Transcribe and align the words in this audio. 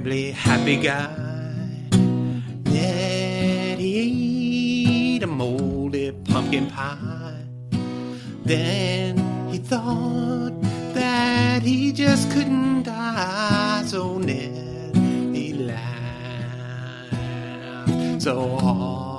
Terribly 0.00 0.30
happy 0.30 0.76
guy. 0.76 1.14
He 3.76 5.16
ate 5.16 5.22
a 5.22 5.26
moldy 5.26 6.12
pumpkin 6.24 6.70
pie. 6.70 7.44
Then 8.44 9.18
he 9.50 9.58
thought 9.58 10.54
that 10.94 11.62
he 11.62 11.92
just 11.92 12.30
couldn't 12.30 12.84
die. 12.84 13.82
So 13.84 14.16
Ned, 14.16 14.96
he 15.34 15.52
laughed 15.52 17.12
so 18.22 18.56
hard 18.56 19.09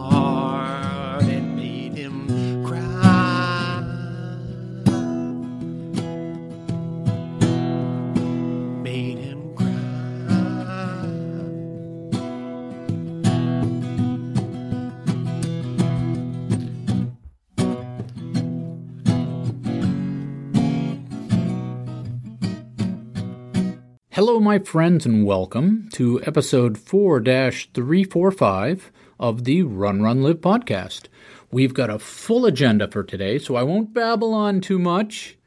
Hello, 24.23 24.39
my 24.39 24.59
friends, 24.59 25.03
and 25.07 25.25
welcome 25.25 25.89
to 25.93 26.21
episode 26.25 26.77
4 26.77 27.23
345 27.23 28.91
of 29.19 29.45
the 29.45 29.63
Run 29.63 30.03
Run 30.03 30.21
Live 30.21 30.41
podcast. 30.41 31.07
We've 31.49 31.73
got 31.73 31.89
a 31.89 31.97
full 31.97 32.45
agenda 32.45 32.87
for 32.87 33.03
today, 33.03 33.39
so 33.39 33.55
I 33.55 33.63
won't 33.63 33.95
babble 33.95 34.35
on 34.35 34.61
too 34.61 34.77
much. 34.77 35.39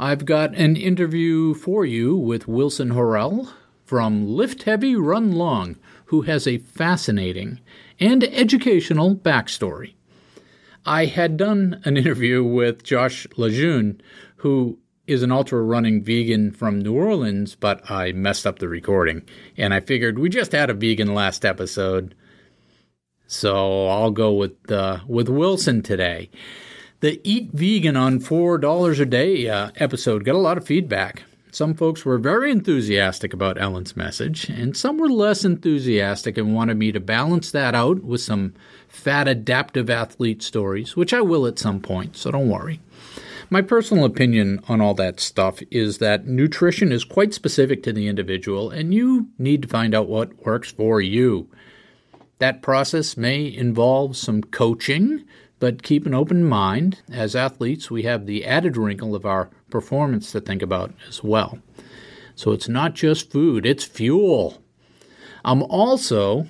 I've 0.00 0.24
got 0.24 0.54
an 0.54 0.74
interview 0.74 1.52
for 1.52 1.84
you 1.84 2.16
with 2.16 2.48
Wilson 2.48 2.92
Horrell 2.92 3.52
from 3.84 4.26
Lift 4.26 4.62
Heavy 4.62 4.96
Run 4.96 5.32
Long, 5.32 5.76
who 6.06 6.22
has 6.22 6.46
a 6.46 6.56
fascinating 6.56 7.60
and 8.00 8.24
educational 8.24 9.14
backstory. 9.14 9.96
I 10.86 11.04
had 11.04 11.36
done 11.36 11.82
an 11.84 11.96
interview 11.98 12.42
with 12.42 12.84
Josh 12.84 13.26
LaJunie, 13.36 14.00
who 14.36 14.78
is 15.06 15.22
an 15.22 15.32
ultra 15.32 15.62
running 15.62 16.02
vegan 16.02 16.50
from 16.50 16.78
New 16.78 16.94
Orleans, 16.94 17.54
but 17.54 17.90
I 17.90 18.12
messed 18.12 18.46
up 18.46 18.58
the 18.58 18.68
recording. 18.68 19.22
And 19.56 19.74
I 19.74 19.80
figured 19.80 20.18
we 20.18 20.28
just 20.28 20.52
had 20.52 20.70
a 20.70 20.74
vegan 20.74 21.14
last 21.14 21.44
episode. 21.44 22.14
So 23.26 23.88
I'll 23.88 24.10
go 24.10 24.32
with 24.32 24.70
uh, 24.70 25.00
with 25.06 25.28
Wilson 25.28 25.82
today. 25.82 26.30
The 27.00 27.20
Eat 27.22 27.50
Vegan 27.52 27.96
on 27.96 28.18
$4 28.18 29.00
a 29.00 29.04
day 29.04 29.46
uh, 29.46 29.70
episode 29.76 30.24
got 30.24 30.36
a 30.36 30.38
lot 30.38 30.56
of 30.56 30.66
feedback. 30.66 31.24
Some 31.50 31.74
folks 31.74 32.04
were 32.04 32.18
very 32.18 32.50
enthusiastic 32.50 33.32
about 33.32 33.60
Ellen's 33.60 33.96
message, 33.96 34.48
and 34.48 34.76
some 34.76 34.96
were 34.98 35.10
less 35.10 35.44
enthusiastic 35.44 36.38
and 36.38 36.54
wanted 36.54 36.78
me 36.78 36.92
to 36.92 37.00
balance 37.00 37.50
that 37.52 37.74
out 37.74 38.02
with 38.02 38.22
some 38.22 38.54
fat 38.88 39.28
adaptive 39.28 39.90
athlete 39.90 40.42
stories, 40.42 40.96
which 40.96 41.12
I 41.12 41.20
will 41.20 41.46
at 41.46 41.58
some 41.58 41.80
point, 41.80 42.16
so 42.16 42.30
don't 42.30 42.48
worry. 42.48 42.80
My 43.50 43.60
personal 43.60 44.04
opinion 44.04 44.60
on 44.68 44.80
all 44.80 44.94
that 44.94 45.20
stuff 45.20 45.60
is 45.70 45.98
that 45.98 46.26
nutrition 46.26 46.90
is 46.90 47.04
quite 47.04 47.34
specific 47.34 47.82
to 47.82 47.92
the 47.92 48.08
individual, 48.08 48.70
and 48.70 48.94
you 48.94 49.28
need 49.38 49.62
to 49.62 49.68
find 49.68 49.94
out 49.94 50.08
what 50.08 50.44
works 50.44 50.72
for 50.72 51.00
you. 51.00 51.48
That 52.38 52.62
process 52.62 53.16
may 53.16 53.46
involve 53.46 54.16
some 54.16 54.42
coaching, 54.42 55.24
but 55.60 55.82
keep 55.82 56.06
an 56.06 56.14
open 56.14 56.44
mind. 56.44 57.02
As 57.12 57.36
athletes, 57.36 57.90
we 57.90 58.02
have 58.04 58.26
the 58.26 58.44
added 58.44 58.76
wrinkle 58.76 59.14
of 59.14 59.26
our 59.26 59.50
performance 59.70 60.32
to 60.32 60.40
think 60.40 60.62
about 60.62 60.94
as 61.06 61.22
well. 61.22 61.58
So 62.34 62.50
it's 62.52 62.68
not 62.68 62.94
just 62.94 63.30
food, 63.30 63.66
it's 63.66 63.84
fuel. 63.84 64.62
I'm 65.44 65.62
also 65.64 66.48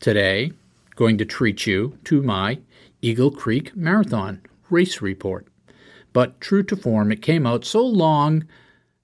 today 0.00 0.52
going 0.96 1.18
to 1.18 1.24
treat 1.26 1.66
you 1.66 1.98
to 2.04 2.22
my 2.22 2.58
Eagle 3.02 3.30
Creek 3.30 3.76
Marathon 3.76 4.40
race 4.70 5.00
report. 5.00 5.46
But 6.16 6.40
true 6.40 6.62
to 6.62 6.76
form, 6.76 7.12
it 7.12 7.20
came 7.20 7.46
out 7.46 7.66
so 7.66 7.84
long 7.84 8.46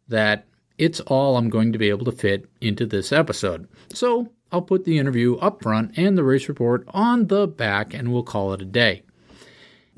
that 0.08 0.46
it's 0.78 1.00
all 1.00 1.36
I'm 1.36 1.50
going 1.50 1.70
to 1.74 1.78
be 1.78 1.90
able 1.90 2.06
to 2.06 2.10
fit 2.10 2.48
into 2.62 2.86
this 2.86 3.12
episode. 3.12 3.68
So 3.92 4.30
I'll 4.50 4.62
put 4.62 4.86
the 4.86 4.96
interview 4.96 5.36
up 5.36 5.62
front 5.62 5.92
and 5.98 6.16
the 6.16 6.24
race 6.24 6.48
report 6.48 6.86
on 6.88 7.26
the 7.26 7.46
back, 7.46 7.92
and 7.92 8.10
we'll 8.10 8.22
call 8.22 8.54
it 8.54 8.62
a 8.62 8.64
day. 8.64 9.02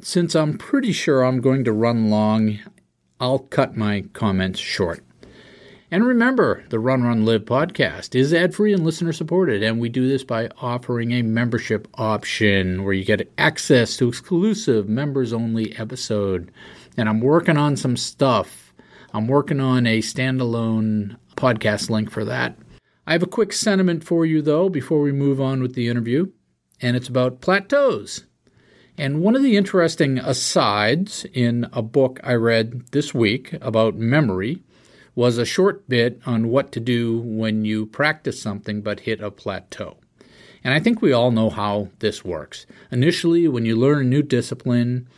Since 0.01 0.35
I'm 0.35 0.59
pretty 0.59 0.91
sure 0.91 1.23
I'm 1.23 1.41
going 1.41 1.63
to 1.63 1.73
run 1.73 2.11
long, 2.11 2.59
I'll 3.21 3.39
cut 3.39 3.77
my 3.77 4.07
comments 4.13 4.59
short. 4.59 5.05
And 5.93 6.05
remember, 6.05 6.65
the 6.71 6.81
Run 6.81 7.05
Run 7.05 7.25
Live 7.25 7.45
podcast 7.45 8.17
is 8.17 8.35
ad 8.35 8.57
free 8.57 8.73
and 8.73 8.83
listener 8.83 9.13
supported, 9.13 9.63
and 9.63 9.79
we 9.79 9.89
do 9.89 10.09
this 10.09 10.25
by 10.25 10.49
offering 10.61 11.13
a 11.13 11.23
membership 11.23 11.87
option 11.95 12.83
where 12.83 12.95
you 12.95 13.05
get 13.05 13.33
access 13.39 13.97
to 13.99 14.09
exclusive 14.09 14.89
members 14.89 15.33
only 15.33 15.77
episode. 15.79 16.51
And 16.97 17.09
I'm 17.09 17.21
working 17.21 17.57
on 17.57 17.77
some 17.77 17.97
stuff. 17.97 18.73
I'm 19.13 19.27
working 19.29 19.61
on 19.61 19.87
a 19.87 20.01
standalone 20.01 21.17
podcast 21.37 21.91
link 21.91 22.11
for 22.11 22.25
that. 22.25 22.57
I 23.07 23.13
have 23.13 23.23
a 23.23 23.27
quick 23.27 23.53
sentiment 23.53 24.05
for 24.05 24.25
you, 24.25 24.41
though, 24.41 24.69
before 24.69 25.01
we 25.01 25.13
move 25.13 25.41
on 25.41 25.61
with 25.61 25.75
the 25.75 25.89
interview, 25.89 26.33
and 26.81 26.97
it's 26.97 27.09
about 27.09 27.41
plateaus. 27.41 28.25
And 28.97 29.21
one 29.21 29.35
of 29.35 29.43
the 29.43 29.57
interesting 29.57 30.19
asides 30.19 31.27
in 31.33 31.69
a 31.73 31.83
book 31.83 32.21
I 32.23 32.35
read 32.35 32.87
this 32.93 33.13
week 33.13 33.53
about 33.61 33.97
memory 33.97 34.63
was 35.15 35.37
a 35.37 35.45
short 35.45 35.89
bit 35.89 36.21
on 36.27 36.49
what 36.49 36.73
to 36.73 36.81
do 36.81 37.19
when 37.19 37.65
you 37.65 37.87
practice 37.87 38.41
something 38.41 38.83
but 38.83 39.01
hit 39.01 39.21
a 39.21 39.31
plateau. 39.31 39.97
And 40.63 40.73
I 40.73 40.81
think 40.81 41.03
we 41.03 41.13
all 41.13 41.31
know 41.31 41.51
how 41.51 41.91
this 41.99 42.25
works. 42.25 42.67
Initially, 42.91 43.49
when 43.49 43.67
you 43.67 43.77
learn 43.77 44.01
a 44.01 44.09
new 44.09 44.23
discipline, 44.23 45.09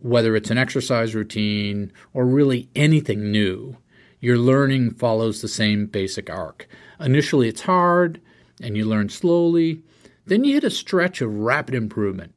whether 0.00 0.36
it's 0.36 0.50
an 0.50 0.58
exercise 0.58 1.14
routine 1.14 1.92
or 2.12 2.26
really 2.26 2.68
anything 2.74 3.30
new, 3.30 3.76
your 4.20 4.38
learning 4.38 4.94
follows 4.94 5.40
the 5.40 5.48
same 5.48 5.86
basic 5.86 6.28
arc. 6.28 6.68
Initially, 7.00 7.48
it's 7.48 7.62
hard, 7.62 8.20
and 8.60 8.76
you 8.76 8.84
learn 8.84 9.08
slowly. 9.08 9.82
Then 10.26 10.44
you 10.44 10.54
hit 10.54 10.64
a 10.64 10.70
stretch 10.70 11.20
of 11.20 11.38
rapid 11.38 11.74
improvement. 11.74 12.34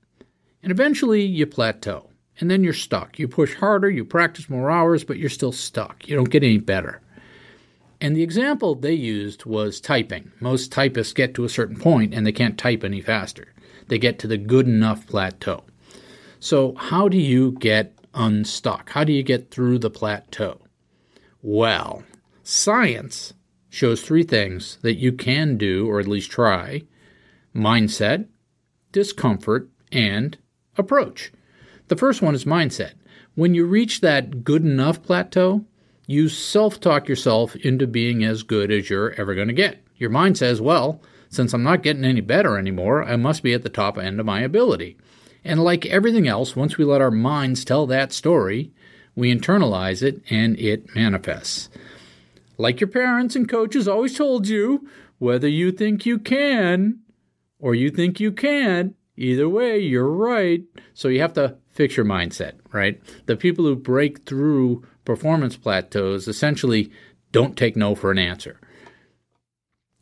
And 0.63 0.71
eventually, 0.71 1.23
you 1.23 1.47
plateau. 1.47 2.09
And 2.39 2.49
then 2.49 2.63
you're 2.63 2.73
stuck. 2.73 3.19
You 3.19 3.27
push 3.27 3.55
harder, 3.55 3.89
you 3.89 4.05
practice 4.05 4.49
more 4.49 4.71
hours, 4.71 5.03
but 5.03 5.17
you're 5.17 5.29
still 5.29 5.51
stuck. 5.51 6.07
You 6.07 6.15
don't 6.15 6.29
get 6.29 6.43
any 6.43 6.57
better. 6.57 7.01
And 7.99 8.15
the 8.15 8.23
example 8.23 8.73
they 8.73 8.93
used 8.93 9.45
was 9.45 9.79
typing. 9.79 10.31
Most 10.39 10.71
typists 10.71 11.13
get 11.13 11.35
to 11.35 11.43
a 11.43 11.49
certain 11.49 11.77
point 11.77 12.13
and 12.15 12.25
they 12.25 12.31
can't 12.31 12.57
type 12.57 12.83
any 12.83 12.99
faster. 12.99 13.53
They 13.87 13.99
get 13.99 14.17
to 14.19 14.27
the 14.27 14.37
good 14.37 14.67
enough 14.67 15.05
plateau. 15.05 15.63
So, 16.43 16.73
how 16.73 17.07
do 17.07 17.19
you 17.19 17.51
get 17.51 17.93
unstuck? 18.15 18.89
How 18.89 19.03
do 19.03 19.13
you 19.13 19.21
get 19.21 19.51
through 19.51 19.77
the 19.77 19.91
plateau? 19.91 20.59
Well, 21.43 22.01
science 22.41 23.35
shows 23.69 24.01
three 24.01 24.23
things 24.23 24.79
that 24.81 24.95
you 24.95 25.11
can 25.11 25.55
do, 25.55 25.87
or 25.87 25.99
at 25.99 26.07
least 26.07 26.31
try 26.31 26.81
mindset, 27.55 28.25
discomfort, 28.91 29.69
and 29.91 30.35
approach. 30.79 31.31
The 31.89 31.95
first 31.95 32.23
one 32.23 32.33
is 32.33 32.45
mindset. 32.45 32.93
When 33.35 33.53
you 33.53 33.65
reach 33.65 34.01
that 34.01 34.43
good 34.43 34.65
enough 34.65 35.03
plateau, 35.03 35.63
you 36.07 36.27
self 36.27 36.79
talk 36.79 37.07
yourself 37.07 37.55
into 37.57 37.85
being 37.85 38.23
as 38.23 38.41
good 38.41 38.71
as 38.71 38.89
you're 38.89 39.11
ever 39.11 39.35
going 39.35 39.49
to 39.49 39.53
get. 39.53 39.77
Your 39.97 40.09
mind 40.09 40.39
says, 40.39 40.59
well, 40.59 41.03
since 41.29 41.53
I'm 41.53 41.61
not 41.61 41.83
getting 41.83 42.03
any 42.03 42.21
better 42.21 42.57
anymore, 42.57 43.03
I 43.03 43.15
must 43.15 43.43
be 43.43 43.53
at 43.53 43.61
the 43.61 43.69
top 43.69 43.99
end 43.99 44.19
of 44.19 44.25
my 44.25 44.41
ability. 44.41 44.97
And 45.43 45.63
like 45.63 45.85
everything 45.85 46.27
else, 46.27 46.55
once 46.55 46.77
we 46.77 46.85
let 46.85 47.01
our 47.01 47.11
minds 47.11 47.65
tell 47.65 47.87
that 47.87 48.13
story, 48.13 48.71
we 49.15 49.33
internalize 49.33 50.03
it 50.03 50.21
and 50.29 50.59
it 50.59 50.95
manifests. 50.95 51.69
Like 52.57 52.79
your 52.79 52.89
parents 52.89 53.35
and 53.35 53.49
coaches 53.49 53.87
always 53.87 54.15
told 54.15 54.47
you, 54.47 54.87
whether 55.17 55.47
you 55.47 55.71
think 55.71 56.05
you 56.05 56.19
can 56.19 56.99
or 57.59 57.75
you 57.75 57.89
think 57.89 58.19
you 58.19 58.31
can't, 58.31 58.95
either 59.17 59.47
way, 59.47 59.79
you're 59.79 60.09
right. 60.09 60.63
So 60.93 61.07
you 61.07 61.21
have 61.21 61.33
to 61.33 61.57
fix 61.69 61.95
your 61.95 62.05
mindset, 62.05 62.53
right? 62.71 63.01
The 63.25 63.35
people 63.35 63.65
who 63.65 63.75
break 63.75 64.25
through 64.25 64.83
performance 65.05 65.57
plateaus 65.57 66.27
essentially 66.27 66.91
don't 67.31 67.57
take 67.57 67.75
no 67.75 67.95
for 67.95 68.11
an 68.11 68.17
answer, 68.17 68.59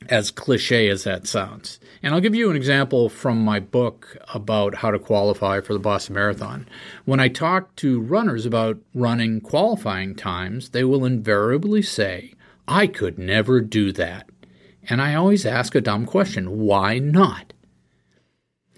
as 0.07 0.31
cliche 0.31 0.87
as 0.89 1.03
that 1.03 1.27
sounds. 1.27 1.79
And 2.01 2.13
I'll 2.13 2.21
give 2.21 2.35
you 2.35 2.49
an 2.49 2.55
example 2.55 3.09
from 3.09 3.43
my 3.43 3.59
book 3.59 4.17
about 4.33 4.75
how 4.75 4.91
to 4.91 4.99
qualify 4.99 5.61
for 5.61 5.73
the 5.73 5.79
Boston 5.79 6.15
Marathon. 6.15 6.67
When 7.05 7.19
I 7.19 7.27
talk 7.27 7.75
to 7.77 7.99
runners 7.99 8.45
about 8.45 8.79
running 8.93 9.41
qualifying 9.41 10.15
times, 10.15 10.69
they 10.69 10.83
will 10.83 11.05
invariably 11.05 11.81
say, 11.81 12.33
I 12.67 12.87
could 12.87 13.17
never 13.19 13.61
do 13.61 13.91
that. 13.93 14.29
And 14.89 15.01
I 15.01 15.13
always 15.15 15.45
ask 15.45 15.75
a 15.75 15.81
dumb 15.81 16.05
question 16.05 16.59
why 16.59 16.99
not? 16.99 17.53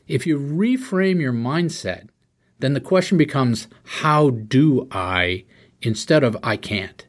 If 0.08 0.26
you 0.26 0.38
reframe 0.38 1.22
your 1.22 1.34
mindset, 1.34 2.10
then 2.60 2.74
the 2.74 2.82
question 2.82 3.18
becomes, 3.18 3.68
How 3.84 4.30
do 4.30 4.88
I? 4.92 5.46
instead 5.82 6.24
of 6.24 6.38
I 6.44 6.58
can't. 6.58 7.06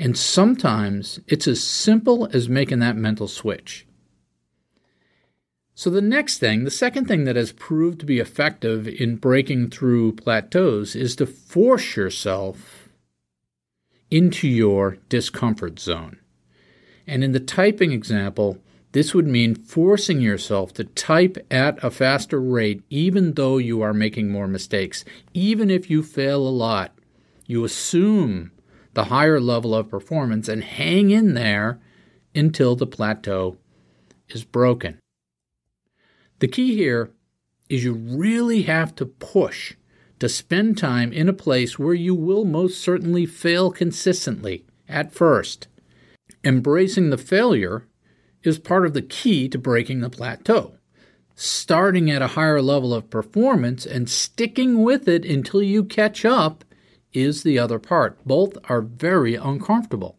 And 0.00 0.16
sometimes 0.16 1.20
it's 1.26 1.46
as 1.46 1.62
simple 1.62 2.26
as 2.32 2.48
making 2.48 2.78
that 2.78 2.96
mental 2.96 3.28
switch. 3.28 3.86
So, 5.74 5.90
the 5.90 6.00
next 6.00 6.38
thing, 6.38 6.64
the 6.64 6.70
second 6.70 7.06
thing 7.06 7.24
that 7.24 7.36
has 7.36 7.52
proved 7.52 8.00
to 8.00 8.06
be 8.06 8.18
effective 8.18 8.88
in 8.88 9.16
breaking 9.16 9.68
through 9.68 10.12
plateaus 10.12 10.96
is 10.96 11.16
to 11.16 11.26
force 11.26 11.96
yourself 11.96 12.88
into 14.10 14.48
your 14.48 14.96
discomfort 15.10 15.78
zone. 15.78 16.18
And 17.06 17.22
in 17.22 17.32
the 17.32 17.38
typing 17.38 17.92
example, 17.92 18.56
this 18.92 19.12
would 19.12 19.26
mean 19.26 19.54
forcing 19.54 20.22
yourself 20.22 20.72
to 20.74 20.84
type 20.84 21.36
at 21.50 21.82
a 21.84 21.90
faster 21.90 22.40
rate 22.40 22.82
even 22.88 23.34
though 23.34 23.58
you 23.58 23.82
are 23.82 23.92
making 23.92 24.30
more 24.30 24.48
mistakes. 24.48 25.04
Even 25.34 25.68
if 25.68 25.90
you 25.90 26.02
fail 26.02 26.38
a 26.38 26.48
lot, 26.48 26.94
you 27.46 27.64
assume 27.64 28.50
the 29.00 29.06
higher 29.06 29.40
level 29.40 29.74
of 29.74 29.88
performance 29.88 30.46
and 30.46 30.62
hang 30.62 31.10
in 31.10 31.32
there 31.32 31.80
until 32.34 32.76
the 32.76 32.86
plateau 32.86 33.56
is 34.28 34.44
broken. 34.44 34.98
The 36.40 36.48
key 36.48 36.76
here 36.76 37.10
is 37.70 37.82
you 37.82 37.94
really 37.94 38.64
have 38.64 38.94
to 38.96 39.06
push 39.06 39.74
to 40.18 40.28
spend 40.28 40.76
time 40.76 41.14
in 41.14 41.30
a 41.30 41.32
place 41.32 41.78
where 41.78 41.94
you 41.94 42.14
will 42.14 42.44
most 42.44 42.78
certainly 42.78 43.24
fail 43.24 43.70
consistently 43.70 44.66
at 44.86 45.14
first. 45.14 45.66
Embracing 46.44 47.08
the 47.08 47.16
failure 47.16 47.86
is 48.42 48.58
part 48.58 48.84
of 48.84 48.92
the 48.92 49.00
key 49.00 49.48
to 49.48 49.56
breaking 49.56 50.00
the 50.00 50.10
plateau. 50.10 50.74
Starting 51.34 52.10
at 52.10 52.20
a 52.20 52.34
higher 52.36 52.60
level 52.60 52.92
of 52.92 53.08
performance 53.08 53.86
and 53.86 54.10
sticking 54.10 54.82
with 54.82 55.08
it 55.08 55.24
until 55.24 55.62
you 55.62 55.84
catch 55.84 56.26
up 56.26 56.66
is 57.12 57.42
the 57.42 57.58
other 57.58 57.78
part. 57.78 58.24
Both 58.24 58.56
are 58.68 58.80
very 58.80 59.34
uncomfortable. 59.34 60.18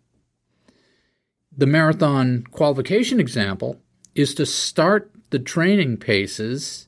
The 1.56 1.68
marathon 1.68 2.46
qualification 2.52 3.20
example 3.20 3.82
is 4.16 4.34
to 4.36 4.46
start 4.46 5.12
the 5.30 5.40
training 5.40 5.98
paces 5.98 6.88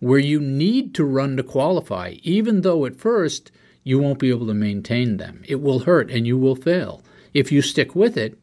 where 0.00 0.18
you 0.18 0.40
need 0.40 0.94
to 0.94 1.04
run 1.04 1.36
to 1.36 1.42
qualify, 1.42 2.16
even 2.22 2.62
though 2.62 2.84
at 2.84 2.96
first 2.96 3.52
you 3.84 3.98
won't 3.98 4.18
be 4.18 4.30
able 4.30 4.46
to 4.46 4.54
maintain 4.54 5.16
them. 5.16 5.42
It 5.46 5.60
will 5.60 5.80
hurt 5.80 6.10
and 6.10 6.26
you 6.26 6.36
will 6.36 6.56
fail. 6.56 7.02
If 7.32 7.50
you 7.50 7.62
stick 7.62 7.94
with 7.94 8.16
it, 8.16 8.38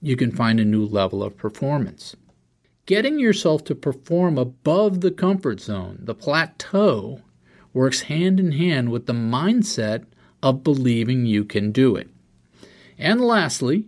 you 0.00 0.16
can 0.16 0.30
find 0.30 0.60
a 0.60 0.64
new 0.64 0.84
level 0.84 1.22
of 1.22 1.36
performance. 1.36 2.16
Getting 2.86 3.18
yourself 3.18 3.64
to 3.64 3.74
perform 3.74 4.38
above 4.38 5.00
the 5.00 5.10
comfort 5.10 5.60
zone, 5.60 5.98
the 6.02 6.14
plateau, 6.14 7.20
works 7.72 8.02
hand 8.02 8.40
in 8.40 8.52
hand 8.52 8.90
with 8.90 9.06
the 9.06 9.12
mindset 9.12 10.04
of 10.42 10.64
believing 10.64 11.26
you 11.26 11.44
can 11.44 11.72
do 11.72 11.96
it. 11.96 12.08
And 12.98 13.20
lastly, 13.20 13.86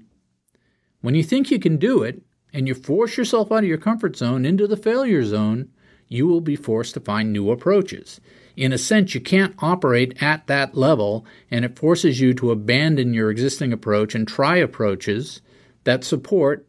when 1.00 1.14
you 1.14 1.22
think 1.22 1.50
you 1.50 1.58
can 1.58 1.76
do 1.76 2.02
it 2.02 2.22
and 2.52 2.68
you 2.68 2.74
force 2.74 3.16
yourself 3.16 3.50
out 3.50 3.64
of 3.64 3.68
your 3.68 3.78
comfort 3.78 4.16
zone 4.16 4.44
into 4.44 4.66
the 4.66 4.76
failure 4.76 5.24
zone, 5.24 5.68
you 6.08 6.26
will 6.26 6.40
be 6.40 6.56
forced 6.56 6.94
to 6.94 7.00
find 7.00 7.32
new 7.32 7.50
approaches. 7.50 8.20
In 8.56 8.72
a 8.72 8.78
sense, 8.78 9.14
you 9.14 9.20
can't 9.20 9.54
operate 9.60 10.22
at 10.22 10.46
that 10.46 10.74
level, 10.74 11.24
and 11.50 11.64
it 11.64 11.78
forces 11.78 12.20
you 12.20 12.34
to 12.34 12.50
abandon 12.50 13.14
your 13.14 13.30
existing 13.30 13.72
approach 13.72 14.14
and 14.14 14.28
try 14.28 14.56
approaches 14.56 15.40
that 15.84 16.04
support 16.04 16.66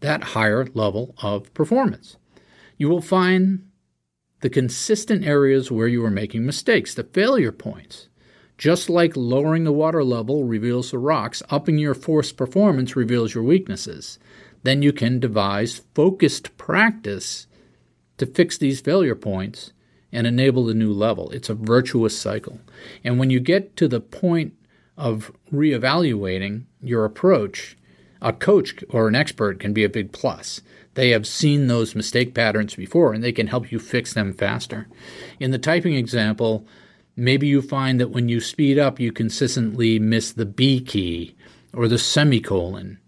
that 0.00 0.24
higher 0.24 0.66
level 0.74 1.14
of 1.22 1.52
performance. 1.52 2.16
You 2.78 2.88
will 2.88 3.02
find 3.02 3.68
the 4.40 4.50
consistent 4.50 5.24
areas 5.24 5.70
where 5.70 5.88
you 5.88 6.04
are 6.04 6.10
making 6.10 6.44
mistakes, 6.44 6.94
the 6.94 7.04
failure 7.04 7.52
points. 7.52 8.08
Just 8.58 8.88
like 8.88 9.16
lowering 9.16 9.64
the 9.64 9.72
water 9.72 10.02
level 10.02 10.44
reveals 10.44 10.90
the 10.90 10.98
rocks, 10.98 11.42
upping 11.50 11.78
your 11.78 11.94
force 11.94 12.32
performance 12.32 12.96
reveals 12.96 13.34
your 13.34 13.44
weaknesses. 13.44 14.18
Then 14.62 14.82
you 14.82 14.92
can 14.92 15.20
devise 15.20 15.82
focused 15.94 16.56
practice 16.56 17.46
to 18.16 18.26
fix 18.26 18.56
these 18.56 18.80
failure 18.80 19.14
points 19.14 19.72
and 20.10 20.26
enable 20.26 20.64
the 20.64 20.74
new 20.74 20.92
level. 20.92 21.30
It's 21.30 21.50
a 21.50 21.54
virtuous 21.54 22.18
cycle. 22.18 22.60
And 23.04 23.18
when 23.18 23.28
you 23.30 23.40
get 23.40 23.76
to 23.76 23.88
the 23.88 24.00
point 24.00 24.54
of 24.96 25.30
reevaluating 25.52 26.64
your 26.80 27.04
approach, 27.04 27.76
a 28.22 28.32
coach 28.32 28.82
or 28.88 29.08
an 29.08 29.14
expert 29.14 29.60
can 29.60 29.72
be 29.72 29.84
a 29.84 29.90
big 29.90 30.12
plus. 30.12 30.62
They 30.94 31.10
have 31.10 31.26
seen 31.26 31.66
those 31.66 31.94
mistake 31.94 32.34
patterns 32.34 32.74
before 32.74 33.12
and 33.12 33.22
they 33.22 33.32
can 33.32 33.48
help 33.48 33.70
you 33.70 33.78
fix 33.78 34.14
them 34.14 34.32
faster. 34.32 34.88
In 35.38 35.50
the 35.50 35.58
typing 35.58 35.94
example, 35.94 36.66
maybe 37.16 37.46
you 37.46 37.62
find 37.62 37.98
that 38.00 38.10
when 38.10 38.28
you 38.28 38.40
speed 38.40 38.78
up, 38.78 39.00
you 39.00 39.10
consistently 39.10 39.98
miss 39.98 40.32
the 40.32 40.46
B 40.46 40.80
key 40.80 41.34
or 41.72 41.88
the 41.88 41.98
semicolon, 41.98 42.98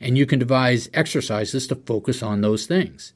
and 0.00 0.18
you 0.18 0.26
can 0.26 0.38
devise 0.38 0.90
exercises 0.92 1.66
to 1.68 1.76
focus 1.76 2.22
on 2.22 2.40
those 2.40 2.66
things. 2.66 3.12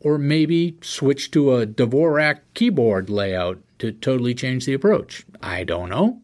Or 0.00 0.18
maybe 0.18 0.76
switch 0.82 1.30
to 1.30 1.54
a 1.54 1.66
Dvorak 1.66 2.40
keyboard 2.52 3.08
layout 3.08 3.62
to 3.78 3.92
totally 3.92 4.34
change 4.34 4.66
the 4.66 4.74
approach. 4.74 5.24
I 5.40 5.64
don't 5.64 5.88
know. 5.88 6.20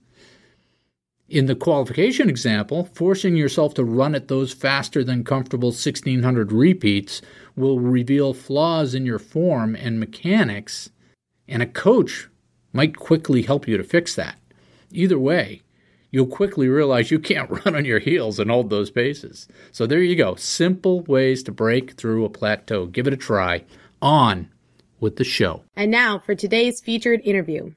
In 1.31 1.47
the 1.47 1.55
qualification 1.55 2.29
example, 2.29 2.91
forcing 2.93 3.37
yourself 3.37 3.75
to 3.75 3.85
run 3.85 4.17
at 4.17 4.27
those 4.27 4.53
faster 4.53 5.05
than 5.05 5.23
comfortable 5.23 5.69
1600 5.69 6.51
repeats 6.51 7.23
will 7.55 7.79
reveal 7.79 8.35
flaws 8.35 8.97
in 8.97 9.07
your 9.07 9.21
form 9.21 9.77
and 9.77 10.01
mechanics, 10.01 10.91
and 11.47 11.63
a 11.63 11.67
coach 11.67 12.29
might 12.73 12.97
quickly 12.97 13.43
help 13.43 13.67
you 13.67 13.77
to 13.77 13.85
fix 13.85 14.15
that. 14.15 14.39
Either 14.91 15.19
way, 15.19 15.63
you'll 16.11 16.27
quickly 16.27 16.69
realize 16.69 17.11
you 17.11 17.19
can't 17.19 17.51
run 17.65 17.75
on 17.75 17.85
your 17.85 17.99
heels 17.99 18.39
and 18.39 18.51
hold 18.51 18.71
those 18.71 18.91
paces. 18.91 19.49
So 19.73 19.87
there 19.87 20.03
you 20.03 20.17
go. 20.17 20.35
Simple 20.35 21.03
ways 21.03 21.43
to 21.45 21.53
break 21.53 21.93
through 21.93 22.25
a 22.25 22.31
plateau. 22.31 22.87
Give 22.87 23.07
it 23.07 23.13
a 23.13 23.17
try. 23.17 23.65
On 24.03 24.49
with 24.99 25.17
the 25.17 25.25
show. 25.25 25.63
And 25.77 25.91
now 25.91 26.19
for 26.19 26.35
today's 26.35 26.81
featured 26.81 27.21
interview. 27.25 27.73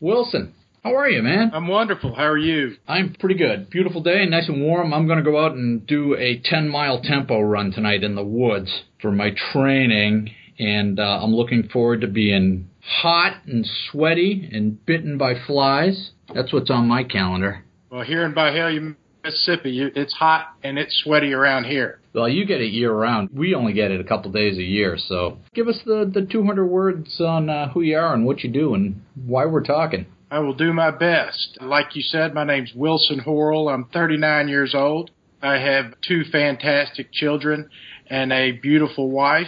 Wilson, 0.00 0.54
how 0.84 0.94
are 0.96 1.08
you, 1.08 1.22
man? 1.22 1.50
I'm 1.54 1.66
wonderful. 1.66 2.14
How 2.14 2.24
are 2.26 2.36
you? 2.38 2.76
I'm 2.86 3.14
pretty 3.18 3.36
good. 3.36 3.70
Beautiful 3.70 4.02
day, 4.02 4.26
nice 4.26 4.48
and 4.48 4.62
warm. 4.62 4.92
I'm 4.92 5.06
going 5.06 5.18
to 5.18 5.24
go 5.28 5.42
out 5.42 5.52
and 5.52 5.86
do 5.86 6.14
a 6.14 6.40
10 6.44 6.68
mile 6.68 7.00
tempo 7.02 7.40
run 7.40 7.72
tonight 7.72 8.04
in 8.04 8.14
the 8.14 8.22
woods 8.24 8.70
for 9.00 9.10
my 9.10 9.30
training, 9.52 10.30
and 10.58 11.00
uh, 11.00 11.20
I'm 11.22 11.34
looking 11.34 11.68
forward 11.72 12.02
to 12.02 12.06
being 12.06 12.68
hot 12.82 13.38
and 13.46 13.66
sweaty 13.90 14.48
and 14.52 14.84
bitten 14.84 15.16
by 15.16 15.34
flies. 15.46 16.10
That's 16.34 16.52
what's 16.52 16.70
on 16.70 16.86
my 16.86 17.02
calendar. 17.02 17.64
Well, 17.90 18.02
here 18.02 18.24
in 18.26 18.34
Byhalia, 18.34 18.94
Mississippi, 19.24 19.70
you- 19.70 19.90
it's 19.94 20.12
hot 20.12 20.48
and 20.62 20.78
it's 20.78 20.94
sweaty 21.02 21.32
around 21.32 21.64
here. 21.64 22.00
Well, 22.12 22.28
you 22.28 22.44
get 22.44 22.60
it 22.60 22.66
year 22.72 22.92
round. 22.92 23.30
We 23.32 23.54
only 23.54 23.72
get 23.72 23.90
it 23.90 24.00
a 24.00 24.04
couple 24.04 24.30
days 24.32 24.58
a 24.58 24.62
year. 24.62 24.98
So 24.98 25.38
give 25.54 25.66
us 25.66 25.78
the, 25.86 26.08
the 26.12 26.22
200 26.30 26.66
words 26.66 27.20
on 27.20 27.48
uh, 27.48 27.70
who 27.70 27.80
you 27.80 27.96
are 27.96 28.12
and 28.14 28.26
what 28.26 28.44
you 28.44 28.50
do 28.52 28.74
and 28.74 29.00
why 29.26 29.46
we're 29.46 29.64
talking. 29.64 30.06
I 30.34 30.40
will 30.40 30.54
do 30.54 30.72
my 30.72 30.90
best. 30.90 31.58
Like 31.60 31.94
you 31.94 32.02
said, 32.02 32.34
my 32.34 32.42
name's 32.42 32.72
Wilson 32.74 33.20
Horrell. 33.24 33.72
I'm 33.72 33.84
39 33.84 34.48
years 34.48 34.74
old. 34.74 35.12
I 35.40 35.58
have 35.58 35.94
two 36.00 36.24
fantastic 36.32 37.12
children 37.12 37.70
and 38.10 38.32
a 38.32 38.50
beautiful 38.50 39.12
wife. 39.12 39.46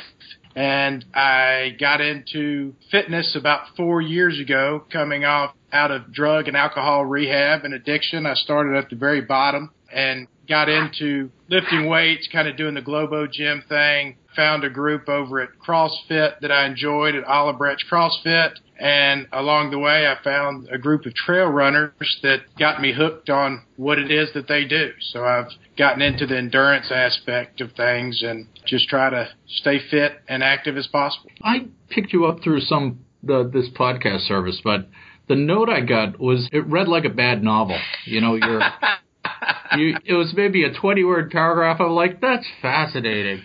And 0.55 1.05
I 1.13 1.75
got 1.81 2.01
into 2.01 2.77
fitness 2.93 3.35
about 3.35 3.75
four 3.77 4.01
years 4.01 4.39
ago, 4.39 4.85
coming 4.93 5.25
off 5.25 5.57
out 5.73 5.91
of 5.91 6.13
drug 6.13 6.47
and 6.47 6.57
alcohol 6.57 7.05
rehab 7.05 7.65
and 7.65 7.75
addiction. 7.75 8.25
I 8.25 8.35
started 8.35 8.77
at 8.77 8.89
the 8.89 8.95
very 8.95 9.23
bottom 9.23 9.73
and 9.93 10.29
got 10.49 10.69
into 10.69 11.33
lifting 11.51 11.89
weights, 11.89 12.29
kind 12.31 12.47
of 12.47 12.57
doing 12.57 12.75
the 12.75 12.81
Globo 12.81 13.27
gym 13.27 13.65
thing 13.69 14.19
found 14.37 14.63
a 14.63 14.71
group 14.71 15.09
over 15.09 15.41
at 15.41 15.49
CrossFit 15.59 16.41
that 16.43 16.53
I 16.53 16.67
enjoyed 16.67 17.17
at 17.17 17.25
Olive 17.25 17.59
Branch 17.59 17.81
CrossFit. 17.91 18.53
And 18.79 19.27
along 19.33 19.71
the 19.71 19.79
way, 19.79 20.07
I 20.07 20.23
found 20.23 20.69
a 20.71 20.79
group 20.79 21.07
of 21.07 21.15
trail 21.15 21.47
runners 21.47 21.93
that 22.23 22.41
got 22.59 22.81
me 22.81 22.93
hooked 22.93 23.31
on 23.31 23.63
what 23.77 23.99
it 23.99 24.11
is 24.11 24.33
that 24.35 24.49
they 24.49 24.65
do. 24.65 24.91
So 25.13 25.25
I've 25.25 25.49
gotten 25.79 26.03
into 26.03 26.27
the 26.27 26.37
endurance 26.37 26.91
aspect 26.91 27.61
of 27.61 27.73
things 27.73 28.23
and 28.23 28.49
just 28.67 28.89
try 28.89 29.11
to 29.11 29.29
stay 29.47 29.81
fit 29.91 30.21
and 30.29 30.43
active 30.43 30.77
as 30.77 30.87
possible. 30.89 31.31
I 31.43 31.67
picked 31.89 32.13
you 32.13 32.27
up 32.27 32.43
through 32.43 32.61
some 32.61 33.01
the 33.23 33.49
this 33.53 33.69
podcast 33.71 34.29
service, 34.29 34.61
but 34.63 34.89
the 35.29 35.35
note 35.35 35.69
I 35.69 35.81
got 35.81 36.21
was 36.21 36.49
it 36.53 36.67
read 36.67 36.89
like 36.89 37.05
a 37.05 37.11
bad 37.11 37.43
novel. 37.43 37.79
You 38.05 38.21
know, 38.21 38.35
you're 38.35 38.61
you, 39.77 39.97
it 40.05 40.15
was 40.15 40.33
maybe 40.37 40.65
a 40.65 40.73
20 40.73 41.05
word 41.05 41.31
paragraph. 41.31 41.81
I'm 41.81 41.91
like, 41.91 42.21
that's 42.21 42.47
fascinating. 42.63 43.43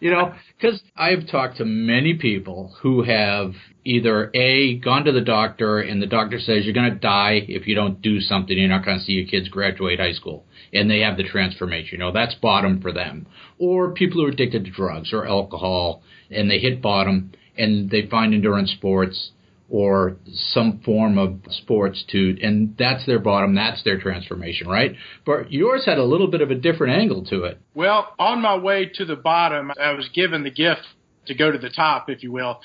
You 0.00 0.10
know, 0.10 0.34
because 0.56 0.80
I've 0.96 1.28
talked 1.30 1.58
to 1.58 1.64
many 1.64 2.14
people 2.14 2.74
who 2.82 3.02
have 3.02 3.52
either 3.84 4.30
A, 4.34 4.76
gone 4.78 5.04
to 5.04 5.12
the 5.12 5.20
doctor 5.20 5.78
and 5.78 6.02
the 6.02 6.06
doctor 6.06 6.38
says 6.38 6.64
you're 6.64 6.74
going 6.74 6.92
to 6.92 6.98
die 6.98 7.40
if 7.48 7.66
you 7.66 7.74
don't 7.74 8.00
do 8.00 8.20
something, 8.20 8.56
you're 8.56 8.68
not 8.68 8.84
going 8.84 8.98
to 8.98 9.04
see 9.04 9.12
your 9.12 9.26
kids 9.26 9.48
graduate 9.48 10.00
high 10.00 10.12
school. 10.12 10.44
And 10.72 10.90
they 10.90 11.00
have 11.00 11.16
the 11.16 11.24
transformation. 11.24 11.90
You 11.92 11.98
know, 11.98 12.12
that's 12.12 12.34
bottom 12.34 12.80
for 12.80 12.92
them. 12.92 13.26
Or 13.58 13.92
people 13.92 14.20
who 14.20 14.26
are 14.26 14.30
addicted 14.30 14.64
to 14.64 14.70
drugs 14.70 15.12
or 15.12 15.26
alcohol 15.26 16.02
and 16.30 16.50
they 16.50 16.58
hit 16.58 16.82
bottom 16.82 17.32
and 17.56 17.90
they 17.90 18.06
find 18.06 18.34
endurance 18.34 18.72
sports 18.72 19.30
or 19.70 20.16
some 20.52 20.80
form 20.84 21.18
of 21.18 21.40
sports 21.50 22.04
to, 22.10 22.36
and 22.42 22.76
that's 22.78 23.06
their 23.06 23.18
bottom, 23.18 23.54
that's 23.54 23.82
their 23.82 23.98
transformation, 23.98 24.68
right? 24.68 24.94
But 25.24 25.50
yours 25.50 25.84
had 25.86 25.98
a 25.98 26.04
little 26.04 26.28
bit 26.28 26.42
of 26.42 26.50
a 26.50 26.54
different 26.54 26.98
angle 26.98 27.24
to 27.26 27.44
it. 27.44 27.58
Well, 27.74 28.12
on 28.18 28.42
my 28.42 28.56
way 28.56 28.90
to 28.94 29.04
the 29.04 29.16
bottom, 29.16 29.72
I 29.80 29.92
was 29.92 30.08
given 30.14 30.42
the 30.44 30.50
gift 30.50 30.82
to 31.26 31.34
go 31.34 31.50
to 31.50 31.58
the 31.58 31.70
top, 31.70 32.10
if 32.10 32.22
you 32.22 32.30
will. 32.30 32.60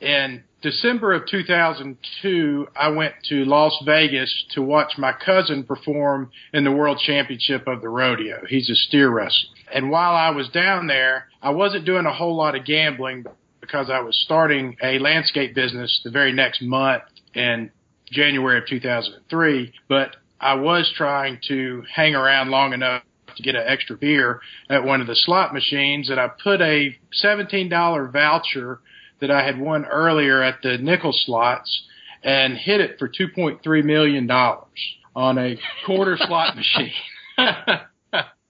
In 0.00 0.44
December 0.62 1.12
of 1.12 1.26
2002, 1.26 2.68
I 2.74 2.88
went 2.88 3.14
to 3.28 3.44
Las 3.44 3.76
Vegas 3.84 4.44
to 4.54 4.62
watch 4.62 4.96
my 4.96 5.12
cousin 5.12 5.64
perform 5.64 6.30
in 6.52 6.64
the 6.64 6.72
World 6.72 6.98
Championship 7.04 7.66
of 7.66 7.82
the 7.82 7.88
Rodeo. 7.88 8.42
He's 8.48 8.70
a 8.70 8.74
steer 8.74 9.10
wrestler. 9.10 9.50
And 9.74 9.90
while 9.90 10.14
I 10.14 10.30
was 10.30 10.48
down 10.48 10.86
there, 10.86 11.26
I 11.42 11.50
wasn't 11.50 11.84
doing 11.84 12.06
a 12.06 12.12
whole 12.12 12.36
lot 12.36 12.54
of 12.54 12.64
gambling, 12.64 13.26
because 13.64 13.88
I 13.90 14.00
was 14.00 14.16
starting 14.24 14.76
a 14.82 14.98
landscape 14.98 15.54
business 15.54 16.00
the 16.04 16.10
very 16.10 16.32
next 16.32 16.60
month 16.60 17.02
in 17.34 17.70
January 18.10 18.58
of 18.58 18.66
2003, 18.66 19.72
but 19.88 20.16
I 20.40 20.54
was 20.54 20.92
trying 20.96 21.38
to 21.48 21.82
hang 21.92 22.14
around 22.14 22.50
long 22.50 22.74
enough 22.74 23.02
to 23.36 23.42
get 23.42 23.54
an 23.54 23.64
extra 23.66 23.96
beer 23.96 24.40
at 24.68 24.84
one 24.84 25.00
of 25.00 25.06
the 25.06 25.16
slot 25.16 25.54
machines 25.54 26.10
and 26.10 26.20
I 26.20 26.28
put 26.42 26.60
a 26.60 26.96
$17 27.24 28.12
voucher 28.12 28.80
that 29.20 29.30
I 29.30 29.44
had 29.44 29.58
won 29.58 29.86
earlier 29.86 30.42
at 30.42 30.60
the 30.62 30.76
nickel 30.78 31.12
slots 31.12 31.86
and 32.22 32.56
hit 32.56 32.80
it 32.80 32.98
for 32.98 33.08
$2.3 33.08 33.84
million 33.84 34.30
on 34.30 35.38
a 35.38 35.58
quarter 35.86 36.18
slot 36.18 36.56
machine. 36.56 36.92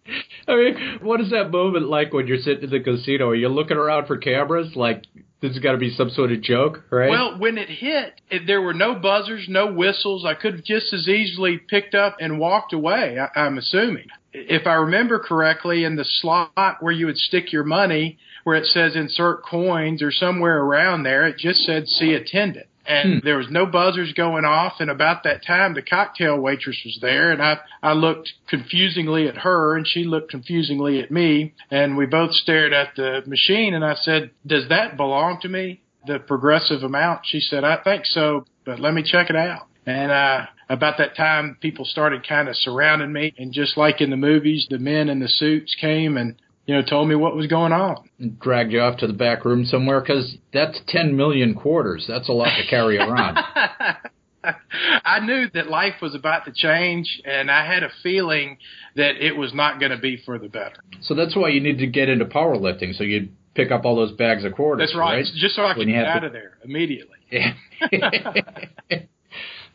I 0.49 0.57
mean, 0.57 0.99
what 1.03 1.21
is 1.21 1.31
that 1.31 1.51
moment 1.51 1.89
like 1.89 2.13
when 2.13 2.27
you're 2.27 2.39
sitting 2.39 2.65
in 2.65 2.71
the 2.71 2.81
casino? 2.81 3.29
Are 3.29 3.35
you 3.35 3.49
looking 3.49 3.77
around 3.77 4.07
for 4.07 4.17
cameras? 4.19 4.73
Like, 4.75 5.05
this 5.41 5.53
has 5.53 5.59
got 5.59 5.73
to 5.73 5.79
be 5.79 5.95
some 5.95 6.11
sort 6.11 6.33
of 6.33 6.43
joke, 6.43 6.85
right? 6.91 7.11
Well, 7.11 7.39
when 7.39 7.59
it 7.59 7.69
hit, 7.69 8.21
it, 8.31 8.47
there 8.47 8.63
were 8.63 8.75
no 8.75 8.95
buzzers, 8.95 9.47
no 9.49 9.73
whistles. 9.73 10.25
I 10.25 10.35
could 10.35 10.55
have 10.55 10.65
just 10.65 10.93
as 10.93 11.09
easily 11.09 11.59
picked 11.59 11.95
up 11.95 12.17
and 12.21 12.39
walked 12.39 12.73
away, 12.73 13.19
I, 13.19 13.41
I'm 13.41 13.59
assuming. 13.59 14.07
If 14.33 14.67
I 14.67 14.75
remember 14.75 15.19
correctly, 15.19 15.85
in 15.85 15.97
the 15.97 16.05
slot 16.05 16.77
where 16.81 16.93
you 16.93 17.07
would 17.07 17.19
stick 17.19 17.53
your 17.53 17.65
money, 17.65 18.19
where 18.43 18.57
it 18.57 18.67
says 18.67 18.97
insert 18.97 19.45
coins 19.45 20.03
or 20.03 20.11
somewhere 20.11 20.61
around 20.61 21.05
there, 21.05 21.27
it 21.27 21.39
just 21.39 21.61
said 21.61 21.89
see 21.89 22.13
attendant 22.13 22.67
and 22.87 23.21
hmm. 23.21 23.27
there 23.27 23.39
was 23.39 23.47
no 23.51 23.67
buzzers 23.67 24.13
going 24.13 24.45
off. 24.45 24.75
And 24.81 24.91
about 24.91 25.25
that 25.25 25.45
time, 25.47 25.75
the 25.75 25.83
cocktail 25.83 26.39
waitress 26.39 26.81
was 26.85 26.99
there, 27.01 27.33
and 27.33 27.43
I 27.43 27.59
I 27.83 27.93
looked 27.93 28.33
confusingly 28.49 29.29
at 29.29 29.39
her, 29.39 29.77
and 29.77 29.87
she 29.87 30.05
looked 30.05 30.31
confusingly 30.31 31.01
at 31.01 31.11
me, 31.11 31.55
and 31.71 31.97
we 31.97 32.07
both 32.07 32.33
stared 32.33 32.73
at 32.73 32.97
the 32.97 33.23
machine, 33.27 33.75
and 33.75 33.85
I 33.85 33.95
said, 33.95 34.31
"Does 34.47 34.69
that 34.69 34.97
belong 34.97 35.41
to 35.43 35.49
me?" 35.49 35.81
The 36.07 36.19
progressive 36.19 36.83
amount. 36.83 37.21
She 37.25 37.41
said, 37.41 37.65
"I 37.65 37.77
think 37.77 38.05
so, 38.07 38.45
but 38.65 38.81
let 38.81 38.95
me 38.95 39.03
check 39.03 39.31
it 39.31 39.37
out." 39.37 39.67
And 39.87 40.11
uh, 40.11 40.47
about 40.69 40.99
that 40.99 41.17
time, 41.17 41.59
people 41.61 41.85
started 41.85 42.27
kind 42.27 42.49
of 42.49 42.57
surrounding 42.57 43.13
me, 43.13 43.35
and 43.39 43.53
just 43.53 43.77
like 43.77 44.01
in 44.01 44.11
the 44.11 44.17
movies, 44.17 44.67
the 44.71 44.79
men 44.79 45.09
in 45.09 45.21
the 45.21 45.29
suits 45.29 45.75
came 45.79 46.17
and 46.17 46.37
you 46.67 46.75
know, 46.75 46.83
told 46.83 47.09
me 47.09 47.15
what 47.15 47.37
was 47.37 47.47
going 47.47 47.73
on. 47.73 48.09
Dragged 48.41 48.73
you 48.73 48.81
off 48.81 48.99
to 48.99 49.07
the 49.07 49.13
back 49.13 49.45
room 49.45 49.65
somewhere 49.65 50.01
because 50.01 50.37
that's 50.53 50.81
10 50.89 51.17
million 51.17 51.55
quarters. 51.55 52.07
That's 52.09 52.29
a 52.29 52.33
lot 52.33 52.57
to 52.57 52.67
carry 52.69 52.99
around. 52.99 53.39
I 55.05 55.21
knew 55.21 55.47
that 55.55 55.69
life 55.69 55.95
was 56.03 56.15
about 56.15 56.45
to 56.45 56.53
change, 56.53 57.21
and 57.25 57.51
I 57.51 57.67
had 57.67 57.83
a 57.83 57.91
feeling 58.03 58.59
that 58.95 59.17
it 59.17 59.37
was 59.37 59.55
not 59.55 59.81
going 59.81 59.93
to 59.93 59.99
be 59.99 60.21
for 60.25 60.39
the 60.39 60.49
better. 60.49 60.77
So 61.01 61.15
that's 61.15 61.35
why 61.35 61.49
you 61.49 61.61
need 61.61 61.79
to 61.79 61.87
get 61.87 62.09
into 62.09 62.27
powerlifting, 62.27 62.95
so 62.95 63.05
you'd 63.05 63.35
pick 63.55 63.71
up 63.71 63.85
all 63.85 63.97
those 63.97 64.13
bags 64.13 64.45
of 64.45 64.53
quarters. 64.53 64.89
That's 64.89 64.99
right, 64.99 65.17
right? 65.17 65.27
just 65.37 65.57
so 65.57 65.65
I 65.65 65.75
could 65.75 65.87
get 65.87 66.05
out 66.05 66.21
to... 66.21 66.27
of 66.27 66.33
there 66.33 66.59
immediately. 66.63 67.19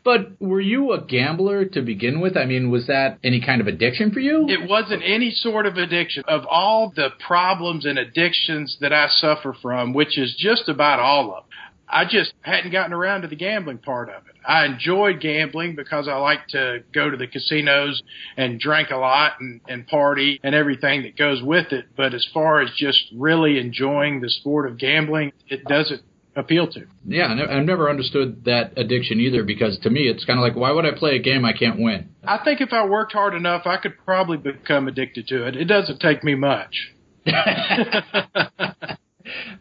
But 0.02 0.40
were 0.40 0.60
you 0.60 0.92
a 0.92 1.00
gambler 1.00 1.66
to 1.66 1.82
begin 1.82 2.20
with? 2.20 2.36
I 2.36 2.46
mean, 2.46 2.70
was 2.70 2.86
that 2.86 3.18
any 3.22 3.40
kind 3.40 3.60
of 3.60 3.66
addiction 3.66 4.12
for 4.12 4.20
you? 4.20 4.46
It 4.48 4.68
wasn't 4.68 5.02
any 5.04 5.30
sort 5.30 5.66
of 5.66 5.76
addiction. 5.76 6.24
Of 6.26 6.46
all 6.46 6.92
the 6.94 7.10
problems 7.26 7.84
and 7.84 7.98
addictions 7.98 8.78
that 8.80 8.92
I 8.92 9.08
suffer 9.08 9.54
from, 9.60 9.92
which 9.92 10.18
is 10.18 10.34
just 10.38 10.68
about 10.68 11.00
all 11.00 11.34
of 11.34 11.44
them, 11.44 11.44
I 11.92 12.04
just 12.04 12.32
hadn't 12.42 12.70
gotten 12.70 12.92
around 12.92 13.22
to 13.22 13.28
the 13.28 13.36
gambling 13.36 13.78
part 13.78 14.08
of 14.08 14.26
it. 14.26 14.34
I 14.46 14.64
enjoyed 14.64 15.20
gambling 15.20 15.74
because 15.74 16.08
I 16.08 16.16
like 16.16 16.46
to 16.48 16.82
go 16.94 17.10
to 17.10 17.16
the 17.16 17.26
casinos 17.26 18.02
and 18.36 18.60
drink 18.60 18.90
a 18.90 18.96
lot 18.96 19.32
and, 19.40 19.60
and 19.68 19.86
party 19.86 20.40
and 20.42 20.54
everything 20.54 21.02
that 21.02 21.16
goes 21.16 21.42
with 21.42 21.72
it. 21.72 21.86
But 21.96 22.14
as 22.14 22.26
far 22.32 22.60
as 22.60 22.70
just 22.76 23.00
really 23.14 23.58
enjoying 23.58 24.20
the 24.20 24.30
sport 24.30 24.70
of 24.70 24.78
gambling, 24.78 25.32
it 25.48 25.64
doesn't 25.64 26.02
appeal 26.36 26.68
to. 26.68 26.86
Yeah, 27.06 27.34
I've 27.50 27.64
never 27.64 27.90
understood 27.90 28.44
that 28.44 28.74
addiction 28.76 29.20
either 29.20 29.42
because 29.42 29.78
to 29.80 29.90
me 29.90 30.02
it's 30.02 30.24
kind 30.24 30.38
of 30.38 30.42
like 30.42 30.56
why 30.56 30.70
would 30.70 30.84
I 30.84 30.96
play 30.96 31.16
a 31.16 31.18
game 31.18 31.44
I 31.44 31.52
can't 31.52 31.80
win? 31.80 32.10
I 32.24 32.38
think 32.44 32.60
if 32.60 32.72
I 32.72 32.86
worked 32.86 33.12
hard 33.12 33.34
enough, 33.34 33.62
I 33.66 33.76
could 33.76 33.94
probably 34.04 34.36
become 34.36 34.88
addicted 34.88 35.26
to 35.28 35.46
it. 35.46 35.56
It 35.56 35.64
doesn't 35.64 36.00
take 36.00 36.22
me 36.22 36.34
much. 36.34 36.92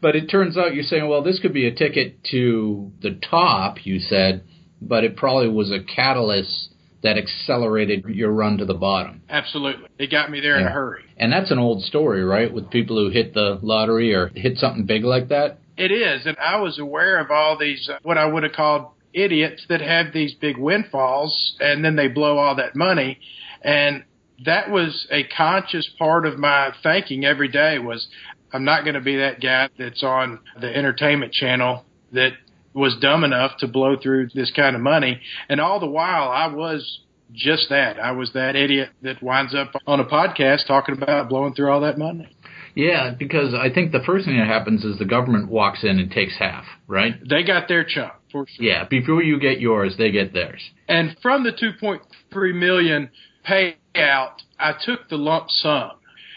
but 0.02 0.16
it 0.16 0.28
turns 0.28 0.58
out 0.58 0.74
you're 0.74 0.84
saying, 0.84 1.08
well, 1.08 1.24
this 1.24 1.40
could 1.40 1.54
be 1.54 1.68
a 1.68 1.74
ticket 1.74 2.24
to 2.32 2.92
the 3.02 3.20
top, 3.30 3.86
you 3.86 4.00
said, 4.00 4.44
but 4.82 5.04
it 5.04 5.16
probably 5.16 5.50
was 5.50 5.72
a 5.72 5.84
catalyst 5.84 6.70
that 7.02 7.18
accelerated 7.18 8.04
your 8.06 8.32
run 8.32 8.58
to 8.58 8.66
the 8.66 8.74
bottom. 8.74 9.22
Absolutely. 9.30 9.88
It 9.98 10.12
got 10.12 10.30
me 10.30 10.42
there 10.42 10.56
yeah. 10.56 10.62
in 10.62 10.68
a 10.68 10.72
hurry. 10.72 11.04
And 11.18 11.32
that's 11.32 11.52
an 11.52 11.60
old 11.60 11.84
story, 11.84 12.24
right? 12.24 12.54
With 12.54 12.70
people 12.70 12.98
who 12.98 13.10
hit 13.10 13.34
the 13.34 13.58
lottery 13.62 14.14
or 14.14 14.32
hit 14.36 14.58
something 14.58 14.86
big 14.86 15.06
like 15.06 15.30
that. 15.30 15.60
It 15.80 15.92
is, 15.94 16.26
and 16.26 16.36
I 16.38 16.60
was 16.60 16.78
aware 16.78 17.20
of 17.20 17.32
all 17.32 17.58
these 17.58 17.90
uh, 17.90 18.00
what 18.04 18.18
I 18.18 18.26
would 18.26 18.44
have 18.44 18.52
called 18.52 18.88
idiots 19.14 19.66
that 19.70 19.80
have 19.80 20.14
these 20.14 20.34
big 20.34 20.58
windfalls 20.58 21.56
and 21.60 21.84
then 21.84 21.96
they 21.96 22.08
blow 22.10 22.38
all 22.38 22.56
that 22.56 22.76
money 22.76 23.18
and 23.64 24.04
that 24.46 24.70
was 24.70 25.08
a 25.10 25.24
conscious 25.36 25.90
part 25.98 26.26
of 26.26 26.38
my 26.38 26.72
thinking 26.84 27.26
every 27.26 27.48
day 27.48 27.80
was 27.80 28.08
I'm 28.54 28.66
not 28.66 28.84
going 28.84 28.94
to 28.94 29.02
be 29.02 29.18
that 29.18 29.42
guy 29.42 29.70
that's 29.80 30.04
on 30.04 30.40
the 30.60 30.68
entertainment 30.68 31.34
channel 31.34 31.86
that 32.12 32.34
was 32.74 32.98
dumb 33.02 33.24
enough 33.24 33.58
to 33.60 33.68
blow 33.68 33.96
through 34.02 34.30
this 34.36 34.52
kind 34.56 34.76
of 34.76 34.82
money 34.82 35.22
and 35.50 35.60
all 35.60 35.80
the 35.80 35.88
while 35.88 36.30
I 36.30 36.48
was 36.48 37.00
just 37.32 37.70
that. 37.70 38.00
I 38.00 38.12
was 38.12 38.32
that 38.34 38.56
idiot 38.56 38.90
that 39.02 39.22
winds 39.22 39.56
up 39.56 39.74
on 39.88 40.00
a 40.00 40.06
podcast 40.06 40.68
talking 40.68 41.02
about 41.02 41.30
blowing 41.30 41.54
through 41.54 41.72
all 41.72 41.82
that 41.82 41.98
money. 41.98 42.36
Yeah, 42.80 43.12
because 43.12 43.54
I 43.54 43.70
think 43.70 43.92
the 43.92 44.00
first 44.06 44.24
thing 44.24 44.38
that 44.38 44.48
happens 44.48 44.86
is 44.86 44.98
the 44.98 45.06
government 45.06 45.50
walks 45.50 45.84
in 45.84 46.00
and 46.00 46.10
takes 46.10 46.38
half, 46.38 46.64
right? 46.88 47.14
They 47.30 47.44
got 47.44 47.68
their 47.68 47.84
chunk 47.84 48.14
for 48.32 48.46
sure. 48.48 48.66
Yeah, 48.66 48.86
before 48.86 49.22
you 49.22 49.38
get 49.38 49.60
yours, 49.60 49.96
they 49.98 50.12
get 50.12 50.32
theirs. 50.32 50.62
And 50.88 51.18
from 51.22 51.44
the 51.44 51.52
2.3 51.52 52.56
million 52.56 53.10
payout, 53.46 54.36
I 54.58 54.76
took 54.82 55.10
the 55.10 55.18
lump 55.18 55.50
sum. 55.50 55.92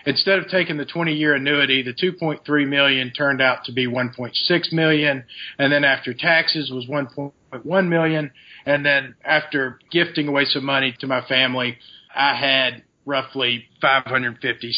Instead 0.05 0.41
of 0.41 0.49
taking 0.49 0.79
the 0.79 0.85
20 0.85 1.13
year 1.13 1.37
annuity, 1.37 1.81
the 1.81 1.95
2.3 1.95 2.69
million 2.69 3.13
turned 3.13 3.41
out 3.41 3.63
to 3.67 3.73
be 3.73 3.87
1.6 3.87 4.73
million, 4.73 5.23
and 5.61 5.73
then 5.73 5.85
after 5.85 6.13
taxes 6.13 6.73
was 6.73 6.87
1.1 6.89 7.89
million, 7.89 8.33
and 8.67 8.85
then 8.85 9.15
after 9.25 9.79
gifting 9.93 10.27
away 10.27 10.45
some 10.47 10.65
money 10.65 10.93
to 10.99 11.07
my 11.07 11.25
family, 11.29 11.79
I 12.13 12.35
had 12.35 12.83
roughly 13.07 13.67
550, 13.81 14.73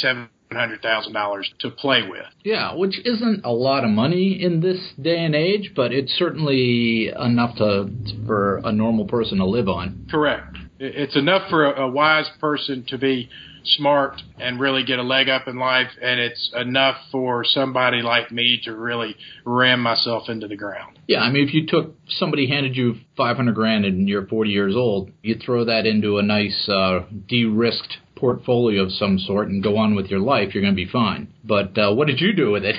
hundred 0.55 0.83
thousand 0.83 1.13
dollars 1.13 1.53
to 1.61 1.71
play 1.71 2.03
with. 2.09 2.27
Yeah, 2.43 2.75
which 2.75 2.99
isn't 3.05 3.45
a 3.45 3.53
lot 3.53 3.85
of 3.85 3.91
money 3.91 4.43
in 4.43 4.61
this 4.61 4.79
day 5.01 5.25
and 5.25 5.35
age, 5.35 5.73
but 5.75 5.93
it's 5.93 6.13
certainly 6.13 7.09
enough 7.09 7.57
to 7.57 7.91
for 8.27 8.59
a 8.65 8.73
normal 8.73 9.07
person 9.07 9.39
to 9.39 9.47
live 9.47 9.69
on. 9.69 10.07
Correct. 10.11 10.57
It's 10.79 11.17
enough 11.17 11.49
for 11.51 11.65
a, 11.65 11.83
a 11.83 11.91
wise 11.91 12.29
person 12.41 12.85
to 12.89 12.99
be 12.99 13.29
smart 13.65 14.21
and 14.39 14.61
really 14.61 14.85
get 14.85 14.99
a 14.99 15.03
leg 15.03 15.29
up 15.29 15.49
in 15.49 15.59
life, 15.59 15.91
and 16.01 16.21
it's 16.21 16.53
enough 16.55 16.97
for 17.11 17.45
somebody 17.45 18.03
like 18.03 18.31
me 18.31 18.61
to 18.65 18.75
really 18.75 19.17
ram 19.45 19.81
myself 19.81 20.29
into 20.29 20.49
the 20.49 20.57
ground. 20.57 20.99
Yeah, 21.07 21.21
I 21.21 21.31
mean, 21.31 21.47
if 21.47 21.55
you 21.55 21.67
took 21.67 21.95
somebody 22.09 22.47
handed 22.47 22.77
you 22.77 22.97
500 23.17 23.55
grand 23.55 23.85
and 23.85 24.09
you're 24.09 24.27
40 24.27 24.51
years 24.51 24.75
old, 24.77 25.11
you 25.23 25.37
throw 25.45 25.65
that 25.65 25.87
into 25.87 26.19
a 26.19 26.23
nice 26.23 26.69
uh, 26.69 27.01
de-risked 27.29 27.99
portfolio 28.17 28.83
of 28.85 28.93
some 28.93 29.19
sort 29.19 29.49
and 29.49 29.63
go 29.63 29.77
on 29.77 29.95
with 29.95 30.07
your 30.07 30.21
life, 30.21 30.55
you're 30.55 30.63
going 30.63 30.75
to 30.75 30.77
be 30.77 30.91
fine. 30.91 31.29
But 31.43 31.77
uh, 31.77 31.93
what 31.95 32.07
did 32.07 32.21
you 32.21 32.33
do 32.33 32.51
with 32.51 32.65
it? 32.65 32.77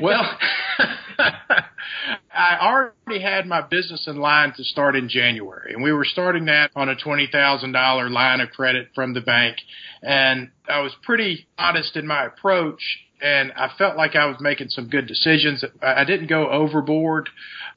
well, 0.00 0.38
I 2.38 2.56
already 2.60 3.20
had 3.20 3.46
my 3.46 3.62
business 3.62 4.06
in 4.06 4.18
line 4.18 4.52
to 4.56 4.62
start 4.62 4.94
in 4.94 5.08
January, 5.08 5.74
and 5.74 5.82
we 5.82 5.92
were 5.92 6.04
starting 6.04 6.44
that 6.44 6.70
on 6.76 6.88
a 6.88 6.94
$20,000 6.94 8.10
line 8.12 8.40
of 8.40 8.50
credit 8.50 8.90
from 8.94 9.12
the 9.12 9.20
bank. 9.20 9.56
And 10.02 10.50
I 10.68 10.80
was 10.80 10.94
pretty 11.02 11.48
honest 11.58 11.96
in 11.96 12.06
my 12.06 12.26
approach, 12.26 12.80
and 13.20 13.50
I 13.56 13.70
felt 13.76 13.96
like 13.96 14.14
I 14.14 14.26
was 14.26 14.36
making 14.40 14.68
some 14.68 14.88
good 14.88 15.08
decisions. 15.08 15.64
I 15.82 16.04
didn't 16.04 16.28
go 16.28 16.48
overboard, 16.48 17.28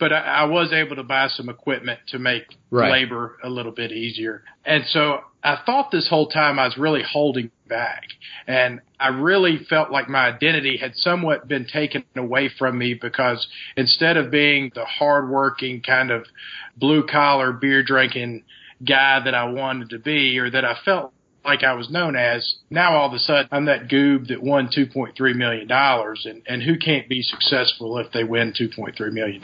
but 0.01 0.11
I, 0.11 0.17
I 0.17 0.43
was 0.45 0.73
able 0.73 0.95
to 0.95 1.03
buy 1.03 1.27
some 1.27 1.47
equipment 1.47 1.99
to 2.07 2.17
make 2.17 2.57
right. 2.71 2.91
labor 2.91 3.37
a 3.43 3.49
little 3.49 3.71
bit 3.71 3.91
easier. 3.91 4.43
And 4.65 4.83
so 4.87 5.19
I 5.43 5.59
thought 5.63 5.91
this 5.91 6.09
whole 6.09 6.27
time 6.27 6.57
I 6.57 6.65
was 6.65 6.75
really 6.75 7.03
holding 7.03 7.51
back. 7.69 8.05
And 8.47 8.81
I 8.99 9.09
really 9.09 9.59
felt 9.69 9.91
like 9.91 10.09
my 10.09 10.27
identity 10.27 10.77
had 10.77 10.95
somewhat 10.95 11.47
been 11.47 11.67
taken 11.71 12.03
away 12.15 12.49
from 12.57 12.79
me 12.79 12.95
because 12.99 13.47
instead 13.77 14.17
of 14.17 14.31
being 14.31 14.71
the 14.73 14.85
hardworking 14.85 15.81
kind 15.81 16.09
of 16.09 16.25
blue 16.75 17.05
collar 17.05 17.53
beer 17.53 17.83
drinking 17.83 18.43
guy 18.83 19.21
that 19.23 19.35
I 19.35 19.43
wanted 19.43 19.91
to 19.91 19.99
be 19.99 20.39
or 20.39 20.49
that 20.49 20.65
I 20.65 20.77
felt 20.83 21.13
like 21.43 21.63
I 21.63 21.73
was 21.73 21.89
known 21.89 22.15
as. 22.15 22.55
Now 22.69 22.95
all 22.95 23.07
of 23.07 23.13
a 23.13 23.19
sudden 23.19 23.47
I'm 23.51 23.65
that 23.65 23.87
goob 23.87 24.27
that 24.27 24.43
won 24.43 24.69
$2.3 24.75 25.35
million 25.35 25.69
and, 25.71 26.41
and 26.47 26.63
who 26.63 26.77
can't 26.77 27.09
be 27.09 27.21
successful 27.21 27.97
if 27.97 28.11
they 28.11 28.23
win 28.23 28.53
$2.3 28.53 29.11
million? 29.11 29.41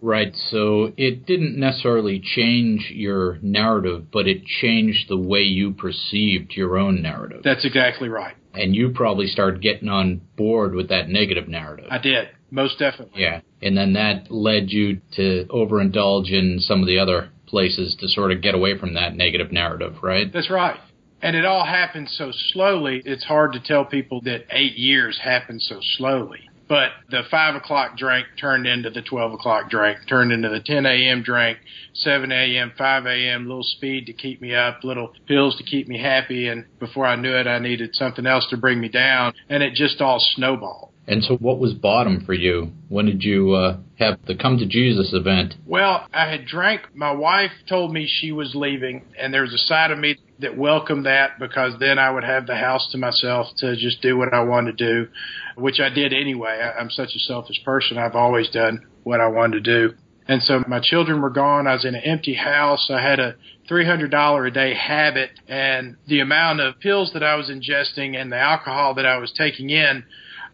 Right. 0.00 0.34
So 0.50 0.92
it 0.96 1.26
didn't 1.26 1.58
necessarily 1.58 2.20
change 2.20 2.90
your 2.94 3.38
narrative, 3.42 4.10
but 4.12 4.26
it 4.26 4.44
changed 4.44 5.08
the 5.08 5.18
way 5.18 5.42
you 5.42 5.72
perceived 5.72 6.52
your 6.52 6.78
own 6.78 7.02
narrative. 7.02 7.42
That's 7.44 7.64
exactly 7.64 8.08
right. 8.08 8.34
And 8.54 8.74
you 8.74 8.90
probably 8.90 9.26
started 9.26 9.60
getting 9.60 9.88
on 9.88 10.22
board 10.36 10.74
with 10.74 10.88
that 10.88 11.08
negative 11.08 11.46
narrative. 11.46 11.86
I 11.90 11.98
did. 11.98 12.28
Most 12.50 12.78
definitely. 12.78 13.20
Yeah. 13.20 13.40
And 13.60 13.76
then 13.76 13.94
that 13.94 14.30
led 14.30 14.70
you 14.70 15.00
to 15.16 15.46
overindulge 15.50 16.32
in 16.32 16.60
some 16.60 16.80
of 16.80 16.86
the 16.86 16.98
other 16.98 17.30
places 17.46 17.96
to 18.00 18.08
sort 18.08 18.32
of 18.32 18.40
get 18.42 18.54
away 18.54 18.78
from 18.78 18.94
that 18.94 19.14
negative 19.14 19.52
narrative, 19.52 19.96
right? 20.02 20.32
That's 20.32 20.50
right. 20.50 20.78
And 21.22 21.34
it 21.34 21.44
all 21.44 21.64
happened 21.64 22.08
so 22.10 22.30
slowly, 22.52 23.02
it's 23.04 23.24
hard 23.24 23.52
to 23.54 23.60
tell 23.60 23.84
people 23.84 24.20
that 24.22 24.46
eight 24.50 24.76
years 24.76 25.18
happened 25.22 25.62
so 25.62 25.80
slowly. 25.96 26.48
But 26.68 26.90
the 27.10 27.22
five 27.30 27.54
o'clock 27.54 27.96
drink 27.96 28.26
turned 28.40 28.66
into 28.66 28.90
the 28.90 29.02
12 29.02 29.34
o'clock 29.34 29.70
drink, 29.70 29.98
turned 30.08 30.32
into 30.32 30.48
the 30.48 30.60
10 30.60 30.84
a.m. 30.84 31.22
drink, 31.22 31.58
7 31.94 32.32
a.m., 32.32 32.72
5 32.76 33.06
a.m., 33.06 33.46
little 33.46 33.62
speed 33.62 34.06
to 34.06 34.12
keep 34.12 34.40
me 34.40 34.54
up, 34.54 34.82
little 34.82 35.12
pills 35.28 35.56
to 35.58 35.64
keep 35.64 35.86
me 35.86 36.00
happy. 36.00 36.48
And 36.48 36.64
before 36.80 37.06
I 37.06 37.14
knew 37.14 37.34
it, 37.36 37.46
I 37.46 37.60
needed 37.60 37.94
something 37.94 38.26
else 38.26 38.46
to 38.50 38.56
bring 38.56 38.80
me 38.80 38.88
down. 38.88 39.34
And 39.48 39.62
it 39.62 39.74
just 39.74 40.00
all 40.00 40.18
snowballed. 40.34 40.90
And 41.08 41.22
so, 41.22 41.36
what 41.36 41.60
was 41.60 41.72
bottom 41.72 42.24
for 42.26 42.34
you? 42.34 42.72
When 42.88 43.06
did 43.06 43.22
you 43.22 43.52
uh, 43.52 43.76
have 44.00 44.18
the 44.26 44.34
Come 44.34 44.58
to 44.58 44.66
Jesus 44.66 45.12
event? 45.12 45.54
Well, 45.64 46.08
I 46.12 46.28
had 46.28 46.46
drank. 46.46 46.82
My 46.96 47.12
wife 47.12 47.52
told 47.68 47.92
me 47.92 48.10
she 48.10 48.32
was 48.32 48.56
leaving, 48.56 49.02
and 49.16 49.32
there 49.32 49.42
was 49.42 49.54
a 49.54 49.68
side 49.68 49.92
of 49.92 50.00
me 50.00 50.16
that 50.38 50.56
welcomed 50.56 51.06
that 51.06 51.38
because 51.38 51.72
then 51.80 51.98
I 51.98 52.10
would 52.10 52.24
have 52.24 52.46
the 52.46 52.56
house 52.56 52.88
to 52.92 52.98
myself 52.98 53.48
to 53.58 53.74
just 53.76 54.02
do 54.02 54.16
what 54.16 54.34
I 54.34 54.40
wanted 54.40 54.76
to 54.78 54.84
do, 54.84 55.10
which 55.56 55.80
I 55.80 55.88
did 55.88 56.12
anyway. 56.12 56.60
I, 56.62 56.78
I'm 56.78 56.90
such 56.90 57.14
a 57.16 57.18
selfish 57.20 57.62
person. 57.64 57.98
I've 57.98 58.14
always 58.14 58.48
done 58.50 58.86
what 59.02 59.20
I 59.20 59.28
wanted 59.28 59.64
to 59.64 59.88
do. 59.88 59.94
And 60.28 60.42
so 60.42 60.64
my 60.66 60.80
children 60.80 61.22
were 61.22 61.30
gone. 61.30 61.66
I 61.66 61.74
was 61.74 61.84
in 61.84 61.94
an 61.94 62.02
empty 62.02 62.34
house. 62.34 62.90
I 62.90 63.00
had 63.00 63.20
a 63.20 63.36
$300 63.70 64.46
a 64.46 64.50
day 64.50 64.74
habit 64.74 65.30
and 65.48 65.96
the 66.06 66.20
amount 66.20 66.60
of 66.60 66.80
pills 66.80 67.12
that 67.14 67.22
I 67.22 67.36
was 67.36 67.48
ingesting 67.48 68.20
and 68.20 68.30
the 68.30 68.38
alcohol 68.38 68.94
that 68.94 69.06
I 69.06 69.18
was 69.18 69.32
taking 69.32 69.70
in 69.70 70.04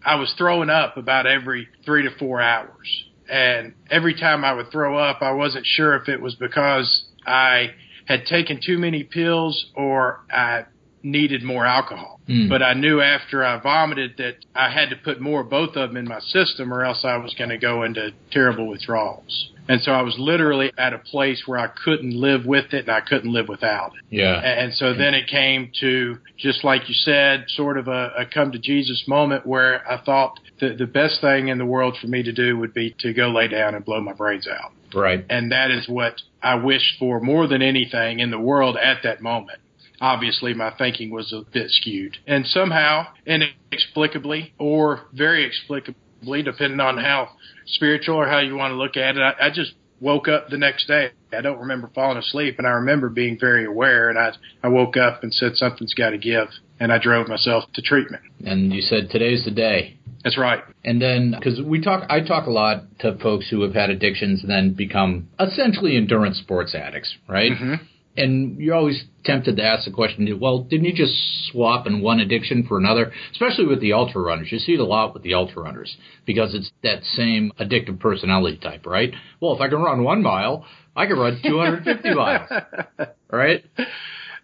I 0.05 0.17
was 0.17 0.33
throwing 0.37 0.71
up 0.71 0.97
about 0.97 1.27
every 1.27 1.69
three 1.85 2.03
to 2.03 2.11
four 2.19 2.41
hours. 2.41 3.05
And 3.31 3.75
every 3.91 4.15
time 4.15 4.45
I 4.45 4.53
would 4.53 4.71
throw 4.71 4.99
up, 4.99 5.23
I 5.23 5.33
wasn't 5.33 5.65
sure 5.65 5.95
if 5.97 6.09
it 6.09 6.21
was 6.21 6.35
because 6.35 7.05
I 7.27 7.71
had 8.13 8.27
taken 8.27 8.61
too 8.65 8.79
many 8.79 9.05
pills 9.05 9.67
or 9.75 10.21
I 10.31 10.65
needed 11.03 11.43
more 11.43 11.67
alcohol. 11.67 12.21
Mm. 12.29 12.49
But 12.49 12.63
I 12.63 12.75
knew 12.75 13.01
after 13.01 13.45
I 13.45 13.61
vomited 13.61 14.17
that 14.19 14.37
I 14.55 14.71
had 14.71 14.91
to 14.91 14.97
put 14.97 15.21
more 15.21 15.41
of 15.41 15.51
both 15.51 15.77
of 15.77 15.91
them 15.91 15.97
in 15.97 16.07
my 16.07 16.21
system 16.21 16.73
or 16.73 16.85
else 16.85 17.05
I 17.05 17.17
was 17.17 17.35
going 17.35 17.51
to 17.51 17.59
go 17.59 17.83
into 17.83 18.13
terrible 18.31 18.69
withdrawals. 18.69 19.51
And 19.69 19.81
so 19.83 19.93
I 19.93 20.03
was 20.03 20.17
literally 20.19 20.73
at 20.77 20.93
a 20.93 20.99
place 20.99 21.43
where 21.47 21.59
I 21.59 21.69
couldn't 21.69 22.11
live 22.11 22.45
with 22.45 22.73
it 22.73 22.89
and 22.89 22.91
I 22.91 23.01
couldn't 23.01 23.33
live 23.33 23.49
without 23.49 23.93
it. 23.95 24.05
Yeah. 24.11 24.35
And 24.35 24.75
so 24.75 24.93
then 24.93 25.15
it 25.15 25.29
came 25.29 25.71
to, 25.81 26.19
just 26.37 26.65
like 26.65 26.89
you 26.89 26.95
said, 26.95 27.45
sort 27.49 27.79
of 27.79 27.89
a, 27.89 28.13
a 28.19 28.27
come 28.27 28.53
to 28.53 28.59
Jesus 28.59 29.05
moment 29.07 29.47
where 29.47 29.89
I 29.89 30.03
thought 30.03 30.41
the, 30.61 30.75
the 30.77 30.87
best 30.87 31.21
thing 31.21 31.49
in 31.49 31.59
the 31.59 31.67
world 31.67 31.97
for 32.01 32.09
me 32.09 32.23
to 32.23 32.33
do 32.33 32.57
would 32.59 32.75
be 32.75 32.95
to 33.01 33.13
go 33.13 33.29
lay 33.29 33.49
down 33.49 33.75
and 33.75 33.85
blow 33.85 34.01
my 34.01 34.13
brains 34.13 34.49
out. 34.49 34.73
Right. 34.95 35.25
And 35.31 35.53
that 35.53 35.71
is 35.71 35.89
what 35.89 36.21
I 36.43 36.57
wished 36.57 36.99
for 36.99 37.21
more 37.21 37.47
than 37.47 37.63
anything 37.63 38.19
in 38.19 38.31
the 38.31 38.41
world 38.41 38.77
at 38.77 38.99
that 39.05 39.23
moment. 39.23 39.61
Obviously, 40.01 40.53
my 40.53 40.75
thinking 40.77 41.11
was 41.11 41.33
a 41.33 41.43
bit 41.53 41.71
skewed. 41.71 42.19
And 42.27 42.45
somehow, 42.45 43.07
inexplicably 43.25 44.53
or 44.59 45.03
very 45.13 45.49
explicably, 45.49 45.95
depending 46.43 46.81
on 46.81 46.99
how 46.99 47.31
spiritual 47.67 48.17
or 48.17 48.27
how 48.27 48.39
you 48.39 48.57
want 48.57 48.73
to 48.73 48.77
look 48.77 48.97
at 48.97 49.17
it. 49.17 49.21
I, 49.21 49.47
I 49.47 49.51
just 49.51 49.73
woke 50.01 50.29
up 50.29 50.49
the 50.49 50.59
next 50.59 50.87
day. 50.87 51.11
I 51.33 51.41
don't 51.41 51.61
remember 51.61 51.91
falling 51.95 52.19
asleep, 52.19 52.57
and 52.59 52.67
I 52.67 52.71
remember 52.71 53.09
being 53.09 53.39
very 53.39 53.65
aware. 53.65 54.11
And 54.11 54.19
I 54.19 54.33
I 54.63 54.69
woke 54.69 54.97
up 54.97 55.23
and 55.23 55.33
said 55.33 55.55
something's 55.55 55.95
got 55.95 56.11
to 56.11 56.19
give, 56.19 56.49
and 56.81 56.93
I 56.93 56.99
drove 56.99 57.29
myself 57.29 57.65
to 57.75 57.83
treatment. 57.83 58.23
And 58.45 58.73
you 58.73 58.83
said 58.83 59.11
today's 59.11 59.45
the 59.45 59.51
day. 59.51 59.99
That's 60.25 60.39
right. 60.39 60.63
And 60.85 61.03
then, 61.03 61.35
because 61.37 61.61
we 61.61 61.81
talk, 61.81 62.05
I 62.09 62.21
talk 62.21 62.47
a 62.47 62.51
lot 62.51 62.85
to 63.01 63.19
folks 63.19 63.49
who 63.51 63.63
have 63.63 63.75
had 63.75 63.91
addictions 63.91 64.43
and 64.43 64.51
then 64.51 64.73
become 64.73 65.29
essentially 65.41 65.97
endurance 65.97 66.39
sports 66.39 66.75
addicts, 66.75 67.17
right? 67.29 67.53
Mm-hmm 67.53 67.85
and 68.17 68.59
you're 68.59 68.75
always 68.75 69.05
tempted 69.25 69.57
to 69.57 69.63
ask 69.63 69.85
the 69.85 69.91
question, 69.91 70.39
well, 70.41 70.61
didn't 70.61 70.85
you 70.85 70.93
just 70.93 71.15
swap 71.51 71.87
in 71.87 72.03
one 72.03 72.21
addiction 72.21 72.67
for 72.67 72.79
another? 72.79 73.13
Especially 73.33 73.67
with 73.67 73.81
the 73.81 73.93
ultra 73.93 74.21
runners. 74.21 74.49
You 74.51 74.59
see 74.59 74.73
it 74.73 74.81
a 74.81 74.85
lot 74.85 75.15
with 75.15 75.23
the 75.23 75.35
ultra 75.35 75.63
runners 75.63 75.97
because 76.27 76.55
it's 76.55 76.71
that 76.83 77.03
same 77.05 77.53
addictive 77.59 78.01
personality 78.01 78.59
type, 78.59 78.87
right? 78.87 79.13
Well, 79.41 79.55
if 79.55 79.61
I 79.61 79.69
can 79.69 79.81
run 79.81 80.05
one 80.05 80.23
mile, 80.23 80.67
I 80.95 81.07
can 81.07 81.19
run 81.19 81.41
250 81.43 82.15
miles, 82.15 82.49
right? 83.31 83.65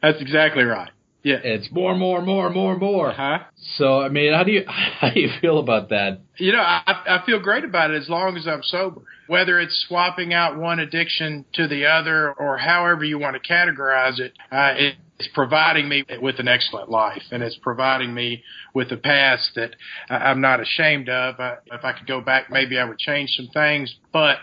That's 0.00 0.20
exactly 0.20 0.64
right. 0.64 0.90
Yeah, 1.29 1.41
it's 1.45 1.71
more, 1.71 1.95
more, 1.95 2.23
more, 2.23 2.49
more, 2.49 2.79
more. 2.79 3.12
Huh? 3.12 3.41
So, 3.77 4.01
I 4.01 4.09
mean, 4.09 4.33
how 4.33 4.45
do 4.45 4.53
you 4.53 4.64
how 4.67 5.11
do 5.11 5.21
you 5.21 5.29
feel 5.43 5.59
about 5.59 5.91
that? 5.91 6.21
You 6.38 6.53
know, 6.53 6.62
I 6.62 6.83
I 6.87 7.23
feel 7.27 7.38
great 7.38 7.64
about 7.64 7.91
it 7.91 8.01
as 8.01 8.09
long 8.09 8.35
as 8.38 8.47
I'm 8.47 8.62
sober. 8.62 9.03
Whether 9.27 9.61
it's 9.61 9.85
swapping 9.87 10.33
out 10.33 10.57
one 10.57 10.79
addiction 10.79 11.45
to 11.53 11.69
the 11.69 11.85
other, 11.85 12.33
or 12.33 12.57
however 12.57 13.05
you 13.05 13.19
want 13.19 13.37
to 13.37 13.47
categorize 13.47 14.19
it, 14.19 14.33
uh, 14.51 14.73
it's 15.19 15.29
providing 15.35 15.87
me 15.87 16.03
with 16.23 16.38
an 16.38 16.49
excellent 16.49 16.88
life, 16.88 17.25
and 17.31 17.43
it's 17.43 17.59
providing 17.61 18.14
me 18.14 18.43
with 18.73 18.91
a 18.91 18.97
past 18.97 19.51
that 19.57 19.77
I'm 20.09 20.41
not 20.41 20.61
ashamed 20.61 21.11
of. 21.11 21.38
I, 21.38 21.57
if 21.67 21.85
I 21.85 21.93
could 21.93 22.07
go 22.07 22.23
back, 22.23 22.51
maybe 22.51 22.79
I 22.79 22.85
would 22.85 22.99
change 22.99 23.29
some 23.37 23.49
things, 23.53 23.95
but 24.14 24.38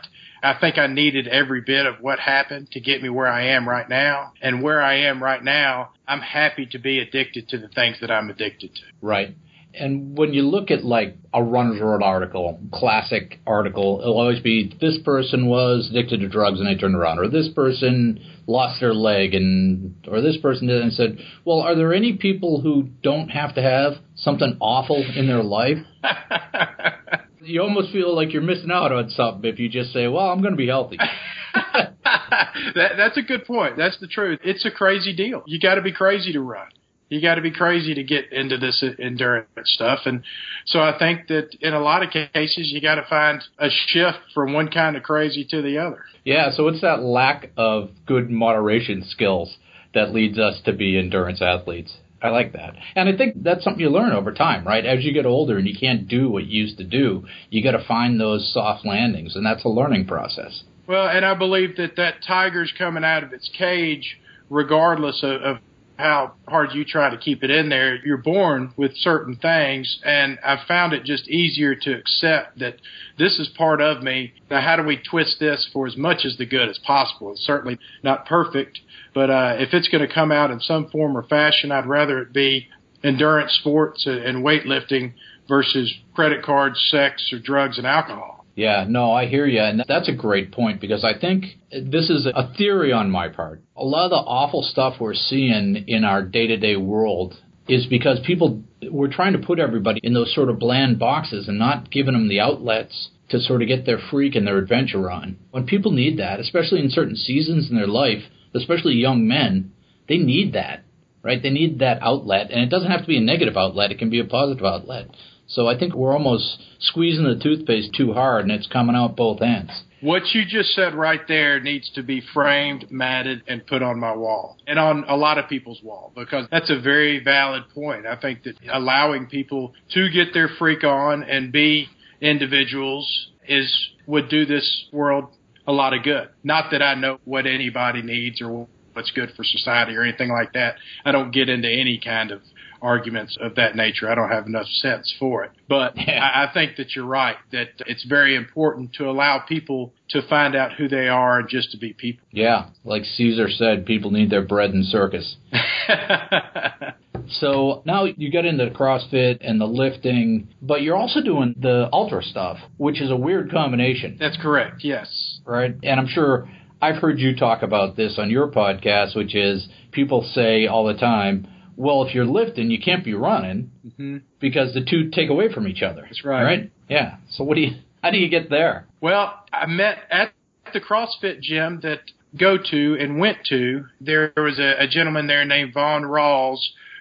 I 0.45 0.59
think 0.59 0.77
I 0.77 0.87
needed 0.87 1.27
every 1.27 1.61
bit 1.61 1.85
of 1.85 1.95
what 2.01 2.19
happened 2.19 2.69
to 2.71 2.79
get 2.79 3.01
me 3.01 3.09
where 3.09 3.27
I 3.27 3.47
am 3.47 3.67
right 3.67 3.89
now. 3.89 4.33
And 4.41 4.61
where 4.61 4.81
I 4.81 4.99
am 5.07 5.21
right 5.21 5.43
now, 5.43 5.89
I'm 6.07 6.21
happy 6.21 6.67
to 6.67 6.77
be 6.77 6.99
addicted 6.99 7.49
to 7.49 7.57
the 7.57 7.67
things 7.67 7.97
that 8.01 8.11
I'm 8.11 8.29
addicted 8.29 8.75
to. 8.75 8.81
Right. 9.01 9.35
And 9.73 10.17
when 10.17 10.33
you 10.33 10.43
look 10.43 10.71
at 10.71 10.85
like 10.85 11.17
a 11.33 11.43
Runner's 11.43 11.81
World 11.81 12.03
article, 12.03 12.59
classic 12.71 13.39
article, 13.45 13.99
it'll 14.01 14.19
always 14.19 14.39
be 14.39 14.73
this 14.79 14.99
person 15.03 15.47
was 15.47 15.89
addicted 15.89 16.21
to 16.21 16.29
drugs 16.29 16.59
and 16.59 16.67
they 16.67 16.79
turned 16.79 16.95
around, 16.95 17.19
or 17.19 17.27
this 17.27 17.49
person 17.49 18.23
lost 18.47 18.79
their 18.79 18.93
leg, 18.93 19.33
and 19.33 19.95
or 20.07 20.21
this 20.21 20.37
person 20.37 20.67
did 20.67 20.81
and 20.81 20.93
said, 20.93 21.17
well, 21.43 21.59
are 21.59 21.75
there 21.75 21.93
any 21.93 22.13
people 22.13 22.61
who 22.61 22.83
don't 23.03 23.29
have 23.29 23.55
to 23.55 23.61
have 23.61 23.93
something 24.15 24.55
awful 24.61 25.03
in 25.15 25.27
their 25.27 25.43
life? 25.43 25.79
you 27.45 27.61
almost 27.61 27.91
feel 27.91 28.15
like 28.15 28.33
you're 28.33 28.41
missing 28.41 28.71
out 28.71 28.91
on 28.91 29.09
something 29.09 29.49
if 29.49 29.59
you 29.59 29.69
just 29.69 29.93
say, 29.93 30.07
"Well, 30.07 30.29
I'm 30.29 30.41
going 30.41 30.53
to 30.53 30.57
be 30.57 30.67
healthy." 30.67 30.97
that, 31.53 32.91
that's 32.97 33.17
a 33.17 33.21
good 33.21 33.45
point. 33.45 33.77
That's 33.77 33.97
the 33.99 34.07
truth. 34.07 34.39
It's 34.43 34.65
a 34.65 34.71
crazy 34.71 35.15
deal. 35.15 35.43
You 35.45 35.59
got 35.59 35.75
to 35.75 35.81
be 35.81 35.91
crazy 35.91 36.33
to 36.33 36.41
run. 36.41 36.67
You 37.09 37.21
got 37.21 37.35
to 37.35 37.41
be 37.41 37.51
crazy 37.51 37.93
to 37.93 38.03
get 38.03 38.31
into 38.33 38.57
this 38.57 38.83
endurance 38.99 39.47
stuff. 39.65 39.99
And 40.05 40.23
so 40.65 40.79
I 40.79 40.97
think 40.97 41.27
that 41.27 41.55
in 41.61 41.73
a 41.73 41.79
lot 41.79 42.03
of 42.03 42.09
cases, 42.09 42.71
you 42.73 42.81
got 42.81 42.95
to 42.95 43.05
find 43.07 43.43
a 43.59 43.69
shift 43.69 44.17
from 44.33 44.53
one 44.53 44.69
kind 44.69 44.97
of 44.97 45.03
crazy 45.03 45.45
to 45.51 45.61
the 45.61 45.77
other. 45.77 46.03
Yeah. 46.23 46.51
So 46.51 46.67
it's 46.67 46.81
that 46.81 47.01
lack 47.01 47.51
of 47.57 47.89
good 48.07 48.31
moderation 48.31 49.03
skills 49.07 49.55
that 49.93 50.13
leads 50.13 50.39
us 50.39 50.59
to 50.65 50.73
be 50.73 50.97
endurance 50.97 51.41
athletes. 51.41 51.95
I 52.21 52.29
like 52.29 52.53
that. 52.53 52.75
And 52.95 53.09
I 53.09 53.15
think 53.15 53.43
that's 53.43 53.63
something 53.63 53.81
you 53.81 53.89
learn 53.89 54.11
over 54.11 54.33
time, 54.33 54.65
right? 54.65 54.85
As 54.85 55.03
you 55.03 55.13
get 55.13 55.25
older 55.25 55.57
and 55.57 55.67
you 55.67 55.75
can't 55.77 56.07
do 56.07 56.29
what 56.29 56.45
you 56.45 56.63
used 56.63 56.77
to 56.77 56.83
do, 56.83 57.25
you 57.49 57.61
got 57.63 57.77
to 57.77 57.85
find 57.85 58.19
those 58.19 58.51
soft 58.53 58.85
landings, 58.85 59.35
and 59.35 59.45
that's 59.45 59.63
a 59.65 59.69
learning 59.69 60.07
process. 60.07 60.63
Well, 60.87 61.07
and 61.07 61.25
I 61.25 61.33
believe 61.33 61.77
that 61.77 61.95
that 61.97 62.23
tiger's 62.25 62.73
coming 62.77 63.03
out 63.03 63.23
of 63.23 63.33
its 63.33 63.49
cage, 63.57 64.17
regardless 64.49 65.23
of, 65.23 65.41
of 65.41 65.57
how 65.97 66.33
hard 66.47 66.73
you 66.73 66.83
try 66.83 67.09
to 67.09 67.17
keep 67.17 67.43
it 67.43 67.49
in 67.49 67.69
there. 67.69 67.95
You're 68.05 68.17
born 68.17 68.73
with 68.75 68.95
certain 68.95 69.35
things, 69.37 69.99
and 70.03 70.37
I've 70.43 70.67
found 70.67 70.93
it 70.93 71.05
just 71.05 71.27
easier 71.27 71.75
to 71.75 71.93
accept 71.93 72.59
that 72.59 72.75
this 73.17 73.39
is 73.39 73.49
part 73.57 73.81
of 73.81 74.03
me. 74.03 74.33
Now, 74.49 74.61
how 74.61 74.75
do 74.75 74.83
we 74.83 74.97
twist 74.97 75.37
this 75.39 75.67
for 75.71 75.87
as 75.87 75.95
much 75.95 76.25
as 76.25 76.37
the 76.37 76.45
good 76.45 76.69
as 76.69 76.77
possible? 76.79 77.31
It's 77.31 77.45
certainly 77.45 77.79
not 78.03 78.25
perfect, 78.25 78.79
but 79.15 79.29
uh, 79.31 79.55
if 79.57 79.73
it's 79.73 79.87
going 79.87 80.07
to 80.07 80.13
come 80.13 80.31
out 80.31 80.51
in 80.51 80.59
some 80.59 80.89
form 80.89 81.17
or 81.17 81.23
fashion, 81.23 81.71
I'd 81.71 81.87
rather 81.87 82.19
it 82.19 82.33
be 82.33 82.67
endurance 83.03 83.53
sports 83.53 84.05
and 84.05 84.43
weightlifting 84.43 85.13
versus 85.47 85.91
credit 86.13 86.43
cards, 86.43 86.85
sex, 86.91 87.31
or 87.31 87.39
drugs 87.39 87.77
and 87.77 87.87
alcohol. 87.87 88.45
Yeah, 88.55 88.85
no, 88.87 89.11
I 89.11 89.27
hear 89.27 89.45
you. 89.45 89.59
And 89.59 89.83
that's 89.87 90.09
a 90.09 90.13
great 90.13 90.51
point 90.51 90.81
because 90.81 91.03
I 91.03 91.17
think 91.17 91.45
this 91.71 92.09
is 92.09 92.25
a 92.25 92.53
theory 92.57 92.91
on 92.91 93.09
my 93.09 93.29
part. 93.29 93.61
A 93.75 93.83
lot 93.83 94.05
of 94.05 94.11
the 94.11 94.17
awful 94.17 94.63
stuff 94.63 94.95
we're 94.99 95.13
seeing 95.13 95.85
in 95.87 96.03
our 96.03 96.21
day 96.21 96.47
to 96.47 96.57
day 96.57 96.75
world 96.75 97.35
is 97.67 97.85
because 97.87 98.19
people, 98.25 98.63
we're 98.89 99.11
trying 99.11 99.33
to 99.33 99.39
put 99.39 99.59
everybody 99.59 99.99
in 100.03 100.13
those 100.13 100.33
sort 100.33 100.49
of 100.49 100.59
bland 100.59 100.99
boxes 100.99 101.47
and 101.47 101.57
not 101.57 101.89
giving 101.89 102.13
them 102.13 102.29
the 102.29 102.39
outlets 102.39 103.09
to 103.29 103.39
sort 103.39 103.61
of 103.61 103.67
get 103.67 103.85
their 103.85 103.99
freak 104.11 104.35
and 104.35 104.45
their 104.45 104.57
adventure 104.57 105.09
on. 105.09 105.37
When 105.51 105.65
people 105.65 105.91
need 105.91 106.19
that, 106.19 106.39
especially 106.39 106.79
in 106.79 106.89
certain 106.89 107.15
seasons 107.15 107.69
in 107.69 107.75
their 107.75 107.87
life, 107.87 108.23
especially 108.55 108.93
young 108.93 109.27
men, 109.27 109.71
they 110.07 110.17
need 110.17 110.53
that, 110.53 110.83
right? 111.23 111.41
They 111.41 111.49
need 111.49 111.79
that 111.79 112.01
outlet. 112.01 112.51
And 112.51 112.61
it 112.61 112.69
doesn't 112.69 112.89
have 112.89 113.01
to 113.01 113.07
be 113.07 113.17
a 113.17 113.21
negative 113.21 113.57
outlet, 113.57 113.91
it 113.91 113.99
can 113.99 114.09
be 114.09 114.19
a 114.19 114.25
positive 114.25 114.65
outlet. 114.65 115.07
So 115.47 115.67
I 115.67 115.77
think 115.77 115.93
we're 115.93 116.13
almost 116.13 116.57
squeezing 116.79 117.25
the 117.25 117.41
toothpaste 117.41 117.93
too 117.95 118.13
hard 118.13 118.43
and 118.45 118.51
it's 118.51 118.67
coming 118.67 118.95
out 118.95 119.15
both 119.15 119.41
ends. 119.41 119.71
What 120.01 120.23
you 120.33 120.43
just 120.45 120.73
said 120.75 120.93
right 120.93 121.21
there 121.27 121.59
needs 121.59 121.89
to 121.95 122.03
be 122.03 122.21
framed, 122.33 122.91
matted, 122.91 123.43
and 123.47 123.65
put 123.65 123.81
on 123.81 123.99
my 123.99 124.15
wall 124.15 124.57
and 124.67 124.77
on 124.77 125.05
a 125.07 125.15
lot 125.15 125.37
of 125.37 125.47
people's 125.47 125.81
wall 125.81 126.11
because 126.15 126.47
that's 126.51 126.69
a 126.69 126.79
very 126.79 127.23
valid 127.23 127.63
point. 127.73 128.05
I 128.05 128.15
think 128.15 128.43
that 128.43 128.55
allowing 128.71 129.27
people 129.27 129.73
to 129.93 130.09
get 130.09 130.33
their 130.33 130.49
freak 130.59 130.83
on 130.83 131.23
and 131.23 131.51
be 131.51 131.87
individuals 132.21 133.29
is 133.47 133.71
would 134.07 134.29
do 134.29 134.45
this 134.45 134.85
world 134.91 135.29
a 135.67 135.71
lot 135.71 135.93
of 135.93 136.03
good. 136.03 136.29
Not 136.43 136.71
that 136.71 136.81
I 136.81 136.95
know 136.95 137.19
what 137.25 137.45
anybody 137.45 138.01
needs 138.01 138.41
or 138.41 138.67
what's 138.93 139.11
good 139.11 139.31
for 139.35 139.43
society 139.43 139.95
or 139.95 140.03
anything 140.03 140.29
like 140.29 140.53
that. 140.53 140.75
I 141.03 141.11
don't 141.11 141.31
get 141.31 141.49
into 141.49 141.69
any 141.69 141.99
kind 142.03 142.31
of 142.31 142.41
arguments 142.81 143.37
of 143.41 143.55
that 143.55 143.75
nature. 143.75 144.09
I 144.09 144.15
don't 144.15 144.29
have 144.29 144.45
enough 144.45 144.67
sense 144.67 145.13
for 145.19 145.43
it. 145.43 145.51
But 145.67 145.97
I, 145.99 146.47
I 146.47 146.53
think 146.53 146.77
that 146.77 146.95
you're 146.95 147.05
right, 147.05 147.37
that 147.51 147.69
it's 147.87 148.05
very 148.05 148.35
important 148.35 148.93
to 148.93 149.09
allow 149.09 149.39
people 149.39 149.93
to 150.09 150.21
find 150.27 150.55
out 150.55 150.73
who 150.73 150.87
they 150.87 151.07
are 151.07 151.39
and 151.39 151.49
just 151.49 151.71
to 151.71 151.77
be 151.77 151.93
people. 151.93 152.25
Yeah, 152.31 152.69
like 152.83 153.03
Caesar 153.03 153.49
said, 153.49 153.85
people 153.85 154.11
need 154.11 154.29
their 154.29 154.43
bread 154.43 154.71
and 154.71 154.85
circus. 154.85 155.35
so 157.39 157.81
now 157.85 158.05
you 158.05 158.29
get 158.29 158.45
into 158.45 158.67
CrossFit 158.67 159.39
and 159.41 159.59
the 159.59 159.65
lifting, 159.65 160.49
but 160.61 160.83
you're 160.83 160.95
also 160.95 161.21
doing 161.21 161.55
the 161.59 161.89
ultra 161.91 162.21
stuff, 162.23 162.57
which 162.77 163.01
is 163.01 163.09
a 163.09 163.15
weird 163.15 163.51
combination. 163.51 164.17
That's 164.19 164.37
correct, 164.37 164.83
yes. 164.83 165.24
Right? 165.45 165.75
And 165.83 165.99
I'm 165.99 166.07
sure 166.07 166.49
I've 166.81 167.01
heard 167.01 167.19
you 167.19 167.35
talk 167.35 167.61
about 167.61 167.95
this 167.95 168.15
on 168.17 168.29
your 168.29 168.49
podcast, 168.49 169.15
which 169.15 169.35
is 169.35 169.67
people 169.91 170.29
say 170.33 170.67
all 170.67 170.85
the 170.85 170.93
time, 170.93 171.47
well, 171.77 172.03
if 172.03 172.13
you're 172.13 172.25
lifting, 172.25 172.71
you 172.71 172.79
can't 172.79 173.03
be 173.03 173.13
running 173.13 173.71
mm-hmm. 173.85 174.17
because 174.39 174.73
the 174.73 174.83
two 174.83 175.09
take 175.09 175.29
away 175.29 175.51
from 175.51 175.67
each 175.67 175.81
other. 175.81 176.03
That's 176.03 176.23
right. 176.23 176.43
Right? 176.43 176.71
Yeah. 176.89 177.17
So 177.31 177.43
what 177.43 177.55
do 177.55 177.61
you? 177.61 177.71
How 178.01 178.11
do 178.11 178.17
you 178.17 178.29
get 178.29 178.49
there? 178.49 178.87
Well, 179.01 179.33
I 179.51 179.65
met 179.65 179.97
at 180.11 180.31
the 180.73 180.79
CrossFit 180.79 181.41
gym 181.41 181.79
that 181.81 182.01
go 182.37 182.57
to 182.57 182.97
and 182.99 183.19
went 183.19 183.39
to. 183.49 183.85
There 183.99 184.31
was 184.37 184.59
a, 184.59 184.83
a 184.83 184.87
gentleman 184.87 185.27
there 185.27 185.43
named 185.43 185.73
Vaughn 185.73 186.03
Rawls 186.03 186.59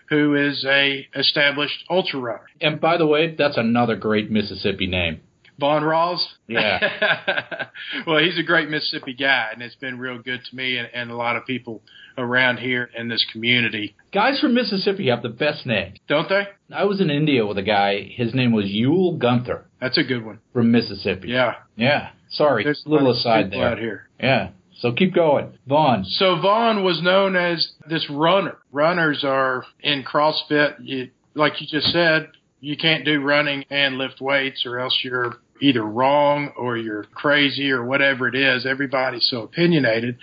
who 0.08 0.34
is 0.34 0.64
a 0.68 1.06
established 1.14 1.84
ultra 1.90 2.20
runner. 2.20 2.46
And 2.60 2.80
by 2.80 2.96
the 2.98 3.06
way, 3.06 3.34
that's 3.36 3.56
another 3.56 3.96
great 3.96 4.30
Mississippi 4.30 4.86
name. 4.86 5.20
Vaughn 5.58 5.82
Rawls? 5.82 6.24
Yeah. 6.48 7.66
well, 8.06 8.18
he's 8.18 8.38
a 8.38 8.42
great 8.42 8.68
Mississippi 8.68 9.14
guy, 9.14 9.50
and 9.52 9.62
it's 9.62 9.76
been 9.76 9.98
real 9.98 10.18
good 10.18 10.40
to 10.50 10.56
me 10.56 10.76
and, 10.78 10.88
and 10.92 11.10
a 11.10 11.16
lot 11.16 11.36
of 11.36 11.46
people 11.46 11.82
around 12.18 12.58
here 12.58 12.90
in 12.96 13.08
this 13.08 13.24
community. 13.32 13.96
Guys 14.12 14.40
from 14.40 14.54
Mississippi 14.54 15.08
have 15.08 15.22
the 15.22 15.28
best 15.28 15.66
names. 15.66 15.98
Don't 16.08 16.28
they? 16.28 16.48
I 16.74 16.84
was 16.84 17.00
in 17.00 17.10
India 17.10 17.46
with 17.46 17.58
a 17.58 17.62
guy. 17.62 18.02
His 18.02 18.34
name 18.34 18.52
was 18.52 18.66
Yule 18.66 19.16
Gunther. 19.16 19.66
That's 19.80 19.98
a 19.98 20.04
good 20.04 20.24
one. 20.24 20.40
From 20.52 20.70
Mississippi. 20.70 21.28
Yeah. 21.28 21.54
Yeah. 21.76 22.10
Sorry. 22.30 22.64
There's 22.64 22.82
a 22.86 22.88
little 22.88 23.12
aside 23.12 23.50
there. 23.50 23.68
Out 23.68 23.78
here. 23.78 24.08
Yeah. 24.20 24.50
So 24.80 24.92
keep 24.92 25.14
going. 25.14 25.58
Vaughn. 25.66 26.04
So 26.04 26.40
Vaughn 26.40 26.84
was 26.84 27.00
known 27.02 27.36
as 27.36 27.72
this 27.88 28.08
runner. 28.10 28.58
Runners 28.72 29.24
are 29.24 29.64
in 29.80 30.02
CrossFit, 30.04 30.76
you, 30.80 31.10
like 31.34 31.60
you 31.60 31.66
just 31.66 31.92
said, 31.92 32.28
you 32.60 32.76
can't 32.76 33.04
do 33.04 33.20
running 33.20 33.64
and 33.70 33.98
lift 33.98 34.20
weights 34.20 34.64
or 34.66 34.78
else 34.78 34.98
you're 35.04 35.36
either 35.60 35.82
wrong 35.82 36.52
or 36.56 36.76
you're 36.76 37.04
crazy 37.14 37.70
or 37.70 37.84
whatever 37.84 38.28
it 38.28 38.34
is. 38.34 38.66
Everybody's 38.66 39.28
so 39.28 39.42
opinionated. 39.42 40.18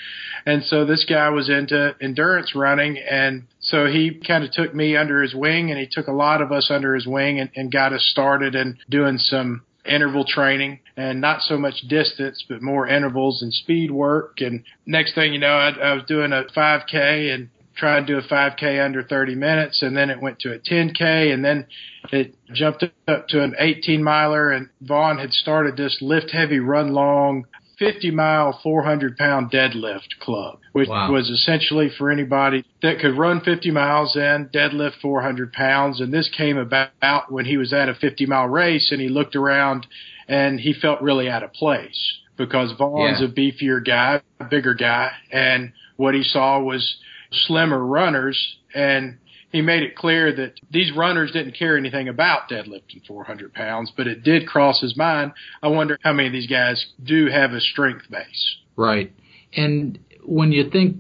And 0.46 0.64
so 0.64 0.86
this 0.86 1.06
guy 1.08 1.30
was 1.30 1.50
into 1.50 1.96
endurance 2.02 2.56
running 2.56 2.98
and 2.98 3.44
so 3.60 3.86
he 3.86 4.20
kind 4.26 4.44
of 4.44 4.52
took 4.52 4.74
me 4.74 4.98
under 4.98 5.22
his 5.22 5.36
wing 5.36 5.70
and 5.70 5.80
he 5.80 5.88
took 5.90 6.08
a 6.08 6.12
lot 6.14 6.42
of 6.42 6.52
us 6.52 6.70
under 6.72 6.96
his 6.96 7.06
wing 7.06 7.40
and, 7.40 7.50
and 7.56 7.72
got 7.72 7.94
us 7.94 8.04
started 8.12 8.56
in 8.56 8.78
doing 8.90 9.18
some 9.18 9.62
interval 9.86 10.26
training 10.26 10.80
and 10.98 11.22
not 11.22 11.42
so 11.42 11.58
much 11.58 11.82
distance, 11.88 12.44
but 12.48 12.62
more 12.62 12.88
intervals 12.88 13.42
and 13.42 13.54
speed 13.54 13.92
work. 13.92 14.42
And 14.42 14.64
next 14.86 15.16
thing 15.16 15.34
you 15.34 15.40
know, 15.40 15.54
I, 15.54 15.70
I 15.70 15.94
was 15.94 16.04
doing 16.08 16.32
a 16.34 16.44
5K 16.56 17.34
and 17.34 17.50
trying 17.76 18.06
to 18.06 18.14
do 18.14 18.20
a 18.20 18.28
5K 18.28 18.84
under 18.84 19.04
30 19.04 19.36
minutes, 19.36 19.82
and 19.82 19.96
then 19.96 20.10
it 20.10 20.22
went 20.22 20.40
to 20.40 20.54
a 20.54 20.60
10K, 20.60 21.34
and 21.34 21.44
then 21.44 21.68
it 22.12 22.36
jumped 22.54 22.84
up 23.08 23.28
to 23.30 23.44
an 23.44 23.56
18 23.58 24.04
miler. 24.04 24.52
And 24.52 24.70
Vaughn 24.82 25.18
had 25.18 25.32
started 25.34 25.78
this 25.78 25.98
lift 26.02 26.32
heavy, 26.32 26.60
run 26.60 26.94
long, 26.94 27.46
50 27.82 28.12
mile, 28.12 28.60
400 28.62 29.18
pound 29.18 29.52
deadlift 29.52 30.20
club, 30.20 30.60
which 30.72 30.88
wow. 30.88 31.12
was 31.12 31.32
essentially 31.32 31.90
for 31.98 32.12
anybody 32.12 32.64
that 32.84 33.00
could 33.00 33.18
run 33.18 33.42
50 33.42 33.72
miles 33.72 34.16
and 34.16 34.52
deadlift 34.52 35.02
400 35.02 35.52
pounds. 35.52 36.00
And 36.00 36.14
this 36.14 36.30
came 36.38 36.58
about 36.58 37.32
when 37.32 37.46
he 37.46 37.58
was 37.58 37.74
at 37.74 37.90
a 37.90 37.96
50 37.96 38.28
mile 38.28 38.48
race 38.48 38.92
and 38.92 39.02
he 39.02 39.10
looked 39.10 39.36
around 39.36 39.88
and 40.28 40.60
he 40.60 40.74
felt 40.74 41.02
really 41.02 41.28
out 41.28 41.42
of 41.42 41.54
place 41.54 42.20
because 42.38 42.72
Vaughn's 42.78 43.20
yeah. 43.20 43.28
a 43.28 43.32
beefier 43.32 43.84
guy, 43.84 44.22
a 44.40 44.44
bigger 44.44 44.76
guy, 44.76 45.12
and 45.32 45.74
what 45.98 46.14
he 46.14 46.24
saw 46.24 46.60
was 46.60 46.98
slimmer 47.32 47.84
runners 47.86 48.58
and 48.74 49.18
he 49.52 49.62
made 49.62 49.84
it 49.84 49.96
clear 49.96 50.34
that 50.34 50.54
these 50.72 50.92
runners 50.96 51.32
didn't 51.32 51.58
care 51.58 51.78
anything 51.78 52.08
about 52.08 52.50
deadlifting 52.50 53.06
400 53.06 53.54
pounds, 53.54 53.92
but 53.96 54.08
it 54.08 54.24
did 54.24 54.48
cross 54.48 54.80
his 54.82 54.96
mind. 54.96 55.34
I 55.62 55.68
wonder 55.68 55.98
how 56.04 56.14
many 56.14 56.28
of 56.28 56.34
these 56.34 56.48
guys 56.48 56.86
do 57.04 57.28
have 57.28 57.52
a 57.52 57.60
strength 57.60 58.10
base. 58.10 58.58
Right. 58.78 59.12
And 59.56 60.00
when 60.24 60.54
you 60.54 60.70
think 60.70 60.98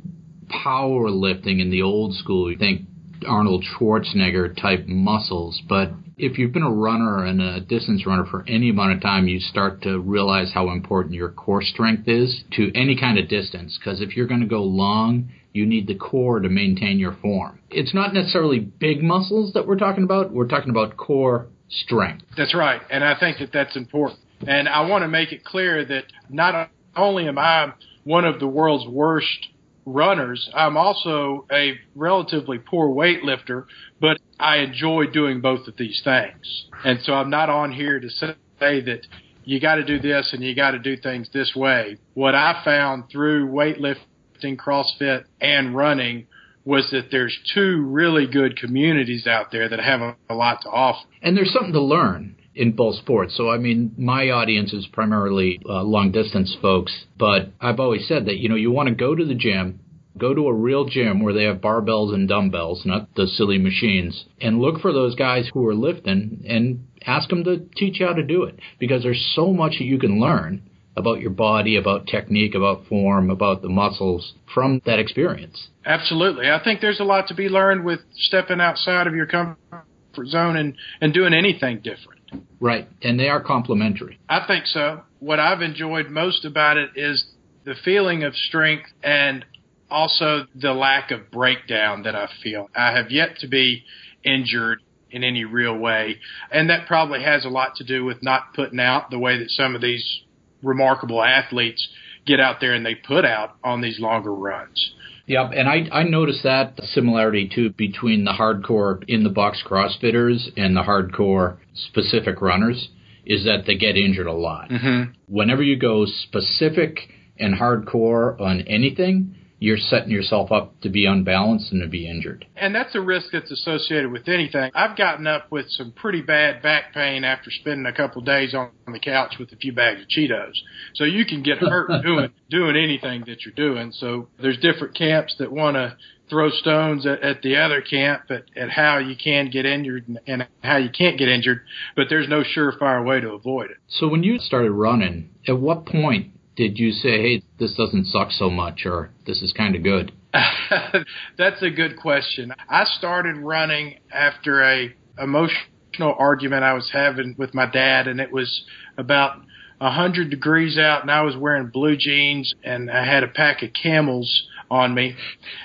powerlifting 0.50 1.62
in 1.62 1.72
the 1.72 1.82
old 1.82 2.16
school, 2.16 2.52
you 2.52 2.58
think 2.58 2.82
Arnold 3.26 3.64
Schwarzenegger 3.64 4.60
type 4.60 4.88
muscles, 4.88 5.62
but 5.70 5.92
if 6.18 6.38
you've 6.38 6.52
been 6.52 6.64
a 6.64 6.72
runner 6.72 7.26
and 7.26 7.42
a 7.42 7.62
distance 7.62 8.06
runner 8.06 8.26
for 8.26 8.44
any 8.48 8.70
amount 8.70 8.94
of 8.94 9.02
time, 9.02 9.28
you 9.28 9.40
start 9.40 9.82
to 9.84 10.00
realize 10.00 10.52
how 10.54 10.70
important 10.72 11.16
your 11.16 11.30
core 11.30 11.64
strength 11.64 12.08
is 12.08 12.44
to 12.52 12.72
any 12.76 13.00
kind 13.00 13.18
of 13.18 13.28
distance. 13.28 13.80
Because 13.80 14.02
if 14.02 14.16
you're 14.16 14.28
going 14.28 14.42
to 14.42 14.48
go 14.48 14.64
long, 14.64 15.30
you 15.54 15.66
need 15.66 15.88
the 15.88 15.96
core 15.96 16.40
to 16.40 16.50
maintain 16.50 17.00
your 17.00 17.14
form. 17.22 17.60
It's 17.70 17.94
not 17.94 18.14
necessarily 18.14 18.60
big 18.60 19.04
muscles 19.04 19.54
that 19.54 19.68
we're 19.68 19.78
talking 19.78 20.04
about. 20.04 20.32
We're 20.32 20.48
talking 20.48 20.70
about 20.70 20.98
core 20.98 21.48
strength. 21.70 22.26
That's 22.38 22.56
right. 22.56 22.82
And 22.90 23.04
I 23.04 23.20
think 23.20 23.40
that 23.40 23.52
that's 23.54 23.76
important. 23.76 24.20
And 24.48 24.68
I 24.68 24.82
want 24.88 25.04
to 25.04 25.08
make 25.08 25.32
it 25.32 25.44
clear 25.44 25.86
that 25.86 26.06
not 26.30 26.70
only 26.96 27.28
am 27.28 27.38
I 27.38 27.74
one 28.04 28.26
of 28.26 28.40
the 28.40 28.48
world's 28.48 28.88
worst 28.88 29.48
runners, 29.86 30.50
I'm 30.54 30.78
also 30.78 31.46
a 31.52 31.74
relatively 31.96 32.58
poor 32.60 32.88
weightlifter, 32.90 33.66
but 34.00 34.18
I 34.40 34.58
enjoy 34.58 35.08
doing 35.08 35.42
both 35.42 35.68
of 35.68 35.76
these 35.78 36.02
things. 36.04 36.66
And 36.84 37.00
so 37.04 37.14
I'm 37.14 37.30
not 37.30 37.50
on 37.50 37.72
here 37.72 38.00
to 38.00 38.10
say 38.10 38.36
that 38.60 39.02
you 39.44 39.60
got 39.60 39.76
to 39.76 39.84
do 39.84 40.00
this 40.00 40.30
and 40.34 40.44
you 40.44 40.56
got 40.56 40.72
to 40.72 40.80
do 40.80 40.98
things 40.98 41.30
this 41.34 41.54
way. 41.56 41.98
What 42.14 42.36
I 42.36 42.62
found 42.64 43.06
through 43.12 43.50
weightlifting 43.50 43.98
lifting, 44.42 44.58
CrossFit, 44.58 45.26
and 45.40 45.76
running 45.76 46.28
was 46.64 46.90
that 46.92 47.10
there's 47.12 47.38
two 47.54 47.82
really 47.82 48.28
good 48.28 48.58
communities 48.58 49.26
out 49.26 49.52
there 49.52 49.68
that 49.70 49.80
have 49.80 50.02
a, 50.02 50.16
a 50.30 50.36
lot 50.36 50.62
to 50.62 50.70
offer. 50.70 51.08
And 51.22 51.36
there's 51.36 51.52
something 51.52 51.74
to 51.74 51.82
learn 51.82 52.36
in 52.54 52.74
both 52.74 52.96
sports. 52.96 53.36
So, 53.36 53.50
I 53.50 53.58
mean, 53.58 53.94
my 53.98 54.30
audience 54.30 54.74
is 54.74 54.88
primarily 54.92 55.60
uh, 55.68 55.84
long 55.84 56.12
distance 56.12 56.56
folks, 56.62 57.06
but 57.18 57.52
I've 57.60 57.80
always 57.80 58.08
said 58.08 58.26
that, 58.26 58.38
you 58.38 58.50
know, 58.50 58.56
you 58.56 58.72
want 58.72 58.90
to 58.90 58.96
go 58.96 59.16
to 59.16 59.26
the 59.26 59.36
gym 59.36 59.80
Go 60.18 60.34
to 60.34 60.48
a 60.48 60.54
real 60.54 60.86
gym 60.86 61.22
where 61.22 61.34
they 61.34 61.46
have 61.46 61.62
barbells 61.62 62.14
and 62.14 62.28
dumbbells, 62.28 62.84
not 62.86 63.16
the 63.16 63.28
silly 63.28 63.58
machines, 63.58 64.26
and 64.42 64.60
look 64.60 64.82
for 64.82 64.92
those 64.92 65.16
guys 65.16 65.50
who 65.54 65.66
are 65.66 65.74
lifting 65.74 66.44
and 66.46 66.86
ask 67.06 67.30
them 67.30 67.46
to 67.46 67.62
teach 67.78 68.00
you 68.00 68.08
how 68.08 68.14
to 68.14 68.24
do 68.24 68.44
it 68.44 68.60
because 68.78 69.04
there's 69.04 69.32
so 69.36 69.54
much 69.54 69.78
that 69.80 69.86
you 69.86 69.98
can 69.98 70.20
learn 70.20 70.62
about 70.96 71.22
your 71.22 71.30
body, 71.30 71.78
about 71.78 72.08
technique, 72.08 72.56
about 72.56 72.86
form, 72.88 73.30
about 73.30 73.62
the 73.62 73.70
muscles 73.70 74.34
from 74.54 74.82
that 74.86 75.00
experience. 75.00 75.70
Absolutely. 75.86 76.50
I 76.50 76.62
think 76.64 76.82
there's 76.82 77.00
a 77.00 77.06
lot 77.06 77.28
to 77.30 77.34
be 77.34 77.50
learned 77.50 77.86
with 77.86 78.00
stepping 78.16 78.60
outside 78.60 79.08
of 79.08 79.16
your 79.16 79.26
comfort 79.26 79.86
zone 80.26 80.58
and, 80.58 80.76
and 81.00 81.14
doing 81.14 81.34
anything 81.34 81.78
different. 81.78 82.22
Right. 82.60 82.88
And 83.02 83.20
they 83.20 83.30
are 83.30 83.42
complementary. 83.42 84.20
I 84.30 84.46
think 84.46 84.66
so. 84.68 85.02
What 85.20 85.40
I've 85.40 85.62
enjoyed 85.62 86.10
most 86.10 86.46
about 86.46 86.78
it 86.78 86.92
is 86.96 87.26
the 87.64 87.76
feeling 87.86 88.24
of 88.24 88.36
strength 88.36 88.90
and 89.04 89.46
also 89.90 90.46
the 90.56 90.74
lack 90.74 91.12
of 91.12 91.32
breakdown 91.32 92.04
that 92.04 92.16
I 92.16 92.30
feel. 92.42 92.70
I 92.76 92.92
have 92.92 93.12
yet 93.12 93.38
to 93.40 93.48
be 93.48 93.84
injured 94.24 94.80
in 95.10 95.24
any 95.24 95.44
real 95.44 95.78
way. 95.78 96.18
And 96.52 96.70
that 96.70 96.88
probably 96.88 97.24
has 97.24 97.44
a 97.46 97.50
lot 97.50 97.76
to 97.76 97.84
do 97.84 98.06
with 98.06 98.24
not 98.24 98.54
putting 98.56 98.80
out 98.80 99.10
the 99.10 99.20
way 99.20 99.40
that 99.40 99.50
some 99.50 99.76
of 99.76 99.82
these 99.82 100.22
remarkable 100.62 101.24
athletes 101.24 101.88
get 102.26 102.40
out 102.40 102.60
there 102.60 102.74
and 102.74 102.86
they 102.86 102.96
put 102.96 103.26
out 103.26 103.56
on 103.64 103.82
these 103.82 104.00
longer 104.00 104.34
runs. 104.34 104.94
Yep, 105.28 105.52
and 105.56 105.70
I 105.70 105.88
I 105.92 106.04
noticed 106.04 106.44
that 106.44 106.80
similarity 106.94 107.50
too 107.54 107.70
between 107.72 108.26
the 108.26 108.32
hardcore 108.32 109.04
in 109.08 109.24
the 109.24 109.30
box 109.30 109.64
CrossFitters 109.66 110.50
and 110.58 110.76
the 110.76 110.82
hardcore 110.82 111.58
specific 111.74 112.42
runners 112.42 112.90
is 113.26 113.46
that 113.46 113.66
they 113.66 113.76
get 113.76 113.96
injured 113.96 114.28
a 114.28 114.34
lot. 114.34 114.70
Mm-hmm. 114.70 115.12
Whenever 115.28 115.62
you 115.62 115.78
go 115.78 116.06
specific 116.06 117.00
and 117.40 117.56
hardcore 117.56 118.40
on 118.42 118.62
anything, 118.62 119.36
you're 119.62 119.78
setting 119.78 120.10
yourself 120.10 120.52
up 120.52 120.82
to 120.82 120.90
be 120.90 121.06
unbalanced 121.06 121.72
and 121.72 121.84
to 121.84 121.88
be 121.88 122.10
injured. 122.10 122.48
And 122.56 122.74
that's 122.74 122.96
a 122.96 123.00
risk 123.00 123.28
that's 123.32 123.52
associated 123.52 124.12
with 124.12 124.28
anything. 124.28 124.72
I've 124.74 124.98
gotten 124.98 125.28
up 125.28 125.52
with 125.52 125.68
some 125.70 125.92
pretty 125.92 126.24
bad 126.24 126.64
back 126.64 126.96
pain 126.96 127.24
after 127.24 127.52
spending 127.52 127.86
a 127.86 127.94
couple 127.94 128.22
of 128.22 128.26
days 128.26 128.56
on 128.56 128.72
the 128.92 129.00
couch 129.00 129.36
with 129.40 129.52
a 129.52 129.56
few 129.56 129.72
bags 129.72 130.02
of 130.02 130.08
Cheetos. 130.08 130.54
So 130.96 131.04
you 131.04 131.26
can 131.28 131.44
get 131.44 131.60
hurt 131.60 132.02
doing 132.04 132.32
doing 132.50 132.76
anything 132.76 133.24
that 133.28 133.46
you're 133.46 133.54
doing. 133.54 133.92
So 133.92 134.30
there's 134.42 134.58
different 134.58 134.98
camps 134.98 135.36
that 135.38 135.52
want 135.52 135.76
to 135.76 135.96
throw 136.28 136.50
stones 136.50 137.06
at, 137.06 137.22
at 137.22 137.44
the 137.44 137.58
other 137.58 137.82
camp 137.82 138.24
at, 138.32 138.46
at 138.58 138.72
how 138.72 138.98
you 138.98 139.16
can 139.16 139.52
get 139.52 139.68
injured 139.68 140.08
and, 140.08 140.20
and 140.26 140.48
how 140.64 140.78
you 140.78 140.90
can't 140.90 141.20
get 141.20 141.28
injured, 141.28 141.62
but 141.96 142.08
there's 142.10 142.28
no 142.28 142.42
surefire 142.42 143.06
way 143.06 143.20
to 143.20 143.30
avoid 143.34 143.70
it. 143.70 143.78
So 143.88 144.08
when 144.08 144.24
you 144.24 144.40
started 144.40 144.72
running, 144.72 145.30
at 145.48 145.60
what 145.60 145.86
point 145.86 146.32
did 146.56 146.78
you 146.78 146.92
say, 146.92 147.22
hey, 147.22 147.44
this 147.60 147.74
doesn't 147.76 148.06
suck 148.06 148.32
so 148.32 148.50
much 148.50 148.86
or 148.86 149.12
this 149.26 149.42
is 149.42 149.54
kind 149.54 149.76
of 149.76 149.84
good? 149.84 150.12
That's 151.38 151.62
a 151.62 151.70
good 151.70 151.98
question. 151.98 152.54
I 152.70 152.86
started 152.86 153.38
running 153.38 154.00
after 154.12 154.64
a 154.64 154.94
emotional 155.18 156.16
argument 156.18 156.64
I 156.64 156.74
was 156.74 156.90
having 156.92 157.36
with 157.38 157.54
my 157.54 157.70
dad, 157.70 158.08
and 158.08 158.20
it 158.20 158.32
was 158.32 158.64
about 158.98 159.42
a 159.80 159.92
hundred 159.92 160.30
degrees 160.30 160.78
out, 160.78 161.02
and 161.02 161.12
I 161.12 161.22
was 161.22 161.36
wearing 161.36 161.68
blue 161.68 161.98
jeans, 161.98 162.54
and 162.64 162.90
I 162.90 163.06
had 163.06 163.24
a 163.24 163.28
pack 163.28 163.62
of 163.64 163.72
camels 163.74 164.44
on 164.70 164.94
me, 164.94 165.16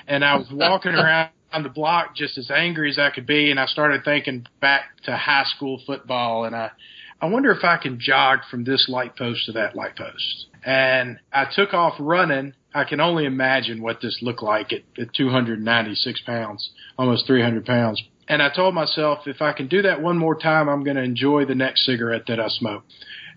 and 0.07 0.23
I 0.25 0.35
was 0.35 0.47
walking 0.51 0.91
around 0.95 1.29
on 1.53 1.63
the 1.63 1.69
block 1.69 2.15
just 2.15 2.37
as 2.37 2.51
angry 2.51 2.89
as 2.89 2.99
I 2.99 3.09
could 3.09 3.25
be, 3.25 3.51
and 3.51 3.59
I 3.59 3.67
started 3.67 4.03
thinking 4.03 4.47
back 4.59 4.83
to 5.03 5.15
high 5.15 5.45
school 5.55 5.81
football, 5.85 6.43
and 6.43 6.55
I 6.55 6.71
I 7.19 7.27
wonder 7.27 7.51
if 7.51 7.63
I 7.63 7.77
can 7.77 7.99
jog 7.99 8.39
from 8.49 8.63
this 8.63 8.87
light 8.87 9.15
post 9.15 9.45
to 9.47 9.53
that 9.53 9.75
light 9.75 9.95
post. 9.95 10.47
And 10.67 11.17
I 11.31 11.45
took 11.49 11.73
off 11.73 11.93
running. 11.97 12.53
I 12.75 12.83
can 12.83 12.99
only 12.99 13.23
imagine 13.23 13.81
what 13.81 14.01
this 14.01 14.19
looked 14.21 14.43
like 14.43 14.73
at, 14.73 14.81
at 15.01 15.13
296 15.13 16.21
pounds, 16.21 16.71
almost 16.99 17.25
300 17.25 17.65
pounds. 17.65 18.03
And 18.27 18.41
I 18.41 18.53
told 18.53 18.75
myself, 18.75 19.19
if 19.27 19.41
I 19.41 19.53
can 19.53 19.69
do 19.69 19.83
that 19.83 20.01
one 20.01 20.17
more 20.17 20.35
time, 20.35 20.67
I'm 20.67 20.83
going 20.83 20.97
to 20.97 21.03
enjoy 21.03 21.45
the 21.45 21.55
next 21.55 21.85
cigarette 21.85 22.23
that 22.27 22.41
I 22.41 22.49
smoke. 22.49 22.83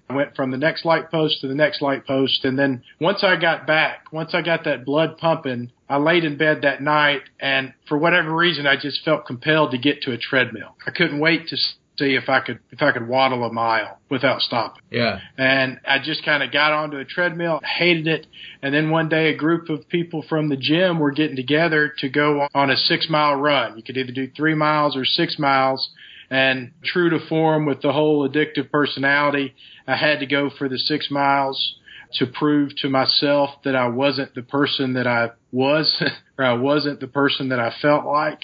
I 0.09 0.14
went 0.14 0.35
from 0.35 0.51
the 0.51 0.57
next 0.57 0.85
light 0.85 1.09
post 1.12 1.40
to 1.43 1.47
the 1.47 1.55
next 1.55 1.81
light 1.81 2.05
post. 2.05 2.45
And 2.45 2.59
then 2.59 2.83
once 3.01 3.23
I 3.23 3.37
got 3.37 3.64
back, 3.64 4.12
once 4.12 4.35
I 4.35 4.43
got 4.43 4.64
that 4.64 4.85
blood 4.85 5.16
pumping, 5.16 5.71
I 5.88 5.99
laid 5.99 6.25
in 6.25 6.37
bed 6.37 6.62
that 6.62 6.83
night. 6.83 7.23
And 7.38 7.75
for 7.88 7.97
whatever 7.97 8.35
reason, 8.35 8.66
I 8.66 8.75
just 8.75 9.05
felt 9.05 9.25
compelled 9.25 9.71
to 9.71 9.79
get 9.79 10.03
to 10.03 10.12
a 10.12 10.19
treadmill. 10.19 10.75
I 10.85 10.90
couldn't 10.90 11.21
wait 11.21 11.47
to 11.49 11.57
see 12.00 12.16
if 12.16 12.28
I 12.28 12.40
could 12.40 12.58
if 12.70 12.82
I 12.82 12.90
could 12.92 13.06
waddle 13.06 13.44
a 13.44 13.52
mile 13.52 13.98
without 14.08 14.40
stopping. 14.40 14.82
Yeah. 14.90 15.20
And 15.38 15.78
I 15.86 15.98
just 16.02 16.24
kind 16.24 16.42
of 16.42 16.50
got 16.50 16.72
onto 16.72 16.96
a 16.96 17.04
treadmill, 17.04 17.60
hated 17.78 18.08
it, 18.08 18.26
and 18.62 18.74
then 18.74 18.90
one 18.90 19.08
day 19.08 19.28
a 19.28 19.36
group 19.36 19.68
of 19.68 19.88
people 19.88 20.24
from 20.28 20.48
the 20.48 20.56
gym 20.56 20.98
were 20.98 21.12
getting 21.12 21.36
together 21.36 21.92
to 21.98 22.08
go 22.08 22.48
on 22.54 22.70
a 22.70 22.74
6-mile 22.74 23.36
run. 23.36 23.76
You 23.76 23.82
could 23.84 23.96
either 23.96 24.12
do 24.12 24.28
3 24.36 24.54
miles 24.54 24.96
or 24.96 25.04
6 25.04 25.38
miles. 25.38 25.90
And 26.32 26.70
true 26.84 27.10
to 27.10 27.18
form 27.28 27.66
with 27.66 27.82
the 27.82 27.92
whole 27.92 28.28
addictive 28.28 28.70
personality, 28.70 29.52
I 29.86 29.96
had 29.96 30.20
to 30.20 30.26
go 30.26 30.48
for 30.48 30.68
the 30.68 30.78
6 30.78 31.10
miles 31.10 31.74
to 32.14 32.26
prove 32.26 32.76
to 32.76 32.88
myself 32.88 33.50
that 33.64 33.74
I 33.74 33.88
wasn't 33.88 34.34
the 34.36 34.42
person 34.42 34.92
that 34.94 35.08
I 35.08 35.30
was, 35.52 36.02
or 36.38 36.44
I 36.44 36.54
wasn't 36.54 37.00
the 37.00 37.06
person 37.06 37.48
that 37.50 37.60
I 37.60 37.72
felt 37.80 38.04
like. 38.04 38.40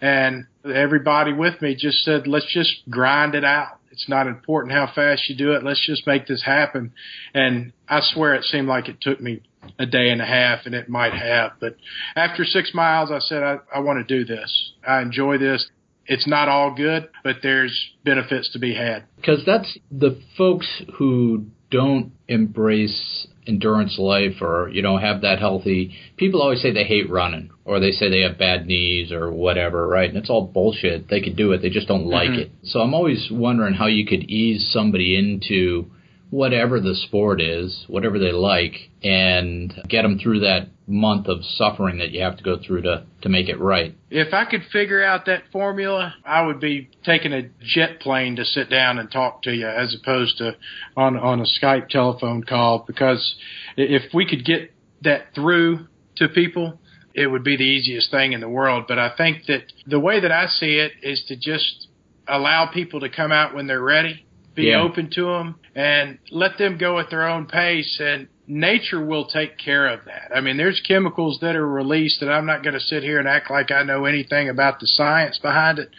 And 0.00 0.46
everybody 0.64 1.32
with 1.32 1.60
me 1.60 1.74
just 1.74 2.04
said, 2.04 2.26
let's 2.26 2.52
just 2.52 2.88
grind 2.88 3.34
it 3.34 3.44
out. 3.44 3.78
It's 3.90 4.08
not 4.08 4.26
important 4.26 4.72
how 4.72 4.90
fast 4.92 5.28
you 5.28 5.36
do 5.36 5.52
it. 5.52 5.62
Let's 5.62 5.84
just 5.86 6.04
make 6.04 6.26
this 6.26 6.42
happen. 6.42 6.92
And 7.32 7.72
I 7.88 8.00
swear 8.02 8.34
it 8.34 8.44
seemed 8.44 8.66
like 8.66 8.88
it 8.88 9.00
took 9.00 9.20
me 9.20 9.42
a 9.78 9.86
day 9.86 10.10
and 10.10 10.20
a 10.20 10.26
half 10.26 10.66
and 10.66 10.74
it 10.74 10.88
might 10.88 11.14
have, 11.14 11.52
but 11.60 11.76
after 12.16 12.44
six 12.44 12.72
miles, 12.74 13.10
I 13.10 13.18
said, 13.20 13.42
I, 13.42 13.58
I 13.74 13.80
want 13.80 14.06
to 14.06 14.18
do 14.18 14.24
this. 14.24 14.72
I 14.86 15.00
enjoy 15.00 15.38
this. 15.38 15.68
It's 16.06 16.26
not 16.26 16.48
all 16.48 16.74
good, 16.74 17.08
but 17.22 17.36
there's 17.42 17.92
benefits 18.04 18.52
to 18.52 18.58
be 18.58 18.74
had. 18.74 19.04
Because 19.16 19.42
that's 19.46 19.78
the 19.90 20.20
folks 20.36 20.82
who 20.98 21.46
don't 21.70 22.12
embrace 22.28 23.26
endurance 23.46 23.98
life 23.98 24.40
or 24.40 24.68
you 24.72 24.80
know 24.82 24.96
have 24.96 25.20
that 25.20 25.38
healthy 25.38 25.94
people 26.16 26.40
always 26.40 26.62
say 26.62 26.70
they 26.72 26.84
hate 26.84 27.08
running 27.10 27.50
or 27.64 27.78
they 27.80 27.90
say 27.92 28.08
they 28.08 28.20
have 28.20 28.38
bad 28.38 28.66
knees 28.66 29.10
or 29.12 29.30
whatever 29.30 29.86
right? 29.88 30.08
And 30.08 30.18
it's 30.18 30.30
all 30.30 30.46
bullshit. 30.46 31.08
They 31.08 31.20
could 31.20 31.36
do 31.36 31.52
it. 31.52 31.60
They 31.62 31.70
just 31.70 31.88
don't 31.88 32.06
like 32.06 32.30
Mhm. 32.30 32.38
it. 32.38 32.50
So 32.62 32.80
i'm 32.80 32.94
always 32.94 33.30
wondering 33.30 33.74
how 33.74 33.86
you 33.86 34.06
could 34.06 34.24
ease 34.30 34.66
somebody 34.70 35.16
into 35.16 35.86
whatever 36.34 36.80
the 36.80 36.96
sport 36.96 37.40
is 37.40 37.84
whatever 37.86 38.18
they 38.18 38.32
like 38.32 38.90
and 39.04 39.72
get 39.88 40.02
them 40.02 40.18
through 40.18 40.40
that 40.40 40.66
month 40.88 41.28
of 41.28 41.44
suffering 41.44 41.98
that 41.98 42.10
you 42.10 42.20
have 42.20 42.36
to 42.36 42.42
go 42.42 42.58
through 42.58 42.82
to 42.82 43.06
to 43.22 43.28
make 43.28 43.48
it 43.48 43.58
right 43.60 43.94
If 44.10 44.34
I 44.34 44.44
could 44.44 44.62
figure 44.72 45.02
out 45.02 45.26
that 45.26 45.44
formula, 45.52 46.14
I 46.24 46.44
would 46.44 46.58
be 46.58 46.90
taking 47.04 47.32
a 47.32 47.42
jet 47.62 48.00
plane 48.00 48.34
to 48.36 48.44
sit 48.44 48.68
down 48.68 48.98
and 48.98 49.08
talk 49.10 49.42
to 49.42 49.54
you 49.54 49.68
as 49.68 49.94
opposed 49.94 50.38
to 50.38 50.56
on 50.96 51.16
on 51.16 51.40
a 51.40 51.44
Skype 51.44 51.88
telephone 51.88 52.42
call 52.42 52.84
because 52.84 53.36
if 53.76 54.12
we 54.12 54.26
could 54.26 54.44
get 54.44 54.72
that 55.02 55.34
through 55.36 55.86
to 56.16 56.28
people, 56.28 56.80
it 57.14 57.28
would 57.28 57.44
be 57.44 57.56
the 57.56 57.62
easiest 57.62 58.10
thing 58.10 58.32
in 58.32 58.40
the 58.40 58.48
world. 58.48 58.86
But 58.88 58.98
I 58.98 59.14
think 59.16 59.46
that 59.46 59.72
the 59.86 60.00
way 60.00 60.18
that 60.20 60.32
I 60.32 60.46
see 60.48 60.74
it 60.78 60.92
is 61.00 61.22
to 61.28 61.36
just 61.36 61.86
allow 62.26 62.66
people 62.66 63.00
to 63.00 63.08
come 63.08 63.30
out 63.30 63.54
when 63.54 63.66
they're 63.68 63.80
ready, 63.80 64.26
be 64.54 64.66
Yeah. 64.66 64.80
open 64.80 65.10
to 65.10 65.24
them, 65.26 65.56
and 65.74 66.18
let 66.30 66.58
them 66.58 66.76
go 66.78 66.98
at 66.98 67.10
their 67.10 67.26
own 67.28 67.46
pace. 67.46 67.98
And 68.00 68.28
nature 68.46 69.04
will 69.04 69.24
take 69.26 69.56
care 69.58 69.86
of 69.86 70.04
that. 70.04 70.30
I 70.34 70.40
mean, 70.40 70.56
there's 70.56 70.80
chemicals 70.80 71.38
that 71.40 71.56
are 71.56 71.68
released, 71.68 72.22
and 72.22 72.32
I'm 72.32 72.46
not 72.46 72.62
going 72.62 72.74
to 72.74 72.80
sit 72.80 73.02
here 73.02 73.18
and 73.18 73.26
act 73.28 73.50
like 73.50 73.70
I 73.70 73.82
know 73.82 74.04
anything 74.04 74.48
about 74.48 74.80
the 74.80 74.86
science 74.86 75.38
behind 75.38 75.78
it. 75.78 75.90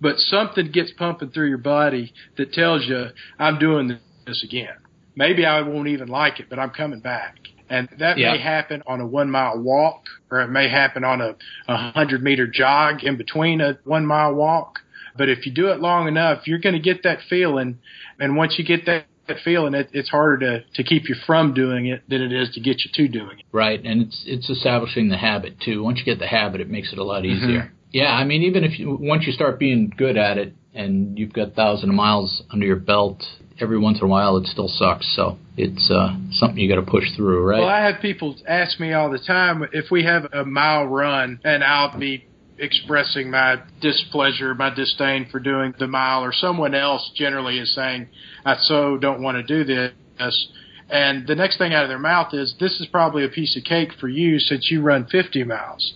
But 0.00 0.18
something 0.18 0.70
gets 0.70 0.92
pumping 0.92 1.30
through 1.30 1.48
your 1.48 1.58
body 1.58 2.12
that 2.36 2.52
tells 2.52 2.86
you, 2.86 3.06
I'm 3.38 3.58
doing 3.58 3.98
this 4.26 4.42
again. 4.44 4.74
Maybe 5.16 5.46
I 5.46 5.62
won't 5.62 5.88
even 5.88 6.08
like 6.08 6.40
it, 6.40 6.46
but 6.50 6.58
I'm 6.58 6.70
coming 6.70 7.00
back. 7.00 7.36
And 7.70 7.88
that 7.98 8.18
Yeah. 8.18 8.32
may 8.32 8.38
happen 8.38 8.82
on 8.86 9.00
a 9.00 9.06
one 9.06 9.30
mile 9.30 9.58
walk, 9.58 10.02
or 10.30 10.40
it 10.42 10.48
may 10.48 10.68
happen 10.68 11.04
on 11.04 11.20
a, 11.20 11.36
a 11.68 11.76
hundred 11.92 12.22
meter 12.22 12.46
jog 12.46 13.04
in 13.04 13.16
between 13.16 13.60
a 13.60 13.78
one 13.84 14.04
mile 14.04 14.34
walk. 14.34 14.80
But 15.16 15.28
if 15.28 15.46
you 15.46 15.52
do 15.52 15.68
it 15.68 15.80
long 15.80 16.08
enough, 16.08 16.46
you're 16.46 16.58
going 16.58 16.74
to 16.74 16.80
get 16.80 17.02
that 17.04 17.18
feeling. 17.28 17.78
And 18.18 18.36
once 18.36 18.54
you 18.58 18.64
get 18.64 18.86
that, 18.86 19.06
that 19.28 19.38
feeling, 19.44 19.74
it, 19.74 19.88
it's 19.92 20.10
harder 20.10 20.38
to, 20.38 20.64
to 20.74 20.82
keep 20.82 21.08
you 21.08 21.14
from 21.26 21.54
doing 21.54 21.86
it 21.86 22.02
than 22.08 22.20
it 22.20 22.32
is 22.32 22.50
to 22.54 22.60
get 22.60 22.78
you 22.84 22.90
to 22.94 23.08
doing 23.08 23.38
it. 23.38 23.44
Right, 23.52 23.82
and 23.84 24.02
it's 24.02 24.22
it's 24.26 24.50
establishing 24.50 25.08
the 25.08 25.16
habit 25.16 25.60
too. 25.60 25.82
Once 25.82 25.98
you 25.98 26.04
get 26.04 26.18
the 26.18 26.26
habit, 26.26 26.60
it 26.60 26.68
makes 26.68 26.92
it 26.92 26.98
a 26.98 27.04
lot 27.04 27.22
Mm-hmm. 27.22 27.44
easier. 27.44 27.72
Yeah, 27.90 28.12
I 28.12 28.24
mean, 28.24 28.42
even 28.42 28.64
if 28.64 28.78
you 28.78 28.98
once 29.00 29.24
you 29.26 29.32
start 29.32 29.58
being 29.58 29.92
good 29.96 30.16
at 30.16 30.36
it 30.36 30.52
and 30.74 31.16
you've 31.16 31.32
got 31.32 31.54
thousands 31.54 31.88
of 31.90 31.94
miles 31.94 32.42
under 32.50 32.66
your 32.66 32.76
belt, 32.76 33.22
every 33.60 33.78
once 33.78 33.98
in 33.98 34.04
a 34.04 34.08
while 34.08 34.36
it 34.36 34.46
still 34.48 34.66
sucks. 34.68 35.06
So 35.14 35.38
it's 35.56 35.90
uh, 35.92 36.16
something 36.32 36.58
you 36.58 36.68
got 36.68 36.84
to 36.84 36.90
push 36.90 37.04
through, 37.16 37.44
right? 37.44 37.60
Well, 37.60 37.68
I 37.68 37.86
have 37.86 38.02
people 38.02 38.34
ask 38.48 38.80
me 38.80 38.92
all 38.92 39.10
the 39.10 39.20
time 39.20 39.64
if 39.72 39.92
we 39.92 40.02
have 40.04 40.24
a 40.32 40.44
mile 40.44 40.86
run 40.86 41.38
and 41.44 41.62
I'll 41.62 41.96
be 41.96 42.26
expressing 42.64 43.30
my 43.30 43.60
displeasure, 43.80 44.54
my 44.54 44.70
disdain 44.74 45.26
for 45.30 45.38
doing 45.38 45.74
the 45.78 45.86
mile, 45.86 46.24
or 46.24 46.32
someone 46.32 46.74
else 46.74 47.10
generally 47.14 47.58
is 47.58 47.72
saying, 47.74 48.08
I 48.44 48.56
so 48.56 48.96
don't 48.98 49.22
want 49.22 49.36
to 49.36 49.42
do 49.42 49.64
this. 49.64 50.48
And 50.90 51.26
the 51.26 51.34
next 51.34 51.58
thing 51.58 51.72
out 51.72 51.82
of 51.84 51.88
their 51.88 51.98
mouth 51.98 52.34
is, 52.34 52.54
"This 52.60 52.78
is 52.80 52.86
probably 52.86 53.24
a 53.24 53.28
piece 53.28 53.56
of 53.56 53.64
cake 53.64 53.92
for 53.94 54.08
you 54.08 54.38
since 54.38 54.70
you 54.70 54.82
run 54.82 55.06
50 55.06 55.44
miles." 55.44 55.94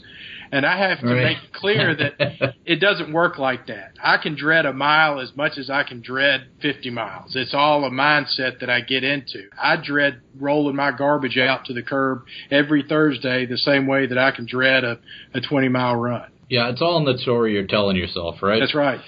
And 0.51 0.65
I 0.65 0.79
have 0.79 1.01
to 1.01 1.07
Right. 1.09 1.25
make 1.25 1.37
it 1.45 1.53
clear 1.53 1.95
that 1.95 2.55
it 2.65 2.77
doesn't 2.81 3.13
work 3.13 3.39
like 3.39 3.67
that. 3.67 3.93
I 4.03 4.17
can 4.17 4.35
dread 4.35 4.65
a 4.65 4.73
mile 4.73 5.21
as 5.21 5.37
much 5.37 5.59
as 5.59 5.69
I 5.69 5.83
can 5.83 6.01
dread 6.01 6.47
50 6.63 6.89
miles. 6.89 7.37
It's 7.37 7.53
all 7.53 7.85
a 7.85 7.91
mindset 7.91 8.61
that 8.61 8.71
I 8.71 8.81
get 8.81 9.05
into. 9.05 9.43
I 9.63 9.77
dread 9.77 10.21
rolling 10.41 10.75
my 10.75 10.91
garbage 10.91 11.37
out 11.37 11.67
to 11.67 11.75
the 11.75 11.83
curb 11.83 12.23
every 12.51 12.83
Thursday 12.83 13.45
the 13.45 13.59
same 13.59 13.87
way 13.87 14.07
that 14.07 14.17
I 14.17 14.31
can 14.31 14.47
dread 14.47 14.85
a, 14.85 14.99
a 15.35 15.41
20 15.43 15.69
mile 15.69 15.97
run. 15.97 16.31
Yeah, 16.49 16.71
it's 16.71 16.81
all 16.81 16.97
in 16.97 17.05
the 17.05 17.19
story 17.19 17.53
you're 17.53 17.67
telling 17.67 17.97
yourself, 17.97 18.37
right? 18.43 18.59
That's 18.59 18.75
right. 18.75 19.01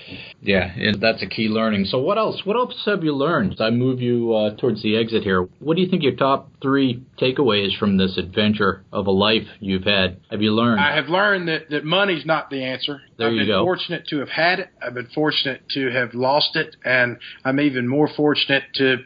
Yeah, 0.43 0.71
and 0.77 1.01
that's 1.01 1.23
a 1.23 1.27
key 1.27 1.49
learning. 1.49 1.87
So 1.87 1.99
what 1.99 2.19
else? 2.19 2.43
What 2.45 2.57
else 2.57 2.75
have 2.85 3.03
you 3.03 3.15
learned? 3.15 3.57
I 3.61 3.71
move 3.71 4.01
you 4.01 4.35
uh, 4.35 4.57
towards 4.57 4.83
the 4.83 4.97
exit 4.97 5.23
here. 5.23 5.49
What 5.59 5.77
do 5.77 5.83
you 5.83 5.89
think 5.89 6.03
your 6.03 6.17
top 6.17 6.51
three 6.61 7.03
takeaways 7.19 7.79
from 7.79 7.97
this 7.97 8.19
adventure 8.19 8.85
of 8.93 9.07
a 9.07 9.11
life 9.11 9.47
you've 9.59 9.85
had 9.85 10.21
have 10.31 10.43
you 10.43 10.53
learned? 10.53 10.81
I 10.81 10.97
have 10.97 11.07
learned 11.07 11.49
that, 11.49 11.71
that 11.71 11.85
money's 11.85 12.27
not 12.27 12.51
the 12.51 12.63
answer. 12.63 13.01
There 13.17 13.29
I've 13.29 13.33
you 13.35 13.41
been 13.41 13.49
go. 13.49 13.65
fortunate 13.65 14.07
to 14.09 14.19
have 14.19 14.29
had 14.29 14.59
it. 14.61 14.69
I've 14.83 14.95
been 14.95 15.09
fortunate 15.15 15.63
to 15.71 15.91
have 15.91 16.13
lost 16.13 16.57
it, 16.57 16.77
and 16.85 17.19
I'm 17.45 17.59
even 17.61 17.89
more 17.89 18.09
fortunate 18.15 18.65
to 18.75 18.99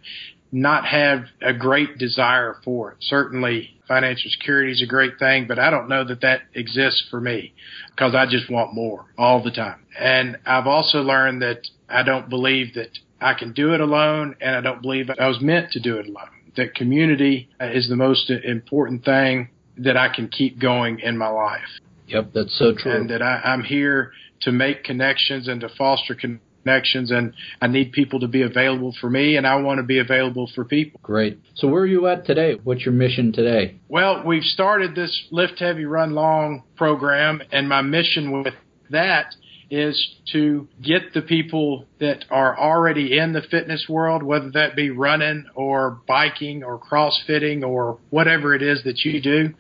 not 0.51 0.87
have 0.87 1.25
a 1.43 1.53
great 1.53 1.99
desire 1.99 2.57
for 2.65 2.93
it. 2.93 2.99
Certainly, 3.01 3.71
financial 3.89 4.31
security 4.31 4.73
is 4.73 4.83
a 4.83 4.87
great 4.87 5.19
thing, 5.19 5.47
but 5.47 5.59
I 5.59 5.71
don't 5.71 5.89
know 5.89 6.05
that 6.05 6.21
that 6.21 6.43
exists 6.55 7.05
for 7.11 7.21
me 7.21 7.53
because 7.95 8.15
I 8.15 8.27
just 8.27 8.51
want 8.51 8.75
more 8.75 9.07
all 9.17 9.43
the 9.43 9.51
time. 9.51 9.81
And 9.99 10.39
I've 10.47 10.67
also 10.67 10.99
learned 10.99 11.43
that 11.43 11.67
I 11.89 12.03
don't 12.03 12.29
believe 12.29 12.75
that 12.75 12.91
I 13.21 13.35
can 13.35 13.53
do 13.53 13.73
it 13.75 13.81
alone, 13.81 14.37
and 14.41 14.57
I 14.57 14.61
don't 14.61 14.83
believe 14.83 15.09
I 15.11 15.29
was 15.29 15.41
meant 15.41 15.71
to 15.73 15.81
do 15.81 15.99
it 15.99 16.07
alone. 16.07 16.29
That 16.57 16.75
community 16.75 17.49
is 17.61 17.89
the 17.89 17.97
most 17.97 18.31
important 18.31 19.05
thing 19.05 19.49
that 19.79 19.97
I 19.97 20.09
can 20.09 20.29
keep 20.29 20.61
going 20.61 21.01
in 21.01 21.19
my 21.19 21.29
life 21.29 21.81
yep, 22.07 22.33
that's 22.35 22.57
so 22.59 22.75
true. 22.77 22.93
and 22.93 23.11
that 23.11 23.23
I, 23.23 23.41
I'm 23.45 23.63
here 23.63 24.13
to 24.43 24.53
make 24.53 24.85
connections 24.85 25.49
and 25.49 25.61
to 25.61 25.69
foster 25.69 26.15
connections, 26.15 26.41
and 26.67 27.35
I 27.61 27.67
need 27.67 27.93
people 27.93 28.21
to 28.21 28.29
be 28.29 28.43
available 28.43 28.95
for 29.01 29.11
me, 29.11 29.37
and 29.37 29.47
I 29.47 29.57
want 29.57 29.79
to 29.79 29.85
be 29.85 29.99
available 29.99 30.51
for 30.55 30.65
people. 30.65 31.01
Great. 31.03 31.39
So 31.55 31.69
where 31.69 31.83
are 31.83 31.87
you 31.87 32.07
at 32.07 32.27
today? 32.27 32.59
What's 32.63 32.85
your 32.85 32.95
mission 32.95 33.33
today? 33.33 33.77
Well, 33.89 34.23
we've 34.25 34.45
started 34.45 34.95
this 34.95 35.27
Lift 35.31 35.59
Heavy 35.59 35.85
Run 35.85 36.15
Long 36.15 36.63
program, 36.77 37.43
and 37.53 37.69
my 37.69 37.83
mission 37.83 38.31
with 38.31 38.55
that 38.91 39.35
is 39.71 40.17
to 40.33 40.69
get 40.83 41.15
the 41.15 41.23
people 41.23 41.87
that 41.99 42.25
are 42.31 42.57
already 42.59 43.19
in 43.19 43.33
the 43.33 43.43
fitness 43.43 43.87
world, 43.89 44.23
whether 44.23 44.51
that 44.51 44.77
be 44.77 44.91
running 44.91 45.47
or 45.55 46.01
biking 46.07 46.63
or 46.63 46.79
crossfitting 46.79 47.65
or 47.65 47.99
whatever 48.11 48.55
it 48.55 48.63
is 48.63 48.85
that 48.85 49.05
you 49.05 49.21
do, 49.21 49.55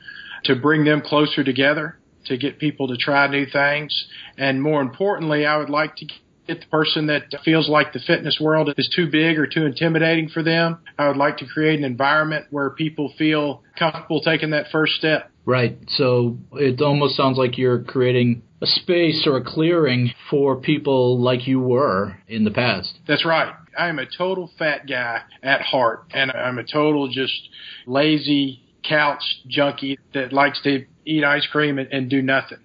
to 0.45 0.55
bring 0.55 0.85
them 0.85 1.01
closer 1.01 1.43
together, 1.43 1.99
to 2.27 2.37
get 2.37 2.59
people 2.59 2.89
to 2.89 2.97
try 2.97 3.27
new 3.27 3.47
things. 3.47 4.07
And 4.37 4.63
more 4.63 4.83
importantly, 4.83 5.47
I 5.47 5.57
would 5.57 5.71
like 5.71 5.97
to 5.97 6.07
get 6.47 6.61
the 6.61 6.67
person 6.67 7.07
that 7.07 7.23
feels 7.45 7.69
like 7.69 7.93
the 7.93 8.01
fitness 8.01 8.39
world 8.41 8.73
is 8.77 8.93
too 8.95 9.11
big 9.11 9.39
or 9.39 9.47
too 9.47 9.65
intimidating 9.65 10.29
for 10.29 10.43
them. 10.43 10.79
I 10.99 11.09
would 11.09 11.17
like 11.17 11.39
to 11.39 11.47
create 11.47 11.79
an 11.79 11.85
environment 11.85 12.47
where 12.51 12.71
people 12.71 13.13
feel 13.17 13.63
comfortable 13.79 14.21
taking 14.21 14.51
that 14.51 14.67
first 14.71 14.95
step. 14.95 15.31
Right. 15.47 15.79
So 15.89 16.39
it 16.53 16.81
almost 16.81 17.17
sounds 17.17 17.37
like 17.37 17.59
you're 17.59 17.83
creating 17.83 18.43
a 18.63 18.67
space 18.67 19.27
or 19.27 19.37
a 19.37 19.45
clearing 19.45 20.13
for 20.31 20.57
people 20.57 21.21
like 21.21 21.47
you 21.47 21.61
were 21.61 22.17
in 22.29 22.45
the 22.45 22.51
past. 22.51 22.99
That's 23.07 23.25
right. 23.25 23.53
I 23.79 23.89
am 23.89 23.99
a 23.99 24.07
total 24.07 24.51
fat 24.59 24.87
guy 24.89 25.23
at 25.43 25.61
heart, 25.61 26.05
and 26.15 26.31
I'm 26.31 26.59
a 26.59 26.65
total 26.65 27.09
just 27.09 27.49
lazy 27.87 28.63
couch 28.89 29.23
junkie 29.49 29.99
that 30.15 30.33
likes 30.33 30.63
to 30.63 30.87
eat 31.05 31.25
ice 31.25 31.47
cream 31.51 31.79
and, 31.79 31.93
and 31.93 32.09
do 32.09 32.23
nothing. 32.23 32.59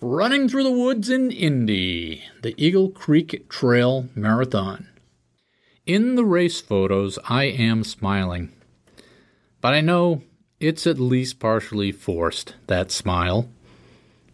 Running 0.00 0.48
through 0.48 0.62
the 0.62 0.70
woods 0.70 1.10
in 1.10 1.32
Indy, 1.32 2.22
the 2.42 2.54
Eagle 2.56 2.90
Creek 2.90 3.48
Trail 3.48 4.06
Marathon. 4.14 4.88
In 5.84 6.14
the 6.14 6.24
race 6.24 6.60
photos, 6.60 7.18
I 7.28 7.46
am 7.46 7.82
smiling. 7.82 8.52
But 9.60 9.74
I 9.74 9.80
know 9.80 10.22
it's 10.60 10.86
at 10.86 10.98
least 10.98 11.38
partially 11.38 11.92
forced, 11.92 12.54
that 12.66 12.90
smile. 12.90 13.48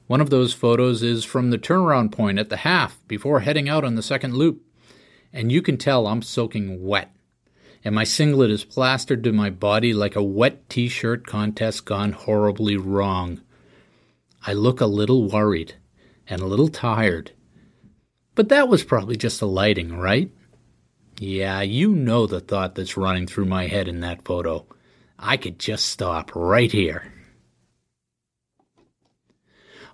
One 0.07 0.21
of 0.21 0.31
those 0.31 0.53
photos 0.53 1.03
is 1.03 1.25
from 1.25 1.51
the 1.51 1.59
turnaround 1.59 2.13
point 2.13 2.39
at 2.39 2.49
the 2.49 2.59
half 2.59 2.99
before 3.09 3.41
heading 3.41 3.69
out 3.69 3.85
on 3.85 3.95
the 3.95 4.03
second 4.03 4.35
loop. 4.35 4.63
And 5.33 5.51
you 5.51 5.63
can 5.63 5.77
tell 5.77 6.07
I'm 6.07 6.23
soaking 6.23 6.85
wet. 6.85 7.15
And 7.85 7.95
my 7.95 8.05
singlet 8.05 8.51
is 8.51 8.65
plastered 8.65 9.23
to 9.25 9.33
my 9.33 9.51
body 9.51 9.93
like 9.93 10.17
a 10.17 10.23
wet 10.23 10.69
t 10.71 10.89
shirt 10.89 11.27
contest 11.27 11.85
gone 11.85 12.13
horribly 12.13 12.77
wrong. 12.77 13.43
I 14.47 14.53
look 14.53 14.81
a 14.81 14.87
little 14.87 15.29
worried 15.29 15.75
and 16.27 16.41
a 16.41 16.47
little 16.47 16.69
tired. 16.69 17.33
But 18.35 18.49
that 18.49 18.69
was 18.69 18.85
probably 18.85 19.17
just 19.17 19.41
the 19.41 19.47
lighting, 19.47 19.97
right? 19.97 20.31
Yeah, 21.19 21.61
you 21.61 21.95
know 21.95 22.27
the 22.27 22.41
thought 22.41 22.75
that's 22.75 22.97
running 22.97 23.27
through 23.27 23.45
my 23.45 23.67
head 23.67 23.89
in 23.89 24.01
that 24.01 24.25
photo. 24.25 24.67
I 25.19 25.37
could 25.37 25.59
just 25.59 25.87
stop 25.87 26.31
right 26.35 26.71
here. 26.71 27.13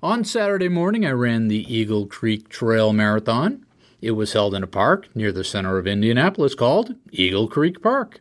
On 0.03 0.25
Saturday 0.25 0.69
morning, 0.69 1.05
I 1.05 1.11
ran 1.11 1.49
the 1.49 1.73
Eagle 1.73 2.07
Creek 2.07 2.49
Trail 2.49 2.93
Marathon. 2.93 3.67
It 4.01 4.13
was 4.13 4.33
held 4.33 4.55
in 4.55 4.63
a 4.63 4.67
park 4.67 5.15
near 5.15 5.31
the 5.31 5.45
center 5.45 5.77
of 5.77 5.87
Indianapolis 5.87 6.55
called 6.55 6.95
Eagle 7.13 7.49
Creek 7.49 7.83
Park. 7.83 8.21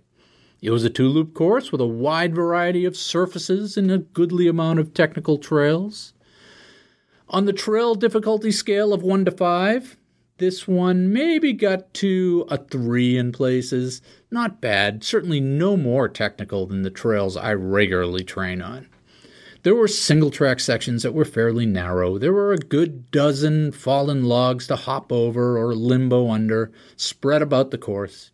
It 0.62 0.72
was 0.72 0.84
a 0.84 0.90
two 0.90 1.08
loop 1.08 1.34
course 1.34 1.72
with 1.72 1.80
a 1.80 1.88
wide 1.88 2.36
variety 2.36 2.84
of 2.84 2.98
surfaces 2.98 3.78
and 3.78 3.90
a 3.90 4.00
goodly 4.00 4.48
amount 4.48 4.80
of 4.80 4.94
technical 4.94 5.38
trails. 5.38 6.14
On 7.30 7.46
the 7.46 7.54
trail 7.54 7.96
difficulty 7.96 8.52
scale 8.52 8.92
of 8.92 9.02
1 9.02 9.24
to 9.24 9.32
5, 9.32 9.98
this 10.39 10.67
one 10.67 11.13
maybe 11.13 11.54
got 11.54 11.93
to 11.95 12.45
a 12.49 12.58
3 12.58 13.17
in 13.17 13.32
places. 13.32 14.02
Not 14.32 14.60
bad, 14.60 15.04
certainly 15.04 15.39
no 15.39 15.78
more 15.78 16.10
technical 16.10 16.65
than 16.65 16.82
the 16.82 16.89
trails 16.89 17.38
I 17.38 17.54
regularly 17.54 18.23
train 18.23 18.62
on. 18.62 18.88
There 19.63 19.75
were 19.75 19.89
single 19.89 20.32
track 20.32 20.62
sections 20.62 21.04
that 21.04 21.13
were 21.13 21.25
fairly 21.25 21.65
narrow. 21.65 22.17
There 22.17 22.32
were 22.32 22.54
a 22.54 22.58
good 22.58 23.12
dozen 23.12 23.73
fallen 23.73 24.23
logs 24.23 24.67
to 24.67 24.78
hop 24.78 25.12
over 25.12 25.58
or 25.58 25.75
limbo 25.75 26.30
under, 26.30 26.71
spread 26.95 27.41
about 27.41 27.71
the 27.71 27.78
course. 27.78 28.32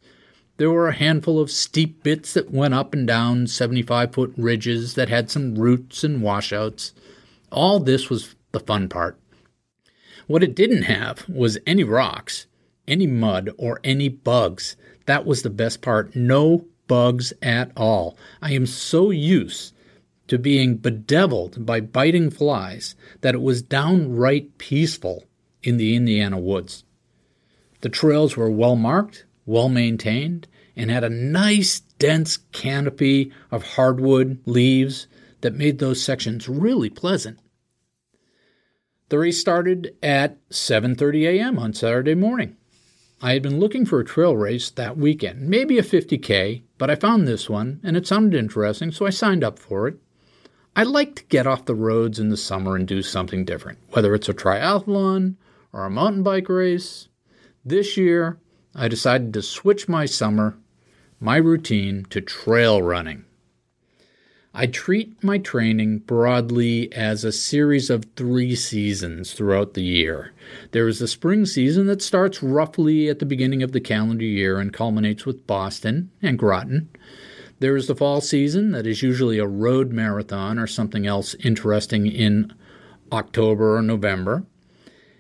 There 0.58 0.70
were 0.72 0.88
a 0.88 0.94
handful 0.94 1.40
of 1.40 1.52
steep 1.52 2.04
bits 2.04 2.34
that 2.34 2.52
went 2.52 2.76
up 2.76 2.94
and 2.94 3.08
down 3.08 3.48
75 3.48 4.14
foot 4.14 4.34
ridges 4.38 4.94
that 4.94 5.10
had 5.10 5.32
some 5.32 5.56
roots 5.56 6.04
and 6.04 6.22
washouts. 6.22 6.94
All 7.52 7.80
this 7.80 8.10
was 8.10 8.36
the 8.52 8.60
fun 8.60 8.88
part. 8.88 9.20
What 10.28 10.44
it 10.44 10.56
didn't 10.56 10.84
have 10.84 11.28
was 11.30 11.58
any 11.68 11.84
rocks, 11.84 12.48
any 12.88 13.06
mud, 13.06 13.52
or 13.58 13.80
any 13.84 14.10
bugs. 14.10 14.76
That 15.06 15.26
was 15.26 15.44
the 15.44 15.50
best 15.50 15.82
part. 15.82 16.16
No 16.16 16.66
bugs 16.88 17.34
at 17.42 17.72
all. 17.78 18.18
I 18.42 18.54
am 18.54 18.66
so 18.66 19.12
used 19.12 19.74
to 20.28 20.40
being 20.40 20.78
bedeviled 20.78 21.66
by 21.66 21.80
biting 21.80 22.32
flies 22.32 22.96
that 23.22 23.36
it 23.36 23.42
was 23.42 23.62
downright 23.62 24.58
peaceful 24.58 25.26
in 25.62 25.78
the 25.78 25.96
Indiana 25.96 26.40
woods. 26.40 26.84
The 27.82 27.90
trails 27.90 28.36
were 28.36 28.50
well 28.50 28.76
marked, 28.76 29.26
well 29.46 29.70
maintained, 29.70 30.48
and 30.76 30.90
had 30.90 31.04
a 31.04 31.10
nice 31.10 31.82
dense 32.00 32.38
canopy 32.52 33.32
of 33.52 33.64
hardwood 33.64 34.40
leaves 34.46 35.08
that 35.42 35.54
made 35.54 35.78
those 35.78 36.02
sections 36.02 36.50
really 36.50 36.90
pleasant. 36.90 37.40
The 39.10 39.20
race 39.20 39.40
started 39.40 39.96
at 40.02 40.38
7:30 40.50 41.28
a.m. 41.28 41.60
on 41.60 41.74
Saturday 41.74 42.16
morning. 42.16 42.58
I 43.22 43.34
had 43.34 43.44
been 43.44 43.60
looking 43.60 43.86
for 43.86 44.00
a 44.00 44.06
trail 44.06 44.36
race 44.36 44.72
that 44.72 44.98
weekend, 44.98 45.48
maybe 45.48 45.78
a 45.78 45.84
50k, 45.84 46.64
but 46.80 46.90
I 46.90 46.96
found 46.96 47.28
this 47.28 47.48
one 47.48 47.80
and 47.84 47.96
it 47.96 48.08
sounded 48.08 48.38
interesting, 48.38 48.92
so 48.92 49.06
I 49.06 49.12
signed 49.12 49.44
up 49.44 49.60
for 49.60 49.88
it. 49.88 49.98
I 50.76 50.84
like 50.84 51.16
to 51.16 51.26
get 51.26 51.46
off 51.46 51.66
the 51.66 51.76
roads 51.76 52.20
in 52.20 52.30
the 52.30 52.38
summer 52.38 52.76
and 52.76 52.88
do 52.88 53.04
something 53.04 53.46
different, 53.46 53.78
whether 53.92 54.16
it's 54.16 54.28
a 54.28 54.34
triathlon 54.34 55.36
or 55.72 55.86
a 55.86 55.92
mountain 55.92 56.24
bike 56.24 56.50
race. 56.50 57.08
This 57.64 57.98
year, 57.98 58.40
I 58.74 58.88
decided 58.88 59.34
to 59.36 59.42
switch 59.44 59.88
my 59.88 60.06
summer, 60.06 60.58
my 61.20 61.38
routine, 61.38 62.06
to 62.10 62.22
trail 62.22 62.82
running. 62.82 63.26
I 64.58 64.68
treat 64.68 65.22
my 65.22 65.38
training 65.38 66.00
broadly 66.00 66.90
as 66.94 67.26
a 67.26 67.34
series 67.34 67.90
of 67.90 68.06
three 68.16 68.56
seasons 68.56 69.34
throughout 69.34 69.74
the 69.74 69.84
year. 69.84 70.32
There 70.72 70.88
is 70.88 71.00
the 71.00 71.10
spring 71.10 71.46
season 71.46 71.88
that 71.88 72.02
starts 72.02 72.42
roughly 72.42 73.10
at 73.10 73.20
the 73.20 73.26
beginning 73.26 73.64
of 73.64 73.74
the 73.74 73.82
calendar 73.82 74.24
year 74.24 74.58
and 74.58 74.72
culminates 74.72 75.26
with 75.26 75.46
Boston 75.46 76.10
and 76.22 76.40
Groton. 76.40 76.88
There 77.60 77.76
is 77.76 77.88
the 77.88 77.96
fall 77.96 78.22
season 78.22 78.72
that 78.72 78.88
is 78.88 79.04
usually 79.04 79.40
a 79.40 79.46
road 79.46 79.92
marathon 79.92 80.58
or 80.58 80.68
something 80.68 81.06
else 81.06 81.36
interesting 81.44 82.08
in 82.08 82.54
October 83.12 83.76
or 83.76 83.82
November. 83.82 84.46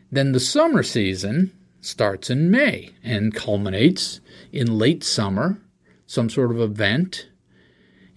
Then 0.10 0.32
the 0.32 0.40
summer 0.40 0.82
season 0.82 1.52
starts 1.82 2.30
in 2.30 2.50
May 2.50 2.92
and 3.04 3.36
culminates 3.36 4.22
in 4.54 4.80
late 4.80 5.04
summer, 5.04 5.60
some 6.08 6.30
sort 6.30 6.52
of 6.52 6.62
event 6.62 7.28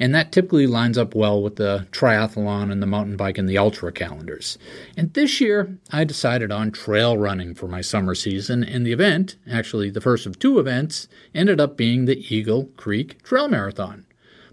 and 0.01 0.15
that 0.15 0.33
typically 0.33 0.67
lines 0.67 0.97
up 0.97 1.15
well 1.15 1.43
with 1.43 1.57
the 1.57 1.87
triathlon 1.91 2.71
and 2.71 2.81
the 2.81 2.87
mountain 2.87 3.17
bike 3.17 3.39
and 3.39 3.49
the 3.49 3.59
ultra 3.59 3.91
calendars. 3.91 4.59
And 4.97 5.13
this 5.15 5.41
year, 5.41 5.79
I 5.91 6.05
decided 6.05 6.53
on 6.53 6.71
trail 6.71 7.17
running 7.17 7.55
for 7.55 7.67
my 7.67 7.81
summer 7.81 8.15
season, 8.15 8.63
and 8.63 8.87
the 8.87 8.93
event, 8.93 9.37
actually 9.51 9.91
the 9.91 10.01
first 10.01 10.27
of 10.27 10.39
two 10.39 10.59
events, 10.59 11.09
ended 11.35 11.61
up 11.61 11.77
being 11.77 12.05
the 12.05 12.35
Eagle 12.35 12.67
Creek 12.77 13.23
Trail 13.23 13.49
Marathon. 13.49 14.07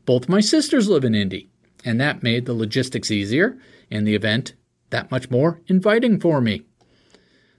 Both 0.05 0.29
my 0.29 0.39
sisters 0.39 0.89
live 0.89 1.03
in 1.03 1.15
Indy, 1.15 1.49
and 1.83 1.99
that 1.99 2.23
made 2.23 2.45
the 2.45 2.53
logistics 2.53 3.11
easier 3.11 3.57
and 3.91 4.07
the 4.07 4.15
event 4.15 4.53
that 4.89 5.11
much 5.11 5.29
more 5.29 5.61
inviting 5.67 6.19
for 6.19 6.41
me. 6.41 6.63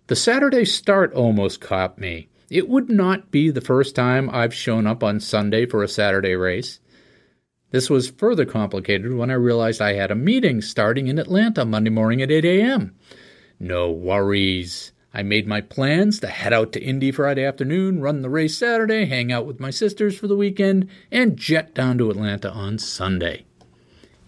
The 0.08 0.16
Saturday 0.16 0.64
start 0.64 1.12
almost 1.12 1.60
caught 1.60 1.98
me. 1.98 2.28
It 2.48 2.68
would 2.68 2.88
not 2.88 3.32
be 3.32 3.50
the 3.50 3.60
first 3.60 3.96
time 3.96 4.30
I've 4.30 4.54
shown 4.54 4.86
up 4.86 5.02
on 5.02 5.18
Sunday 5.18 5.66
for 5.66 5.82
a 5.82 5.88
Saturday 5.88 6.36
race. 6.36 6.78
This 7.76 7.90
was 7.90 8.08
further 8.08 8.46
complicated 8.46 9.12
when 9.12 9.30
I 9.30 9.34
realized 9.34 9.82
I 9.82 9.92
had 9.92 10.10
a 10.10 10.14
meeting 10.14 10.62
starting 10.62 11.08
in 11.08 11.18
Atlanta 11.18 11.62
Monday 11.62 11.90
morning 11.90 12.22
at 12.22 12.30
8 12.30 12.42
a.m. 12.42 12.96
No 13.60 13.90
worries. 13.90 14.92
I 15.12 15.22
made 15.22 15.46
my 15.46 15.60
plans 15.60 16.18
to 16.20 16.28
head 16.28 16.54
out 16.54 16.72
to 16.72 16.82
Indy 16.82 17.12
Friday 17.12 17.44
afternoon, 17.44 18.00
run 18.00 18.22
the 18.22 18.30
race 18.30 18.56
Saturday, 18.56 19.04
hang 19.04 19.30
out 19.30 19.44
with 19.44 19.60
my 19.60 19.68
sisters 19.68 20.18
for 20.18 20.26
the 20.26 20.38
weekend, 20.38 20.88
and 21.12 21.36
jet 21.36 21.74
down 21.74 21.98
to 21.98 22.08
Atlanta 22.08 22.50
on 22.50 22.78
Sunday. 22.78 23.44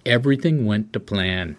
Everything 0.05 0.67
went 0.67 0.93
to 0.93 1.01
plan. 1.01 1.57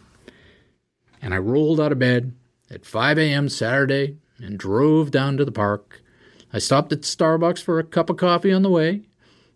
And 1.23 1.33
I 1.33 1.37
rolled 1.37 1.81
out 1.81 1.91
of 1.91 1.97
bed 1.97 2.35
at 2.69 2.85
5 2.85 3.17
a.m. 3.17 3.49
Saturday 3.49 4.15
and 4.37 4.59
drove 4.59 5.09
down 5.09 5.37
to 5.37 5.43
the 5.43 5.51
park. 5.51 6.03
I 6.53 6.59
stopped 6.59 6.93
at 6.93 7.01
Starbucks 7.01 7.63
for 7.63 7.79
a 7.79 7.83
cup 7.83 8.11
of 8.11 8.17
coffee 8.17 8.53
on 8.53 8.61
the 8.61 8.69
way, 8.69 9.05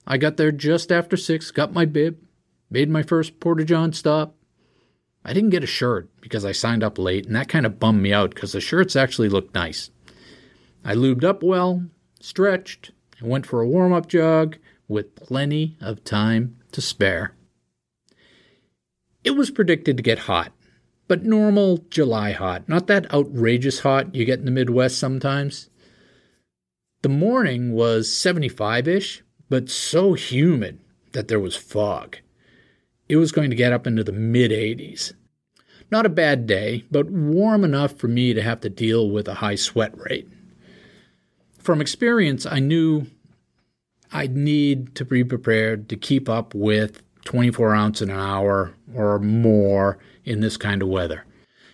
I 0.06 0.18
got 0.18 0.38
there 0.38 0.52
just 0.52 0.92
after 0.92 1.16
six, 1.16 1.52
got 1.52 1.74
my 1.74 1.86
bib, 1.86 2.18
made 2.74 2.90
my 2.90 3.04
first 3.04 3.40
Porta 3.40 3.64
John 3.64 3.94
stop. 3.94 4.36
I 5.24 5.32
didn't 5.32 5.52
get 5.52 5.64
a 5.64 5.68
shirt 5.68 6.10
because 6.20 6.44
I 6.44 6.54
signed 6.54 6.84
up 6.84 6.98
late, 6.98 7.28
and 7.28 7.36
that 7.36 7.48
kind 7.48 7.68
of 7.68 7.80
bummed 7.80 8.02
me 8.02 8.12
out 8.12 8.34
because 8.34 8.52
the 8.52 8.60
shirts 8.60 8.96
actually 8.96 9.30
looked 9.30 9.54
nice. 9.54 9.92
I 10.84 10.96
lubed 10.96 11.24
up 11.24 11.44
well, 11.44 11.86
stretched, 12.20 12.92
and 13.20 13.30
went 13.30 13.46
for 13.46 13.62
a 13.62 13.68
warm 13.68 13.94
up 13.94 14.08
jog 14.08 14.58
with 14.88 15.16
plenty 15.16 15.78
of 15.80 16.04
time 16.04 16.58
to 16.72 16.82
spare. 16.82 17.36
It 19.24 19.38
was 19.38 19.52
predicted 19.52 19.96
to 19.98 20.04
get 20.04 20.20
hot, 20.20 20.52
but 21.08 21.24
normal 21.24 21.78
July 21.92 22.32
hot, 22.32 22.68
not 22.68 22.88
that 22.88 23.14
outrageous 23.14 23.82
hot 23.82 24.16
you 24.16 24.26
get 24.26 24.40
in 24.40 24.46
the 24.46 24.52
Midwest 24.52 24.98
sometimes. 24.98 25.70
The 27.04 27.10
morning 27.10 27.74
was 27.74 28.12
75 28.12 28.88
ish, 28.88 29.24
but 29.48 29.70
so 29.70 30.14
humid 30.14 30.80
that 31.12 31.28
there 31.28 31.40
was 31.40 31.56
fog. 31.56 32.18
It 33.14 33.18
was 33.18 33.32
going 33.32 33.52
to 33.52 33.56
get 33.56 33.72
up 33.72 33.86
into 33.86 34.04
the 34.04 34.12
mid 34.12 34.50
80s. 34.50 35.14
Not 35.92 36.08
a 36.08 36.10
bad 36.10 36.48
day, 36.48 36.84
but 36.90 37.12
warm 37.12 37.64
enough 37.64 37.96
for 37.96 38.08
me 38.08 38.34
to 38.34 38.42
have 38.42 38.62
to 38.62 38.72
deal 38.72 39.08
with 39.08 39.28
a 39.28 39.36
high 39.36 39.54
sweat 39.54 39.96
rate. 39.96 40.28
From 41.60 41.80
experience, 41.80 42.48
I 42.48 42.58
knew 42.58 43.06
I'd 44.12 44.36
need 44.36 44.96
to 44.96 45.06
be 45.06 45.24
prepared 45.24 45.90
to 45.90 45.96
keep 45.96 46.28
up 46.28 46.56
with 46.56 47.04
24 47.26 47.76
ounce 47.76 48.02
in 48.02 48.10
an 48.10 48.18
hour 48.18 48.74
or 48.96 49.20
more 49.20 50.00
in 50.26 50.40
this 50.40 50.58
kind 50.58 50.82
of 50.82 50.88
weather. 50.88 51.24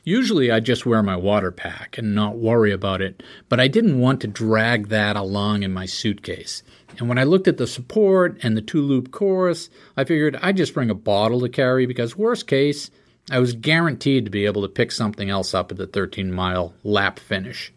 Usually 0.04 0.52
I 0.52 0.60
just 0.60 0.86
wear 0.86 1.02
my 1.02 1.16
water 1.16 1.54
pack 1.54 1.98
and 1.98 2.14
not 2.14 2.36
worry 2.36 2.74
about 2.74 3.02
it, 3.02 3.24
but 3.48 3.62
I 3.62 3.70
didn't 3.70 4.02
want 4.02 4.20
to 4.20 4.28
drag 4.28 4.90
that 4.90 5.16
along 5.16 5.64
in 5.64 5.72
my 5.72 5.86
suitcase. 5.86 6.64
And 6.98 7.08
when 7.08 7.18
I 7.18 7.24
looked 7.24 7.48
at 7.48 7.58
the 7.58 7.68
support 7.68 8.38
and 8.44 8.58
the 8.58 8.62
two 8.62 8.82
loop 8.82 9.12
chorus, 9.12 9.70
I 9.96 10.04
figured 10.04 10.38
I'd 10.42 10.58
just 10.58 10.74
bring 10.74 10.90
a 10.90 10.96
bottle 10.96 11.42
to 11.42 11.50
carry 11.50 11.86
because, 11.86 12.18
worst 12.18 12.48
case, 12.48 12.92
I 13.32 13.40
was 13.40 13.54
guaranteed 13.54 14.26
to 14.26 14.32
be 14.32 14.46
able 14.46 14.64
to 14.64 14.68
pick 14.68 14.92
something 14.92 15.30
else 15.30 15.54
up 15.54 15.72
at 15.72 15.78
the 15.78 15.88
13 15.88 16.32
mile 16.32 16.74
lap 16.84 17.20
finish. 17.20 17.72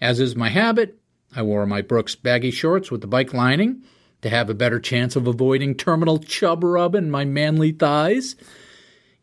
As 0.00 0.20
is 0.20 0.36
my 0.36 0.48
habit, 0.48 0.98
I 1.34 1.42
wore 1.42 1.66
my 1.66 1.82
Brooks 1.82 2.14
baggy 2.14 2.50
shorts 2.50 2.90
with 2.90 3.00
the 3.00 3.06
bike 3.06 3.34
lining 3.34 3.82
to 4.22 4.30
have 4.30 4.48
a 4.48 4.54
better 4.54 4.80
chance 4.80 5.16
of 5.16 5.26
avoiding 5.26 5.74
terminal 5.74 6.18
chub 6.18 6.62
rub 6.62 6.94
in 6.94 7.10
my 7.10 7.24
manly 7.24 7.72
thighs. 7.72 8.36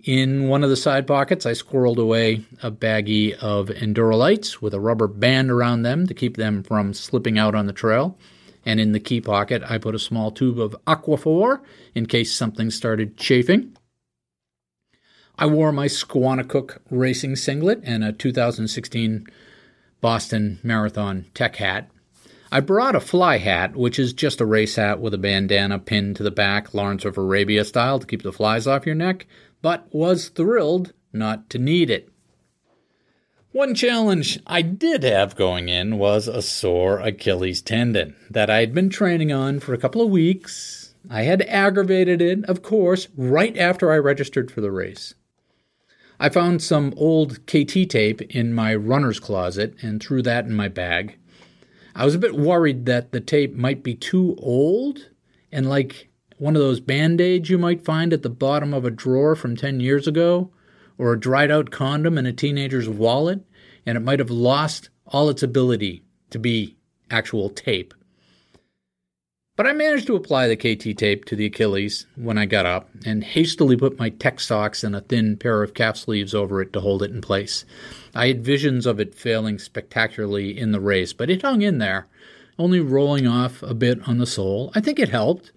In 0.03 0.47
one 0.47 0.63
of 0.63 0.69
the 0.69 0.75
side 0.75 1.07
pockets, 1.07 1.45
I 1.45 1.51
squirreled 1.51 1.97
away 1.97 2.43
a 2.61 2.71
baggie 2.71 3.33
of 3.33 3.69
Endurolytes 3.69 4.61
with 4.61 4.73
a 4.73 4.79
rubber 4.79 5.07
band 5.07 5.49
around 5.51 5.83
them 5.83 6.07
to 6.07 6.13
keep 6.13 6.37
them 6.37 6.63
from 6.63 6.93
slipping 6.93 7.37
out 7.37 7.55
on 7.55 7.67
the 7.67 7.73
trail. 7.73 8.17
And 8.65 8.79
in 8.79 8.91
the 8.91 8.99
key 8.99 9.21
pocket, 9.21 9.63
I 9.67 9.77
put 9.77 9.95
a 9.95 9.99
small 9.99 10.31
tube 10.31 10.59
of 10.59 10.75
Aquaphor 10.85 11.61
in 11.95 12.05
case 12.05 12.33
something 12.33 12.69
started 12.69 13.17
chafing. 13.17 13.75
I 15.37 15.47
wore 15.47 15.71
my 15.71 15.87
Squannacook 15.87 16.77
racing 16.89 17.35
singlet 17.35 17.81
and 17.83 18.03
a 18.03 18.11
2016 18.11 19.25
Boston 19.99 20.59
Marathon 20.61 21.25
tech 21.33 21.55
hat. 21.55 21.89
I 22.51 22.59
brought 22.59 22.95
a 22.95 22.99
fly 22.99 23.37
hat, 23.37 23.75
which 23.75 23.97
is 23.97 24.13
just 24.13 24.41
a 24.41 24.45
race 24.45 24.75
hat 24.75 24.99
with 24.99 25.13
a 25.13 25.17
bandana 25.17 25.79
pinned 25.79 26.17
to 26.17 26.23
the 26.23 26.31
back, 26.31 26.73
Lawrence 26.73 27.05
of 27.05 27.17
Arabia 27.17 27.63
style, 27.63 27.97
to 27.97 28.05
keep 28.05 28.23
the 28.23 28.33
flies 28.33 28.67
off 28.67 28.85
your 28.85 28.95
neck 28.95 29.25
but 29.61 29.87
was 29.91 30.29
thrilled 30.29 30.93
not 31.13 31.49
to 31.49 31.59
need 31.59 31.89
it. 31.89 32.09
One 33.53 33.75
challenge 33.75 34.39
I 34.47 34.61
did 34.61 35.03
have 35.03 35.35
going 35.35 35.67
in 35.67 35.97
was 35.97 36.29
a 36.29 36.41
sore 36.41 36.99
Achilles 36.99 37.61
tendon 37.61 38.15
that 38.29 38.49
I 38.49 38.61
had 38.61 38.73
been 38.73 38.89
training 38.89 39.33
on 39.33 39.59
for 39.59 39.73
a 39.73 39.77
couple 39.77 40.01
of 40.01 40.09
weeks. 40.09 40.95
I 41.09 41.23
had 41.23 41.41
aggravated 41.41 42.21
it, 42.21 42.45
of 42.45 42.61
course, 42.61 43.09
right 43.17 43.57
after 43.57 43.91
I 43.91 43.97
registered 43.97 44.49
for 44.49 44.61
the 44.61 44.71
race. 44.71 45.15
I 46.17 46.29
found 46.29 46.61
some 46.61 46.93
old 46.95 47.45
KT 47.45 47.89
tape 47.89 48.21
in 48.21 48.53
my 48.53 48.73
runner's 48.73 49.19
closet 49.19 49.75
and 49.81 50.01
threw 50.01 50.21
that 50.21 50.45
in 50.45 50.53
my 50.53 50.69
bag. 50.69 51.17
I 51.93 52.05
was 52.05 52.15
a 52.15 52.19
bit 52.19 52.35
worried 52.35 52.85
that 52.85 53.11
the 53.11 53.19
tape 53.19 53.53
might 53.53 53.83
be 53.83 53.95
too 53.95 54.37
old 54.39 55.09
and 55.51 55.67
like 55.67 56.07
one 56.37 56.55
of 56.55 56.61
those 56.61 56.79
band 56.79 57.19
aids 57.19 57.49
you 57.49 57.57
might 57.57 57.83
find 57.83 58.13
at 58.13 58.23
the 58.23 58.29
bottom 58.29 58.73
of 58.73 58.85
a 58.85 58.91
drawer 58.91 59.35
from 59.35 59.57
10 59.57 59.81
years 59.81 60.07
ago, 60.07 60.51
or 60.97 61.13
a 61.13 61.19
dried 61.19 61.51
out 61.51 61.71
condom 61.71 62.17
in 62.17 62.25
a 62.25 62.33
teenager's 62.33 62.89
wallet, 62.89 63.43
and 63.85 63.97
it 63.97 64.01
might 64.01 64.19
have 64.19 64.31
lost 64.31 64.89
all 65.07 65.29
its 65.29 65.43
ability 65.43 66.03
to 66.29 66.39
be 66.39 66.75
actual 67.09 67.49
tape. 67.49 67.93
But 69.57 69.67
I 69.67 69.73
managed 69.73 70.07
to 70.07 70.15
apply 70.15 70.47
the 70.47 70.55
KT 70.55 70.97
tape 70.97 71.25
to 71.25 71.35
the 71.35 71.45
Achilles 71.45 72.07
when 72.15 72.37
I 72.37 72.45
got 72.45 72.65
up 72.65 72.89
and 73.05 73.23
hastily 73.23 73.75
put 73.75 73.99
my 73.99 74.09
tech 74.09 74.39
socks 74.39 74.83
and 74.83 74.95
a 74.95 75.01
thin 75.01 75.37
pair 75.37 75.61
of 75.61 75.73
calf 75.73 75.97
sleeves 75.97 76.33
over 76.33 76.61
it 76.61 76.71
to 76.73 76.79
hold 76.79 77.03
it 77.03 77.11
in 77.11 77.21
place. 77.21 77.65
I 78.15 78.27
had 78.27 78.43
visions 78.43 78.85
of 78.85 78.99
it 78.99 79.13
failing 79.13 79.59
spectacularly 79.59 80.57
in 80.57 80.71
the 80.71 80.79
race, 80.79 81.13
but 81.13 81.29
it 81.29 81.41
hung 81.41 81.61
in 81.61 81.77
there, 81.77 82.07
only 82.57 82.79
rolling 82.79 83.27
off 83.27 83.61
a 83.61 83.73
bit 83.73 84.07
on 84.07 84.17
the 84.17 84.25
sole. 84.25 84.71
I 84.73 84.79
think 84.79 84.99
it 84.99 85.09
helped. 85.09 85.51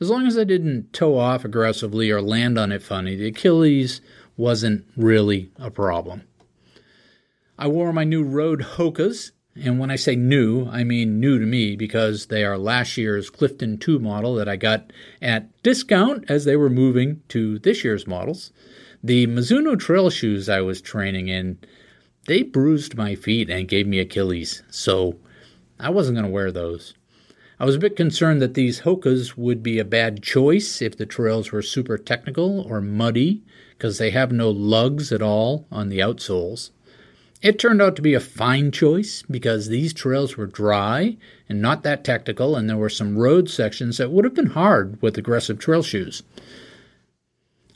As 0.00 0.10
long 0.10 0.26
as 0.26 0.36
I 0.36 0.44
didn't 0.44 0.92
toe 0.92 1.16
off 1.16 1.44
aggressively 1.44 2.10
or 2.10 2.20
land 2.20 2.58
on 2.58 2.72
it 2.72 2.82
funny, 2.82 3.16
the 3.16 3.28
Achilles 3.28 4.02
wasn't 4.36 4.84
really 4.96 5.50
a 5.58 5.70
problem. 5.70 6.22
I 7.58 7.68
wore 7.68 7.92
my 7.92 8.04
new 8.04 8.22
Road 8.22 8.60
Hokas 8.60 9.32
And 9.58 9.78
when 9.78 9.90
I 9.90 9.96
say 9.96 10.16
new, 10.16 10.66
I 10.66 10.84
mean 10.84 11.18
new 11.18 11.38
to 11.38 11.46
me 11.46 11.76
because 11.76 12.26
they 12.26 12.44
are 12.44 12.58
last 12.58 12.98
year's 12.98 13.30
Clifton 13.30 13.78
2 13.78 13.98
model 13.98 14.34
that 14.34 14.48
I 14.48 14.56
got 14.56 14.92
at 15.22 15.62
discount 15.62 16.30
as 16.30 16.44
they 16.44 16.56
were 16.56 16.68
moving 16.68 17.22
to 17.28 17.58
this 17.60 17.82
year's 17.82 18.06
models. 18.06 18.52
The 19.02 19.26
Mizuno 19.26 19.78
trail 19.78 20.10
shoes 20.10 20.48
I 20.48 20.60
was 20.60 20.82
training 20.82 21.28
in, 21.28 21.58
they 22.26 22.42
bruised 22.42 22.96
my 22.96 23.14
feet 23.14 23.48
and 23.48 23.68
gave 23.68 23.86
me 23.86 23.98
Achilles, 23.98 24.62
so 24.70 25.16
I 25.80 25.88
wasn't 25.90 26.16
going 26.16 26.26
to 26.26 26.32
wear 26.32 26.52
those. 26.52 26.94
I 27.58 27.64
was 27.64 27.76
a 27.76 27.80
bit 27.80 27.96
concerned 27.96 28.42
that 28.42 28.52
these 28.54 28.80
Hokas 28.82 29.38
would 29.38 29.62
be 29.62 29.78
a 29.78 29.84
bad 29.84 30.22
choice 30.22 30.82
if 30.82 30.98
the 30.98 31.06
trails 31.06 31.50
were 31.50 31.62
super 31.62 31.96
technical 31.96 32.60
or 32.60 32.82
muddy, 32.82 33.42
because 33.76 33.98
they 33.98 34.10
have 34.10 34.32
no 34.32 34.50
lugs 34.50 35.12
at 35.12 35.22
all 35.22 35.66
on 35.70 35.88
the 35.88 35.98
outsoles. 35.98 36.70
It 37.42 37.58
turned 37.58 37.82
out 37.82 37.96
to 37.96 38.02
be 38.02 38.14
a 38.14 38.20
fine 38.20 38.72
choice 38.72 39.22
because 39.30 39.68
these 39.68 39.92
trails 39.92 40.36
were 40.36 40.46
dry 40.46 41.18
and 41.48 41.60
not 41.60 41.82
that 41.82 42.02
technical, 42.02 42.56
and 42.56 42.68
there 42.68 42.78
were 42.78 42.88
some 42.88 43.18
road 43.18 43.50
sections 43.50 43.98
that 43.98 44.10
would 44.10 44.24
have 44.24 44.34
been 44.34 44.46
hard 44.46 45.00
with 45.02 45.18
aggressive 45.18 45.58
trail 45.58 45.82
shoes. 45.82 46.22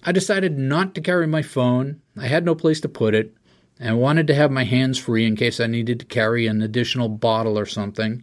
I 0.03 0.13
decided 0.13 0.59
not 0.59 0.95
to 0.95 1.03
carry 1.03 1.27
my 1.27 1.43
phone. 1.43 2.01
I 2.17 2.27
had 2.27 2.45
no 2.45 2.55
place 2.55 2.81
to 2.81 2.89
put 2.89 3.15
it. 3.15 3.35
and 3.79 3.99
wanted 3.99 4.27
to 4.27 4.35
have 4.35 4.51
my 4.51 4.65
hands 4.65 4.99
free 4.99 5.27
in 5.27 5.37
case 5.37 5.59
I 5.59 5.67
needed 5.67 6.01
to 6.01 6.07
carry 6.07 6.47
an 6.47 6.61
additional 6.61 7.09
bottle 7.09 7.59
or 7.59 7.65
something. 7.65 8.23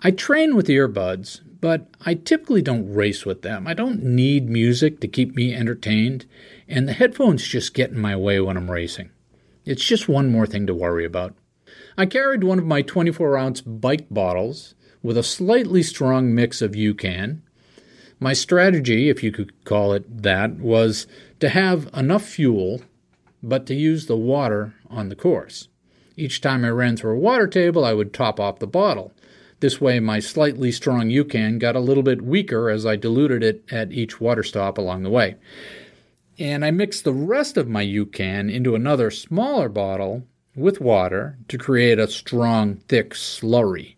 I 0.00 0.12
train 0.12 0.54
with 0.54 0.68
earbuds, 0.68 1.40
but 1.60 1.88
I 2.04 2.14
typically 2.14 2.62
don't 2.62 2.92
race 2.92 3.26
with 3.26 3.42
them. 3.42 3.66
I 3.66 3.74
don't 3.74 4.04
need 4.04 4.48
music 4.48 5.00
to 5.00 5.08
keep 5.08 5.34
me 5.34 5.54
entertained, 5.54 6.26
and 6.68 6.88
the 6.88 6.92
headphones 6.92 7.46
just 7.46 7.74
get 7.74 7.90
in 7.90 7.98
my 7.98 8.16
way 8.16 8.40
when 8.40 8.56
I'm 8.56 8.70
racing. 8.70 9.10
It's 9.64 9.84
just 9.84 10.08
one 10.08 10.30
more 10.30 10.46
thing 10.46 10.66
to 10.66 10.74
worry 10.74 11.04
about. 11.04 11.34
I 11.98 12.06
carried 12.06 12.44
one 12.44 12.58
of 12.58 12.66
my 12.66 12.82
24 12.82 13.36
ounce 13.36 13.60
bike 13.60 14.06
bottles 14.10 14.74
with 15.02 15.16
a 15.16 15.22
slightly 15.22 15.82
strong 15.82 16.34
mix 16.34 16.62
of 16.62 16.72
UCAN. 16.72 17.40
My 18.18 18.32
strategy, 18.32 19.08
if 19.08 19.22
you 19.22 19.30
could 19.30 19.64
call 19.64 19.92
it 19.92 20.22
that, 20.22 20.58
was 20.58 21.06
to 21.40 21.48
have 21.48 21.88
enough 21.94 22.24
fuel, 22.24 22.82
but 23.42 23.66
to 23.66 23.74
use 23.74 24.06
the 24.06 24.16
water 24.16 24.74
on 24.88 25.08
the 25.08 25.16
course. 25.16 25.68
Each 26.16 26.40
time 26.40 26.64
I 26.64 26.70
ran 26.70 26.96
through 26.96 27.16
a 27.16 27.20
water 27.20 27.46
table, 27.46 27.84
I 27.84 27.92
would 27.92 28.12
top 28.14 28.40
off 28.40 28.58
the 28.58 28.66
bottle. 28.66 29.12
This 29.60 29.80
way, 29.80 30.00
my 30.00 30.18
slightly 30.18 30.72
strong 30.72 31.08
UCAN 31.08 31.58
got 31.58 31.76
a 31.76 31.80
little 31.80 32.02
bit 32.02 32.22
weaker 32.22 32.70
as 32.70 32.86
I 32.86 32.96
diluted 32.96 33.42
it 33.42 33.64
at 33.70 33.92
each 33.92 34.20
water 34.20 34.42
stop 34.42 34.78
along 34.78 35.02
the 35.02 35.10
way. 35.10 35.36
And 36.38 36.64
I 36.64 36.70
mixed 36.70 37.04
the 37.04 37.14
rest 37.14 37.56
of 37.56 37.68
my 37.68 37.84
UCAN 37.84 38.52
into 38.52 38.74
another 38.74 39.10
smaller 39.10 39.70
bottle 39.70 40.24
with 40.54 40.80
water 40.80 41.38
to 41.48 41.56
create 41.56 41.98
a 41.98 42.08
strong, 42.08 42.76
thick 42.88 43.14
slurry. 43.14 43.94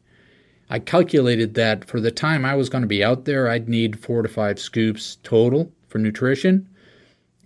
I 0.70 0.78
calculated 0.78 1.55
that 1.55 1.84
for 1.84 2.01
the 2.01 2.11
time 2.11 2.45
I 2.45 2.55
was 2.55 2.68
going 2.68 2.82
to 2.82 2.89
be 2.89 3.03
out 3.03 3.24
there, 3.24 3.49
I'd 3.49 3.68
need 3.68 3.99
four 3.99 4.22
to 4.22 4.28
five 4.28 4.61
scoops 4.61 5.16
total 5.22 5.72
for 5.89 5.99
nutrition. 5.99 6.68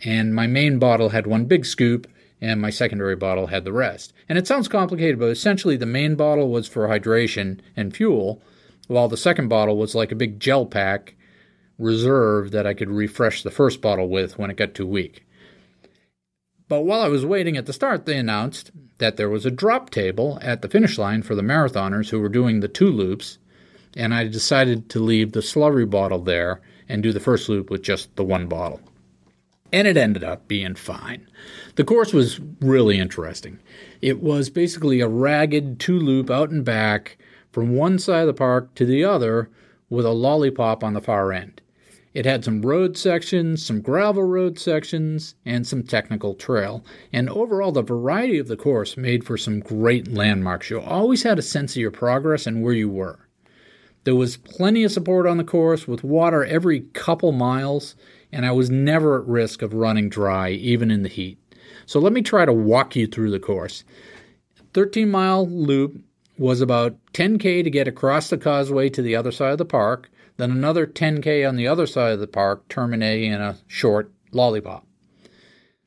And 0.05 0.35
my 0.35 0.47
main 0.47 0.79
bottle 0.79 1.11
had 1.11 1.27
one 1.27 1.47
big 1.47 1.65
scoop, 1.65 2.07
and 2.41 2.61
my 2.61 2.71
secondary 2.71 3.17
bottle 3.17 3.47
had 3.47 3.65
the 3.65 3.73
rest. 3.73 4.13
And 4.29 4.37
it 4.37 4.47
sounds 4.47 4.67
complicated, 4.67 5.19
but 5.19 5.31
essentially 5.31 5.77
the 5.77 5.87
main 5.87 6.17
bottle 6.17 6.51
was 6.51 6.69
for 6.69 6.89
hydration 6.89 7.61
and 7.77 7.97
fuel, 7.97 8.43
while 8.89 9.09
the 9.09 9.17
second 9.17 9.49
bottle 9.49 9.79
was 9.79 9.95
like 9.95 10.13
a 10.13 10.17
big 10.17 10.41
gel 10.41 10.67
pack 10.67 11.15
reserve 11.83 12.51
that 12.53 12.67
I 12.67 12.75
could 12.75 12.91
refresh 12.91 13.43
the 13.43 13.51
first 13.51 13.81
bottle 13.81 14.09
with 14.09 14.39
when 14.39 14.51
it 14.51 14.57
got 14.57 14.75
too 14.75 14.87
weak. 14.87 15.27
But 16.69 16.83
while 16.83 17.03
I 17.03 17.09
was 17.09 17.27
waiting 17.27 17.57
at 17.57 17.67
the 17.67 17.73
start, 17.73 18.07
they 18.07 18.17
announced 18.17 18.71
that 18.99 19.17
there 19.17 19.29
was 19.29 19.45
a 19.45 19.51
drop 19.51 19.91
table 19.91 20.39
at 20.41 20.63
the 20.63 20.69
finish 20.69 20.97
line 20.97 21.23
for 21.23 21.35
the 21.35 21.43
marathoners 21.43 22.11
who 22.11 22.21
were 22.21 22.29
doing 22.29 22.61
the 22.61 22.69
two 22.69 22.91
loops, 22.91 23.39
and 23.97 24.15
I 24.15 24.27
decided 24.27 24.89
to 24.91 25.01
leave 25.01 25.33
the 25.33 25.41
slurry 25.41 25.89
bottle 25.89 26.21
there 26.21 26.61
and 26.89 27.03
do 27.03 27.13
the 27.13 27.21
first 27.21 27.49
loop 27.49 27.71
with 27.71 27.83
just 27.83 28.15
the 28.17 28.25
one 28.25 28.47
bottle. 28.47 28.81
And 29.73 29.89
it 29.89 29.97
ended 29.97 30.23
up 30.23 30.49
being 30.49 30.75
fine. 30.75 31.27
The 31.77 31.85
course 31.85 32.13
was 32.13 32.39
really 32.61 32.99
interesting. 32.99 33.59
It 34.03 34.23
was 34.23 34.51
basically 34.51 35.01
a 35.01 35.09
ragged 35.09 35.81
two 35.81 35.99
loop 35.99 36.31
out 36.31 36.51
and 36.51 36.65
back 36.65 37.17
from 37.51 37.75
one 37.75 37.99
side 37.99 38.23
of 38.23 38.27
the 38.27 38.35
park 38.35 38.75
to 38.75 38.85
the 38.85 39.05
other 39.05 39.49
with 39.89 40.05
a 40.05 40.11
lollipop 40.11 40.85
on 40.85 40.93
the 40.93 41.01
far 41.01 41.33
end. 41.33 41.62
It 42.15 42.27
had 42.27 42.45
some 42.45 42.61
road 42.61 42.99
sections, 42.99 43.65
some 43.65 43.81
gravel 43.81 44.25
road 44.25 44.59
sections, 44.59 45.35
and 45.47 45.67
some 45.67 45.83
technical 45.83 46.35
trail. 46.35 46.85
And 47.13 47.31
overall, 47.31 47.73
the 47.73 47.83
variety 47.83 48.39
of 48.39 48.49
the 48.49 48.57
course 48.57 48.97
made 48.97 49.25
for 49.25 49.39
some 49.39 49.61
great 49.61 50.09
landmarks. 50.09 50.69
You 50.69 50.81
always 50.81 51.23
had 51.23 51.39
a 51.39 51.43
sense 51.43 51.73
of 51.73 51.81
your 51.81 51.91
progress 51.91 52.47
and 52.47 52.63
where 52.63 52.75
you 52.75 52.91
were. 52.91 53.19
There 54.05 54.15
was 54.15 54.37
plenty 54.37 54.85
of 54.85 54.93
support 54.93 55.27
on 55.27 55.39
the 55.39 55.45
course 55.45 55.89
with 55.89 56.05
water 56.05 56.45
every 56.45 56.81
couple 56.93 57.33
miles, 57.33 57.95
and 58.31 58.45
I 58.45 58.53
was 58.53 58.69
never 58.69 59.21
at 59.21 59.29
risk 59.29 59.63
of 59.63 59.73
running 59.73 60.09
dry, 60.09 60.51
even 60.51 60.91
in 60.91 61.03
the 61.03 61.09
heat. 61.09 61.39
So 61.87 61.99
let 61.99 62.13
me 62.13 62.21
try 62.21 62.45
to 62.45 62.53
walk 62.53 62.95
you 62.95 63.07
through 63.07 63.31
the 63.31 63.41
course. 63.41 63.85
13 64.75 65.11
mile 65.11 65.47
loop 65.47 66.03
was 66.37 66.61
about 66.61 66.97
10k 67.13 67.63
to 67.63 67.71
get 67.71 67.87
across 67.89 68.29
the 68.29 68.39
causeway 68.39 68.89
to 68.91 69.03
the 69.03 69.15
other 69.15 69.31
side 69.31 69.53
of 69.53 69.59
the 69.59 69.65
park 69.65 70.11
then 70.43 70.51
another 70.51 70.89
10K 70.89 71.49
on 71.49 71.55
the 71.55 71.69
other 71.69 71.87
side 71.87 72.13
of 72.13 72.21
the 72.21 72.27
park, 72.27 72.69
terminating 72.69 73.33
in 73.33 73.41
a 73.41 73.59
short 73.69 74.13
lollipop. 74.33 74.85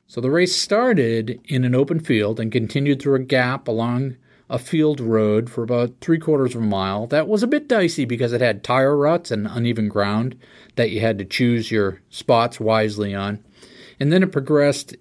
So 0.06 0.20
the 0.20 0.30
race 0.30 0.56
started 0.56 1.40
in 1.44 1.64
an 1.64 1.74
open 1.74 2.00
field 2.00 2.40
and 2.40 2.50
continued 2.50 3.02
through 3.02 3.16
a 3.16 3.24
gap 3.24 3.68
along 3.68 4.16
a 4.48 4.58
field 4.58 4.98
road 4.98 5.50
for 5.50 5.62
about 5.62 6.00
three 6.00 6.18
quarters 6.18 6.54
of 6.54 6.62
a 6.62 6.64
mile. 6.64 7.06
That 7.06 7.28
was 7.28 7.42
a 7.42 7.48
bit 7.48 7.68
dicey 7.68 8.06
because 8.06 8.32
it 8.32 8.40
had 8.40 8.64
tire 8.64 8.96
ruts 8.96 9.30
and 9.30 9.46
uneven 9.46 9.88
ground 9.88 10.38
that 10.76 10.90
you 10.90 11.00
had 11.00 11.18
to 11.18 11.24
choose 11.24 11.70
your 11.70 12.00
spots 12.08 12.58
wisely 12.58 13.14
on. 13.14 13.44
And 14.00 14.10
then 14.10 14.22
it 14.22 14.32
progressed 14.32 14.96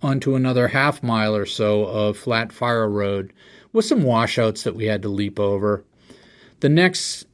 onto 0.00 0.34
another 0.34 0.68
half 0.68 1.02
mile 1.02 1.36
or 1.36 1.44
so 1.44 1.84
of 1.84 2.16
flat 2.16 2.52
fire 2.52 2.88
road 2.88 3.34
with 3.72 3.84
some 3.84 4.02
washouts 4.02 4.62
that 4.62 4.76
we 4.76 4.86
had 4.86 5.02
to 5.02 5.08
leap 5.08 5.38
over. 5.38 5.84
The 6.60 6.68
next 6.68 7.26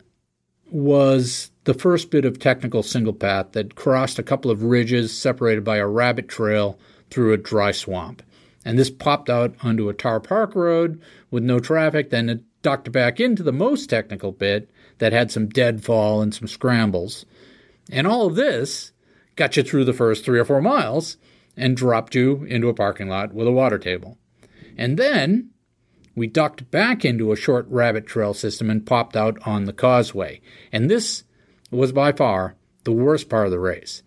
was 0.70 1.50
the 1.64 1.74
first 1.74 2.10
bit 2.10 2.24
of 2.24 2.38
technical 2.38 2.82
single 2.82 3.12
path 3.12 3.52
that 3.52 3.74
crossed 3.74 4.18
a 4.18 4.22
couple 4.22 4.50
of 4.50 4.62
ridges 4.62 5.16
separated 5.16 5.64
by 5.64 5.76
a 5.76 5.86
rabbit 5.86 6.28
trail 6.28 6.78
through 7.10 7.32
a 7.32 7.38
dry 7.38 7.70
swamp. 7.70 8.22
And 8.64 8.78
this 8.78 8.90
popped 8.90 9.28
out 9.28 9.54
onto 9.62 9.88
a 9.88 9.94
tar 9.94 10.20
park 10.20 10.54
road 10.54 11.00
with 11.30 11.42
no 11.42 11.60
traffic, 11.60 12.10
then 12.10 12.28
it 12.28 12.42
ducked 12.62 12.90
back 12.90 13.20
into 13.20 13.42
the 13.42 13.52
most 13.52 13.88
technical 13.88 14.32
bit 14.32 14.70
that 14.98 15.12
had 15.12 15.30
some 15.30 15.48
deadfall 15.48 16.22
and 16.22 16.34
some 16.34 16.48
scrambles. 16.48 17.26
And 17.90 18.06
all 18.06 18.26
of 18.26 18.36
this 18.36 18.92
got 19.36 19.56
you 19.56 19.62
through 19.62 19.84
the 19.84 19.92
first 19.92 20.24
three 20.24 20.38
or 20.38 20.44
four 20.44 20.62
miles 20.62 21.18
and 21.56 21.76
dropped 21.76 22.14
you 22.14 22.44
into 22.44 22.68
a 22.68 22.74
parking 22.74 23.08
lot 23.08 23.34
with 23.34 23.46
a 23.46 23.52
water 23.52 23.78
table. 23.78 24.18
And 24.76 24.98
then 24.98 25.50
we 26.14 26.26
ducked 26.26 26.70
back 26.70 27.04
into 27.04 27.32
a 27.32 27.36
short 27.36 27.66
rabbit 27.68 28.06
trail 28.06 28.34
system 28.34 28.70
and 28.70 28.86
popped 28.86 29.16
out 29.16 29.38
on 29.46 29.64
the 29.64 29.72
causeway. 29.72 30.40
And 30.72 30.90
this 30.90 31.24
was 31.70 31.92
by 31.92 32.12
far 32.12 32.54
the 32.84 32.92
worst 32.92 33.28
part 33.28 33.46
of 33.46 33.50
the 33.50 33.58
race. 33.58 34.02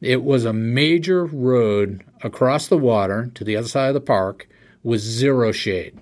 It 0.00 0.22
was 0.22 0.44
a 0.44 0.52
major 0.52 1.24
road 1.24 2.04
across 2.22 2.68
the 2.68 2.78
water 2.78 3.30
to 3.34 3.44
the 3.44 3.56
other 3.56 3.68
side 3.68 3.88
of 3.88 3.94
the 3.94 4.00
park 4.00 4.48
with 4.82 5.00
zero 5.00 5.50
shade. 5.50 5.98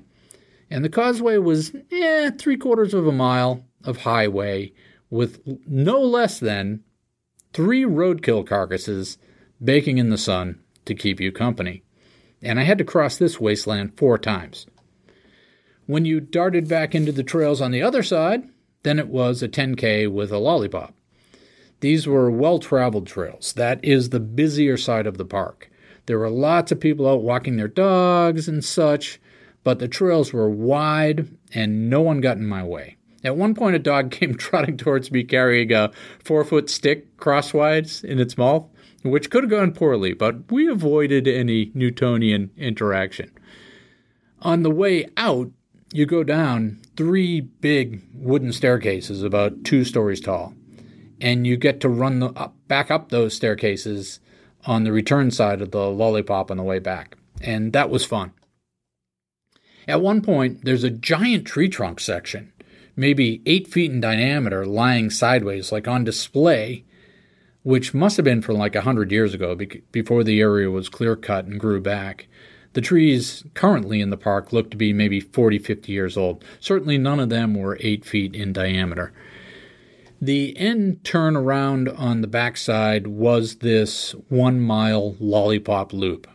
And 0.70 0.84
the 0.84 0.90
causeway 0.90 1.38
was 1.38 1.72
eh, 1.90 2.30
three 2.38 2.56
quarters 2.56 2.92
of 2.92 3.06
a 3.06 3.12
mile 3.12 3.64
of 3.84 3.98
highway 3.98 4.72
with 5.08 5.40
no 5.66 6.00
less 6.00 6.40
than 6.40 6.82
three 7.52 7.84
roadkill 7.84 8.46
carcasses 8.46 9.16
baking 9.62 9.98
in 9.98 10.10
the 10.10 10.18
sun 10.18 10.60
to 10.84 10.94
keep 10.94 11.20
you 11.20 11.32
company. 11.32 11.82
And 12.42 12.60
I 12.60 12.64
had 12.64 12.78
to 12.78 12.84
cross 12.84 13.16
this 13.16 13.40
wasteland 13.40 13.96
four 13.96 14.18
times. 14.18 14.66
When 15.86 16.04
you 16.04 16.20
darted 16.20 16.68
back 16.68 16.94
into 16.94 17.12
the 17.12 17.22
trails 17.22 17.60
on 17.60 17.70
the 17.70 17.82
other 17.82 18.02
side, 18.02 18.48
then 18.82 18.98
it 18.98 19.08
was 19.08 19.42
a 19.42 19.48
10K 19.48 20.10
with 20.10 20.32
a 20.32 20.38
lollipop. 20.38 20.94
These 21.80 22.06
were 22.06 22.30
well 22.30 22.58
traveled 22.58 23.06
trails. 23.06 23.52
That 23.52 23.84
is 23.84 24.10
the 24.10 24.20
busier 24.20 24.76
side 24.76 25.06
of 25.06 25.18
the 25.18 25.24
park. 25.24 25.70
There 26.06 26.18
were 26.18 26.30
lots 26.30 26.72
of 26.72 26.80
people 26.80 27.08
out 27.08 27.22
walking 27.22 27.56
their 27.56 27.68
dogs 27.68 28.48
and 28.48 28.64
such, 28.64 29.20
but 29.62 29.78
the 29.78 29.88
trails 29.88 30.32
were 30.32 30.48
wide 30.48 31.28
and 31.52 31.90
no 31.90 32.00
one 32.00 32.20
got 32.20 32.36
in 32.36 32.46
my 32.46 32.62
way. 32.62 32.96
At 33.24 33.36
one 33.36 33.54
point, 33.54 33.76
a 33.76 33.80
dog 33.80 34.10
came 34.12 34.34
trotting 34.36 34.76
towards 34.76 35.10
me 35.10 35.24
carrying 35.24 35.72
a 35.72 35.90
four 36.24 36.44
foot 36.44 36.70
stick 36.70 37.16
crosswise 37.16 38.02
in 38.04 38.18
its 38.18 38.38
mouth, 38.38 38.68
which 39.02 39.30
could 39.30 39.42
have 39.42 39.50
gone 39.50 39.72
poorly, 39.72 40.14
but 40.14 40.50
we 40.50 40.68
avoided 40.68 41.28
any 41.28 41.70
Newtonian 41.74 42.50
interaction. 42.56 43.30
On 44.42 44.62
the 44.62 44.70
way 44.70 45.08
out, 45.16 45.50
you 45.92 46.06
go 46.06 46.24
down 46.24 46.80
three 46.96 47.40
big 47.40 48.02
wooden 48.14 48.52
staircases 48.52 49.22
about 49.22 49.64
two 49.64 49.84
stories 49.84 50.20
tall, 50.20 50.54
and 51.20 51.46
you 51.46 51.56
get 51.56 51.80
to 51.80 51.88
run 51.88 52.20
the, 52.20 52.26
up, 52.30 52.54
back 52.68 52.90
up 52.90 53.08
those 53.08 53.34
staircases 53.34 54.20
on 54.66 54.84
the 54.84 54.92
return 54.92 55.30
side 55.30 55.62
of 55.62 55.70
the 55.70 55.88
lollipop 55.90 56.50
on 56.50 56.56
the 56.56 56.62
way 56.62 56.78
back. 56.78 57.16
And 57.40 57.72
that 57.72 57.90
was 57.90 58.04
fun. 58.04 58.32
At 59.86 60.00
one 60.00 60.20
point, 60.20 60.64
there's 60.64 60.84
a 60.84 60.90
giant 60.90 61.46
tree 61.46 61.68
trunk 61.68 62.00
section, 62.00 62.52
maybe 62.96 63.42
eight 63.46 63.68
feet 63.68 63.92
in 63.92 64.00
diameter, 64.00 64.66
lying 64.66 65.10
sideways, 65.10 65.70
like 65.70 65.86
on 65.86 66.02
display, 66.02 66.84
which 67.62 67.94
must 67.94 68.16
have 68.16 68.24
been 68.24 68.42
from 68.42 68.56
like 68.56 68.74
a 68.74 68.80
hundred 68.80 69.12
years 69.12 69.34
ago, 69.34 69.56
before 69.92 70.24
the 70.24 70.40
area 70.40 70.70
was 70.70 70.88
clear 70.88 71.14
cut 71.14 71.44
and 71.44 71.60
grew 71.60 71.80
back. 71.80 72.26
The 72.76 72.82
trees 72.82 73.42
currently 73.54 74.02
in 74.02 74.10
the 74.10 74.18
park 74.18 74.52
look 74.52 74.70
to 74.70 74.76
be 74.76 74.92
maybe 74.92 75.18
40, 75.18 75.58
50 75.60 75.90
years 75.90 76.14
old. 76.14 76.44
Certainly 76.60 76.98
none 76.98 77.18
of 77.18 77.30
them 77.30 77.54
were 77.54 77.78
eight 77.80 78.04
feet 78.04 78.34
in 78.34 78.52
diameter. 78.52 79.14
The 80.20 80.54
end 80.58 81.02
turnaround 81.02 81.98
on 81.98 82.20
the 82.20 82.26
backside 82.26 83.06
was 83.06 83.56
this 83.56 84.14
one 84.28 84.60
mile 84.60 85.16
lollipop 85.18 85.94
loop. 85.94 86.26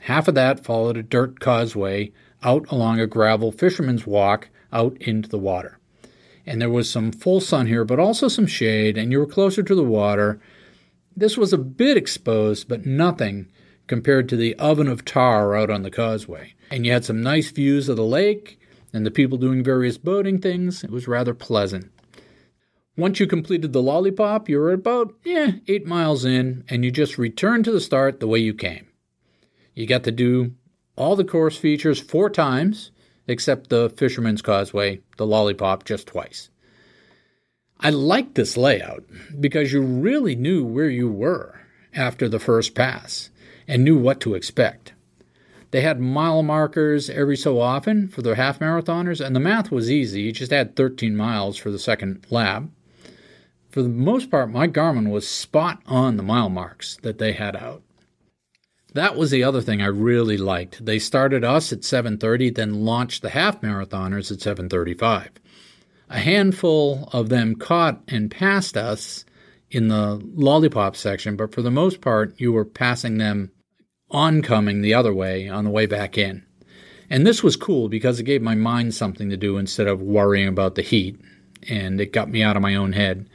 Half 0.00 0.28
of 0.28 0.34
that 0.36 0.64
followed 0.64 0.96
a 0.96 1.02
dirt 1.02 1.38
causeway 1.38 2.12
out 2.42 2.64
along 2.72 2.98
a 2.98 3.06
gravel 3.06 3.52
fisherman's 3.52 4.06
walk 4.06 4.48
out 4.72 4.96
into 5.02 5.28
the 5.28 5.38
water. 5.38 5.78
And 6.46 6.62
there 6.62 6.70
was 6.70 6.88
some 6.88 7.12
full 7.12 7.42
sun 7.42 7.66
here, 7.66 7.84
but 7.84 8.00
also 8.00 8.28
some 8.28 8.46
shade, 8.46 8.96
and 8.96 9.12
you 9.12 9.18
were 9.18 9.26
closer 9.26 9.62
to 9.62 9.74
the 9.74 9.84
water. 9.84 10.40
This 11.14 11.36
was 11.36 11.52
a 11.52 11.58
bit 11.58 11.98
exposed, 11.98 12.68
but 12.68 12.86
nothing 12.86 13.48
compared 13.90 14.28
to 14.28 14.36
the 14.36 14.54
oven 14.54 14.86
of 14.86 15.04
tar 15.04 15.56
out 15.56 15.68
on 15.68 15.82
the 15.82 15.90
causeway. 15.90 16.54
And 16.70 16.86
you 16.86 16.92
had 16.92 17.04
some 17.04 17.24
nice 17.24 17.50
views 17.50 17.88
of 17.88 17.96
the 17.96 18.04
lake 18.04 18.56
and 18.92 19.04
the 19.04 19.10
people 19.10 19.36
doing 19.36 19.64
various 19.64 19.98
boating 19.98 20.40
things. 20.40 20.84
It 20.84 20.92
was 20.92 21.08
rather 21.08 21.34
pleasant. 21.34 21.90
Once 22.96 23.18
you 23.18 23.26
completed 23.26 23.72
the 23.72 23.82
lollipop, 23.82 24.48
you 24.48 24.60
were 24.60 24.72
about, 24.72 25.14
yeah, 25.24 25.54
eight 25.66 25.86
miles 25.86 26.24
in, 26.24 26.62
and 26.68 26.84
you 26.84 26.92
just 26.92 27.18
returned 27.18 27.64
to 27.64 27.72
the 27.72 27.80
start 27.80 28.20
the 28.20 28.28
way 28.28 28.38
you 28.38 28.54
came. 28.54 28.86
You 29.74 29.88
got 29.88 30.04
to 30.04 30.12
do 30.12 30.52
all 30.94 31.16
the 31.16 31.24
course 31.24 31.56
features 31.56 31.98
four 31.98 32.30
times, 32.30 32.92
except 33.26 33.70
the 33.70 33.90
Fisherman's 33.90 34.40
Causeway, 34.40 35.00
the 35.16 35.26
lollipop, 35.26 35.84
just 35.84 36.06
twice. 36.06 36.48
I 37.80 37.90
liked 37.90 38.36
this 38.36 38.56
layout 38.56 39.02
because 39.40 39.72
you 39.72 39.82
really 39.82 40.36
knew 40.36 40.64
where 40.64 40.90
you 40.90 41.10
were 41.10 41.60
after 41.92 42.28
the 42.28 42.38
first 42.38 42.76
pass 42.76 43.30
and 43.70 43.84
knew 43.84 43.96
what 43.96 44.20
to 44.20 44.34
expect. 44.34 44.92
They 45.70 45.80
had 45.80 46.00
mile 46.00 46.42
markers 46.42 47.08
every 47.08 47.36
so 47.36 47.60
often 47.60 48.08
for 48.08 48.22
the 48.22 48.34
half 48.34 48.58
marathoners, 48.58 49.24
and 49.24 49.34
the 49.34 49.40
math 49.40 49.70
was 49.70 49.90
easy. 49.90 50.22
You 50.22 50.32
just 50.32 50.52
add 50.52 50.76
13 50.76 51.16
miles 51.16 51.56
for 51.56 51.70
the 51.70 51.78
second 51.78 52.26
lap 52.28 52.64
for 53.70 53.82
the 53.82 53.88
most 53.88 54.30
part, 54.30 54.50
my 54.50 54.66
Garmin 54.66 55.10
was 55.10 55.28
spot 55.28 55.80
on 55.86 56.16
the 56.16 56.24
mile 56.24 56.50
marks 56.50 56.96
that 57.02 57.18
they 57.18 57.32
had 57.32 57.54
out. 57.54 57.82
That 58.94 59.16
was 59.16 59.30
the 59.30 59.44
other 59.44 59.60
thing 59.60 59.80
I 59.80 59.86
really 59.86 60.36
liked. 60.36 60.84
They 60.84 60.98
started 60.98 61.44
us 61.44 61.72
at 61.72 61.84
7:30, 61.84 62.50
then 62.50 62.84
launched 62.84 63.22
the 63.22 63.30
half 63.30 63.60
marathoners 63.60 64.32
at 64.32 64.40
7:35. 64.40 65.30
A 66.08 66.18
handful 66.18 67.08
of 67.12 67.28
them 67.28 67.54
caught 67.54 68.02
and 68.08 68.32
passed 68.32 68.76
us 68.76 69.24
in 69.70 69.86
the 69.86 70.20
lollipop 70.34 70.96
section, 70.96 71.36
but 71.36 71.54
for 71.54 71.62
the 71.62 71.70
most 71.70 72.00
part, 72.00 72.34
you 72.40 72.52
were 72.52 72.64
passing 72.64 73.18
them 73.18 73.52
oncoming 74.10 74.82
the 74.82 74.94
other 74.94 75.12
way 75.12 75.48
on 75.48 75.64
the 75.64 75.70
way 75.70 75.86
back 75.86 76.18
in. 76.18 76.44
And 77.08 77.26
this 77.26 77.42
was 77.42 77.56
cool 77.56 77.88
because 77.88 78.20
it 78.20 78.24
gave 78.24 78.42
my 78.42 78.54
mind 78.54 78.94
something 78.94 79.30
to 79.30 79.36
do 79.36 79.58
instead 79.58 79.88
of 79.88 80.00
worrying 80.00 80.48
about 80.48 80.76
the 80.76 80.82
heat, 80.82 81.20
and 81.68 82.00
it 82.00 82.12
got 82.12 82.30
me 82.30 82.42
out 82.42 82.56
of 82.56 82.62
my 82.62 82.74
own 82.74 82.92
head. 82.92 83.28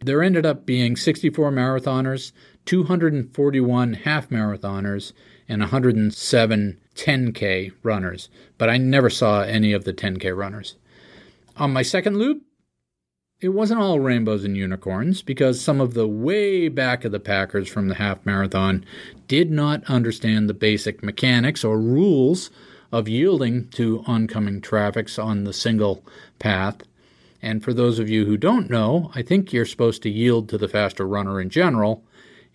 There 0.00 0.22
ended 0.22 0.46
up 0.46 0.64
being 0.64 0.96
64 0.96 1.50
marathoners, 1.50 2.32
241 2.64 3.92
half 3.94 4.30
marathoners, 4.30 5.12
and 5.48 5.60
107 5.60 6.78
10K 6.94 7.72
runners, 7.82 8.28
but 8.58 8.68
I 8.68 8.76
never 8.76 9.08
saw 9.08 9.42
any 9.42 9.72
of 9.72 9.84
the 9.84 9.92
10K 9.92 10.36
runners. 10.36 10.74
On 11.56 11.72
my 11.72 11.82
second 11.82 12.18
loop, 12.18 12.42
it 13.40 13.50
wasn't 13.50 13.80
all 13.80 14.00
rainbows 14.00 14.44
and 14.44 14.56
unicorns 14.56 15.22
because 15.22 15.60
some 15.60 15.80
of 15.80 15.94
the 15.94 16.08
way 16.08 16.68
back 16.68 17.04
of 17.04 17.12
the 17.12 17.20
Packers 17.20 17.68
from 17.68 17.88
the 17.88 17.94
half 17.94 18.24
marathon 18.26 18.84
did 19.26 19.50
not 19.50 19.84
understand 19.84 20.48
the 20.48 20.54
basic 20.54 21.02
mechanics 21.02 21.64
or 21.64 21.78
rules 21.78 22.50
of 22.90 23.08
yielding 23.08 23.68
to 23.68 24.02
oncoming 24.06 24.60
traffics 24.60 25.18
on 25.18 25.44
the 25.44 25.52
single 25.52 26.04
path 26.38 26.82
and 27.40 27.62
for 27.62 27.72
those 27.72 27.98
of 27.98 28.08
you 28.08 28.24
who 28.24 28.36
don't 28.36 28.70
know, 28.70 29.10
I 29.14 29.22
think 29.22 29.52
you're 29.52 29.64
supposed 29.64 30.02
to 30.02 30.10
yield 30.10 30.48
to 30.48 30.58
the 30.58 30.68
faster 30.68 31.06
runner 31.06 31.40
in 31.40 31.50
general 31.50 32.04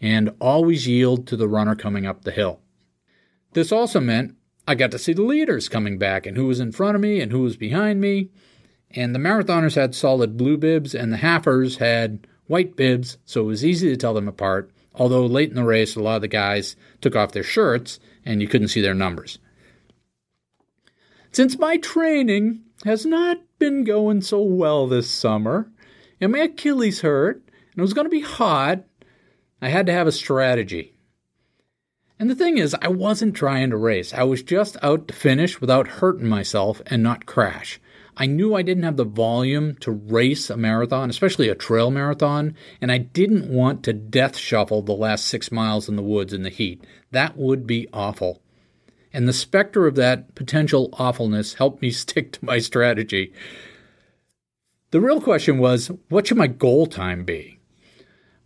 and 0.01 0.31
always 0.41 0.88
yield 0.88 1.25
to 1.27 1.38
the 1.38 1.47
runner 1.47 1.75
coming 1.75 2.05
up 2.05 2.23
the 2.23 2.31
hill. 2.31 2.59
This 3.53 3.71
also 3.71 3.99
meant 3.99 4.36
I 4.67 4.75
got 4.75 4.91
to 4.91 4.99
see 4.99 5.13
the 5.13 5.21
leaders 5.21 5.69
coming 5.69 5.97
back 5.97 6.25
and 6.25 6.36
who 6.36 6.47
was 6.47 6.59
in 6.59 6.71
front 6.71 6.95
of 6.95 7.01
me 7.01 7.21
and 7.21 7.31
who 7.31 7.41
was 7.41 7.55
behind 7.55 8.01
me. 8.01 8.29
And 8.93 9.13
the 9.13 9.19
marathoners 9.19 9.75
had 9.75 9.95
solid 9.95 10.37
blue 10.37 10.57
bibs 10.57 10.93
and 10.93 11.11
the 11.11 11.17
halfers 11.17 11.77
had 11.77 12.27
white 12.47 12.75
bibs, 12.75 13.17
so 13.25 13.41
it 13.41 13.45
was 13.45 13.65
easy 13.65 13.89
to 13.89 13.97
tell 13.97 14.13
them 14.13 14.27
apart. 14.27 14.71
Although 14.95 15.25
late 15.25 15.49
in 15.49 15.55
the 15.55 15.63
race, 15.63 15.95
a 15.95 16.01
lot 16.01 16.17
of 16.17 16.21
the 16.21 16.27
guys 16.27 16.75
took 17.01 17.15
off 17.15 17.31
their 17.31 17.43
shirts 17.43 17.99
and 18.23 18.41
you 18.41 18.47
couldn't 18.47 18.67
see 18.67 18.81
their 18.81 18.93
numbers. 18.93 19.39
Since 21.31 21.57
my 21.57 21.77
training 21.77 22.61
has 22.85 23.05
not 23.05 23.39
been 23.57 23.83
going 23.83 24.21
so 24.21 24.41
well 24.41 24.87
this 24.87 25.09
summer, 25.09 25.71
and 26.21 26.31
my 26.31 26.39
Achilles 26.39 27.01
hurt, 27.01 27.37
and 27.37 27.79
it 27.79 27.81
was 27.81 27.93
going 27.93 28.05
to 28.05 28.09
be 28.09 28.21
hot, 28.21 28.83
I 29.61 29.69
had 29.69 29.87
to 29.87 29.93
have 29.93 30.05
a 30.05 30.11
strategy. 30.11 30.93
And 32.19 32.29
the 32.29 32.35
thing 32.35 32.57
is, 32.57 32.75
I 32.81 32.89
wasn't 32.89 33.35
trying 33.35 33.71
to 33.71 33.77
race. 33.77 34.13
I 34.13 34.23
was 34.23 34.43
just 34.43 34.77
out 34.83 35.07
to 35.07 35.13
finish 35.13 35.59
without 35.59 35.87
hurting 35.87 36.29
myself 36.29 36.81
and 36.85 37.01
not 37.01 37.25
crash. 37.25 37.79
I 38.16 38.26
knew 38.26 38.55
I 38.55 38.61
didn't 38.61 38.84
have 38.84 38.97
the 38.97 39.05
volume 39.05 39.76
to 39.78 39.91
race 39.91 40.49
a 40.49 40.57
marathon, 40.57 41.09
especially 41.09 41.49
a 41.49 41.55
trail 41.55 41.91
marathon, 41.91 42.55
and 42.82 42.91
I 42.91 42.99
didn't 42.99 43.49
want 43.49 43.84
to 43.84 43.93
death 43.93 44.38
shuffle 44.38 44.82
the 44.82 44.93
last 44.93 45.26
six 45.26 45.51
miles 45.51 45.89
in 45.89 45.95
the 45.95 46.03
woods 46.03 46.34
in 46.34 46.43
the 46.43 46.49
heat. 46.49 46.84
That 47.11 47.38
would 47.38 47.66
be 47.66 47.88
awful 47.91 48.41
and 49.14 49.28
the 49.28 49.34
specter 49.34 49.86
of 49.86 49.95
that 49.95 50.34
potential 50.34 50.89
awfulness 50.93 51.53
helped 51.53 51.82
me 51.82 51.91
stick 51.91 52.34
to 52.34 52.45
my 52.45 52.57
strategy. 52.57 53.32
The 54.91 55.01
real 55.01 55.22
question 55.22 55.59
was 55.59 55.91
what 56.09 56.28
should 56.28 56.38
my 56.38 56.47
goal 56.47 56.88
time 56.88 57.24
be? 57.24 57.59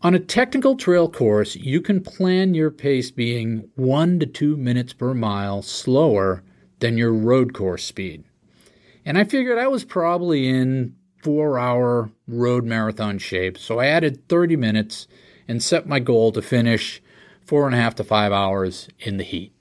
On 0.01 0.13
a 0.13 0.19
technical 0.19 0.75
trail 0.75 1.09
course, 1.09 1.55
you 1.55 1.81
can 1.81 2.03
plan 2.03 2.53
your 2.53 2.69
pace 2.69 3.09
being 3.09 3.69
one 3.75 4.19
to 4.19 4.27
two 4.27 4.55
minutes 4.55 4.93
per 4.93 5.13
mile 5.13 5.63
slower 5.63 6.43
than 6.79 6.97
your 6.97 7.11
road 7.11 7.53
course 7.53 7.83
speed. 7.83 8.23
And 9.07 9.17
I 9.17 9.23
figured 9.23 9.57
I 9.57 9.69
was 9.69 9.85
probably 9.85 10.49
in 10.49 10.93
four 11.23 11.57
hour 11.57 12.11
road 12.27 12.65
marathon 12.65 13.19
shape, 13.19 13.57
so 13.57 13.79
I 13.79 13.85
added 13.85 14.27
30 14.27 14.57
minutes 14.57 15.07
and 15.47 15.63
set 15.63 15.87
my 15.87 15.99
goal 15.99 16.33
to 16.33 16.41
finish 16.41 17.01
four 17.39 17.67
and 17.67 17.73
a 17.73 17.77
half 17.77 17.95
to 17.95 18.03
five 18.03 18.33
hours 18.33 18.89
in 18.99 19.15
the 19.15 19.23
heat. 19.23 19.53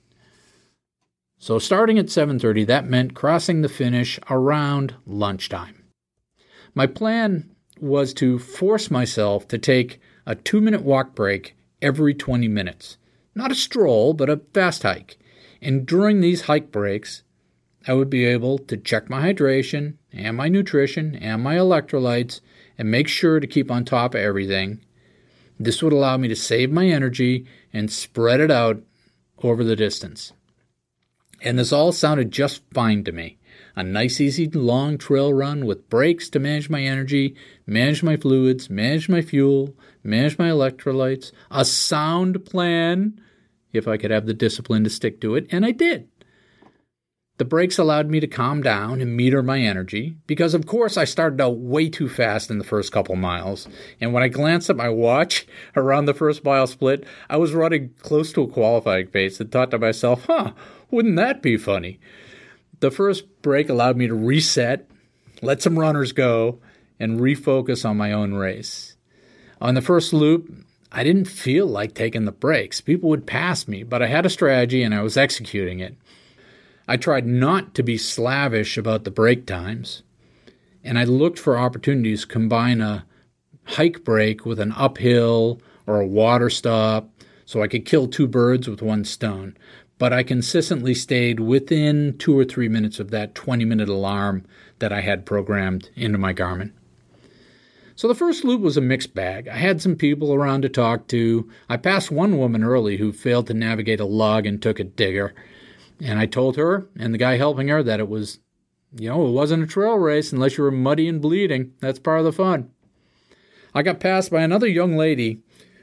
So 1.39 1.59
starting 1.59 1.97
at 1.97 2.09
7:30 2.09 2.65
that 2.65 2.89
meant 2.89 3.13
crossing 3.13 3.61
the 3.61 3.69
finish 3.69 4.19
around 4.29 4.95
lunchtime. 5.05 5.85
My 6.75 6.85
plan 6.85 7.49
was 7.79 8.13
to 8.15 8.39
force 8.39 8.91
myself 8.91 9.47
to 9.47 9.57
take 9.57 10.01
a 10.25 10.35
2-minute 10.35 10.81
walk 10.81 11.15
break 11.15 11.55
every 11.81 12.13
20 12.13 12.49
minutes. 12.49 12.97
Not 13.33 13.51
a 13.51 13.55
stroll, 13.55 14.13
but 14.13 14.29
a 14.29 14.41
fast 14.53 14.83
hike. 14.83 15.17
And 15.61 15.85
during 15.85 16.19
these 16.19 16.41
hike 16.41 16.69
breaks, 16.69 17.23
I 17.87 17.93
would 17.93 18.09
be 18.09 18.25
able 18.25 18.57
to 18.57 18.75
check 18.75 19.09
my 19.09 19.21
hydration 19.33 19.95
and 20.11 20.35
my 20.35 20.49
nutrition 20.49 21.15
and 21.15 21.41
my 21.41 21.55
electrolytes 21.55 22.41
and 22.77 22.91
make 22.91 23.07
sure 23.07 23.39
to 23.39 23.47
keep 23.47 23.71
on 23.71 23.85
top 23.85 24.13
of 24.13 24.21
everything. 24.21 24.83
This 25.57 25.81
would 25.81 25.93
allow 25.93 26.17
me 26.17 26.27
to 26.27 26.35
save 26.35 26.71
my 26.71 26.87
energy 26.87 27.47
and 27.71 27.89
spread 27.89 28.41
it 28.41 28.51
out 28.51 28.83
over 29.41 29.63
the 29.63 29.75
distance. 29.75 30.33
And 31.41 31.57
this 31.57 31.71
all 31.71 31.91
sounded 31.91 32.31
just 32.31 32.61
fine 32.73 33.03
to 33.05 33.11
me. 33.11 33.37
A 33.75 33.83
nice, 33.83 34.19
easy, 34.19 34.47
long 34.47 34.97
trail 34.97 35.33
run 35.33 35.65
with 35.65 35.89
breaks 35.89 36.29
to 36.31 36.39
manage 36.39 36.69
my 36.69 36.81
energy, 36.81 37.35
manage 37.65 38.03
my 38.03 38.17
fluids, 38.17 38.69
manage 38.69 39.07
my 39.07 39.21
fuel, 39.21 39.75
manage 40.03 40.37
my 40.37 40.49
electrolytes, 40.49 41.31
a 41.51 41.63
sound 41.63 42.43
plan, 42.45 43.21
if 43.73 43.87
I 43.87 43.97
could 43.97 44.11
have 44.11 44.25
the 44.25 44.33
discipline 44.33 44.83
to 44.83 44.89
stick 44.89 45.21
to 45.21 45.35
it, 45.35 45.47
and 45.51 45.65
I 45.65 45.71
did. 45.71 46.07
The 47.37 47.45
breaks 47.45 47.77
allowed 47.77 48.09
me 48.09 48.19
to 48.19 48.27
calm 48.27 48.63
down 48.63 48.99
and 48.99 49.15
meter 49.15 49.43
my 49.43 49.59
energy 49.59 50.17
because, 50.25 50.55
of 50.55 50.65
course, 50.65 50.97
I 50.97 51.05
started 51.05 51.39
out 51.39 51.57
way 51.57 51.87
too 51.87 52.09
fast 52.09 52.49
in 52.49 52.57
the 52.57 52.63
first 52.63 52.91
couple 52.91 53.15
miles. 53.15 53.67
And 54.01 54.11
when 54.11 54.23
I 54.23 54.27
glanced 54.27 54.71
at 54.71 54.75
my 54.75 54.89
watch 54.89 55.45
around 55.75 56.05
the 56.05 56.15
first 56.15 56.43
mile 56.43 56.65
split, 56.65 57.05
I 57.29 57.37
was 57.37 57.53
running 57.53 57.93
close 57.99 58.33
to 58.33 58.41
a 58.41 58.47
qualifying 58.47 59.07
pace 59.07 59.39
and 59.39 59.51
thought 59.51 59.69
to 59.71 59.77
myself, 59.77 60.25
huh, 60.25 60.53
wouldn't 60.89 61.15
that 61.17 61.43
be 61.43 61.57
funny? 61.57 61.99
The 62.79 62.89
first 62.89 63.25
break 63.43 63.69
allowed 63.69 63.97
me 63.97 64.07
to 64.07 64.15
reset, 64.15 64.89
let 65.43 65.61
some 65.61 65.77
runners 65.77 66.13
go, 66.13 66.59
and 66.99 67.19
refocus 67.19 67.87
on 67.87 67.97
my 67.97 68.11
own 68.11 68.33
race. 68.33 68.95
On 69.61 69.75
the 69.75 69.81
first 69.81 70.11
loop, 70.11 70.51
I 70.91 71.03
didn't 71.03 71.25
feel 71.25 71.67
like 71.67 71.93
taking 71.93 72.25
the 72.25 72.31
breaks. 72.31 72.81
People 72.81 73.09
would 73.09 73.27
pass 73.27 73.67
me, 73.67 73.83
but 73.83 74.01
I 74.01 74.07
had 74.07 74.25
a 74.25 74.29
strategy 74.29 74.81
and 74.81 74.95
I 74.95 75.03
was 75.03 75.17
executing 75.17 75.79
it. 75.79 75.95
I 76.87 76.97
tried 76.97 77.27
not 77.27 77.73
to 77.75 77.83
be 77.83 77.97
slavish 77.97 78.77
about 78.77 79.03
the 79.03 79.11
break 79.11 79.45
times, 79.45 80.03
and 80.83 80.97
I 80.97 81.03
looked 81.03 81.37
for 81.37 81.57
opportunities 81.57 82.21
to 82.21 82.27
combine 82.27 82.79
a 82.79 83.05
hike 83.65 84.03
break 84.03 84.45
with 84.45 84.59
an 84.59 84.71
uphill 84.71 85.61
or 85.85 85.99
a 85.99 86.07
water 86.07 86.49
stop 86.49 87.09
so 87.45 87.61
I 87.61 87.67
could 87.67 87.85
kill 87.85 88.07
two 88.07 88.27
birds 88.27 88.67
with 88.67 88.81
one 88.81 89.03
stone. 89.03 89.57
But 89.99 90.13
I 90.13 90.23
consistently 90.23 90.93
stayed 90.93 91.39
within 91.39 92.17
two 92.17 92.37
or 92.37 92.45
three 92.45 92.69
minutes 92.69 92.99
of 92.99 93.09
that 93.11 93.35
20 93.35 93.65
minute 93.65 93.89
alarm 93.89 94.45
that 94.79 94.93
I 94.93 95.01
had 95.01 95.25
programmed 95.25 95.89
into 95.95 96.17
my 96.17 96.33
Garmin. 96.33 96.71
So 97.95 98.07
the 98.07 98.13
first 98.15 98.43
loop 98.43 98.61
was 98.61 98.77
a 98.77 98.81
mixed 98.81 99.15
bag. 99.15 99.47
I 99.47 99.55
had 99.55 99.81
some 99.81 99.95
people 99.95 100.33
around 100.33 100.61
to 100.61 100.69
talk 100.69 101.07
to. 101.07 101.49
I 101.67 101.77
passed 101.77 102.11
one 102.11 102.37
woman 102.37 102.63
early 102.63 102.97
who 102.97 103.11
failed 103.11 103.47
to 103.47 103.55
navigate 103.55 103.99
a 103.99 104.05
log 104.05 104.45
and 104.45 104.61
took 104.61 104.79
a 104.79 104.83
digger. 104.83 105.33
And 106.01 106.19
I 106.19 106.25
told 106.25 106.57
her 106.57 106.87
and 106.97 107.13
the 107.13 107.17
guy 107.17 107.37
helping 107.37 107.67
her 107.69 107.81
that 107.83 107.99
it 107.99 108.09
was, 108.09 108.39
you 108.95 109.09
know, 109.09 109.27
it 109.27 109.31
wasn't 109.31 109.63
a 109.63 109.67
trail 109.67 109.97
race 109.97 110.31
unless 110.31 110.57
you 110.57 110.63
were 110.63 110.71
muddy 110.71 111.07
and 111.07 111.21
bleeding. 111.21 111.73
That's 111.79 111.99
part 111.99 112.19
of 112.19 112.25
the 112.25 112.31
fun. 112.31 112.69
I 113.73 113.83
got 113.83 113.99
passed 113.99 114.31
by 114.31 114.41
another 114.41 114.67
young 114.67 114.95
lady 114.95 115.41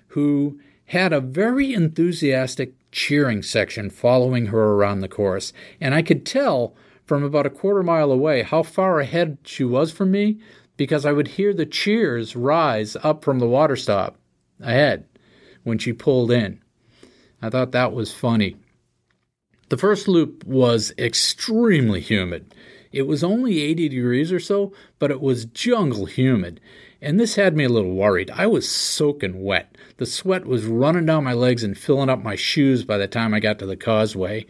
who 0.08 0.60
had 0.86 1.12
a 1.12 1.20
very 1.20 1.72
enthusiastic 1.74 2.74
cheering 2.92 3.42
section 3.42 3.90
following 3.90 4.46
her 4.46 4.72
around 4.72 5.00
the 5.00 5.08
course, 5.08 5.52
and 5.80 5.94
I 5.94 6.02
could 6.02 6.24
tell 6.24 6.74
from 7.04 7.22
about 7.22 7.46
a 7.46 7.50
quarter 7.50 7.82
mile 7.82 8.10
away 8.10 8.42
how 8.42 8.62
far 8.62 9.00
ahead 9.00 9.38
she 9.44 9.64
was 9.64 9.92
from 9.92 10.10
me 10.10 10.38
because 10.76 11.04
I 11.04 11.12
would 11.12 11.28
hear 11.28 11.52
the 11.52 11.66
cheers 11.66 12.34
rise 12.34 12.96
up 13.02 13.24
from 13.24 13.38
the 13.38 13.46
water 13.46 13.76
stop 13.76 14.16
ahead 14.60 15.06
when 15.62 15.78
she 15.78 15.92
pulled 15.92 16.30
in. 16.30 16.60
I 17.42 17.50
thought 17.50 17.72
that 17.72 17.92
was 17.92 18.12
funny. 18.12 18.56
The 19.68 19.78
first 19.78 20.08
loop 20.08 20.44
was 20.44 20.92
extremely 20.98 22.00
humid. 22.00 22.54
It 22.92 23.06
was 23.06 23.24
only 23.24 23.60
80 23.60 23.88
degrees 23.88 24.32
or 24.32 24.38
so, 24.38 24.72
but 24.98 25.10
it 25.10 25.20
was 25.20 25.46
jungle 25.46 26.06
humid, 26.06 26.60
and 27.00 27.18
this 27.18 27.34
had 27.34 27.56
me 27.56 27.64
a 27.64 27.68
little 27.68 27.94
worried. 27.94 28.30
I 28.30 28.46
was 28.46 28.68
soaking 28.68 29.42
wet. 29.42 29.76
The 29.96 30.06
sweat 30.06 30.46
was 30.46 30.64
running 30.64 31.06
down 31.06 31.24
my 31.24 31.32
legs 31.32 31.64
and 31.64 31.76
filling 31.76 32.08
up 32.08 32.22
my 32.22 32.34
shoes 32.34 32.84
by 32.84 32.98
the 32.98 33.06
time 33.06 33.34
I 33.34 33.40
got 33.40 33.58
to 33.58 33.66
the 33.66 33.76
causeway. 33.76 34.46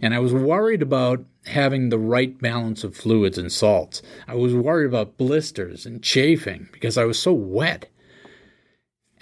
And 0.00 0.14
I 0.14 0.20
was 0.20 0.32
worried 0.32 0.80
about 0.80 1.24
having 1.46 1.88
the 1.88 1.98
right 1.98 2.38
balance 2.40 2.84
of 2.84 2.94
fluids 2.94 3.36
and 3.36 3.50
salts. 3.50 4.00
I 4.28 4.34
was 4.36 4.54
worried 4.54 4.86
about 4.86 5.18
blisters 5.18 5.86
and 5.86 6.02
chafing 6.02 6.68
because 6.72 6.96
I 6.96 7.04
was 7.04 7.18
so 7.18 7.32
wet. 7.32 7.88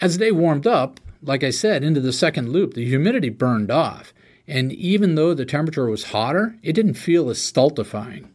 As 0.00 0.18
the 0.18 0.26
day 0.26 0.32
warmed 0.32 0.66
up, 0.66 1.00
like 1.22 1.42
I 1.42 1.50
said, 1.50 1.82
into 1.82 2.00
the 2.00 2.12
second 2.12 2.50
loop, 2.50 2.74
the 2.74 2.84
humidity 2.84 3.30
burned 3.30 3.70
off. 3.70 4.12
And 4.48 4.72
even 4.72 5.14
though 5.14 5.34
the 5.34 5.44
temperature 5.44 5.86
was 5.86 6.04
hotter, 6.04 6.56
it 6.62 6.74
didn't 6.74 6.94
feel 6.94 7.28
as 7.30 7.40
stultifying. 7.40 8.32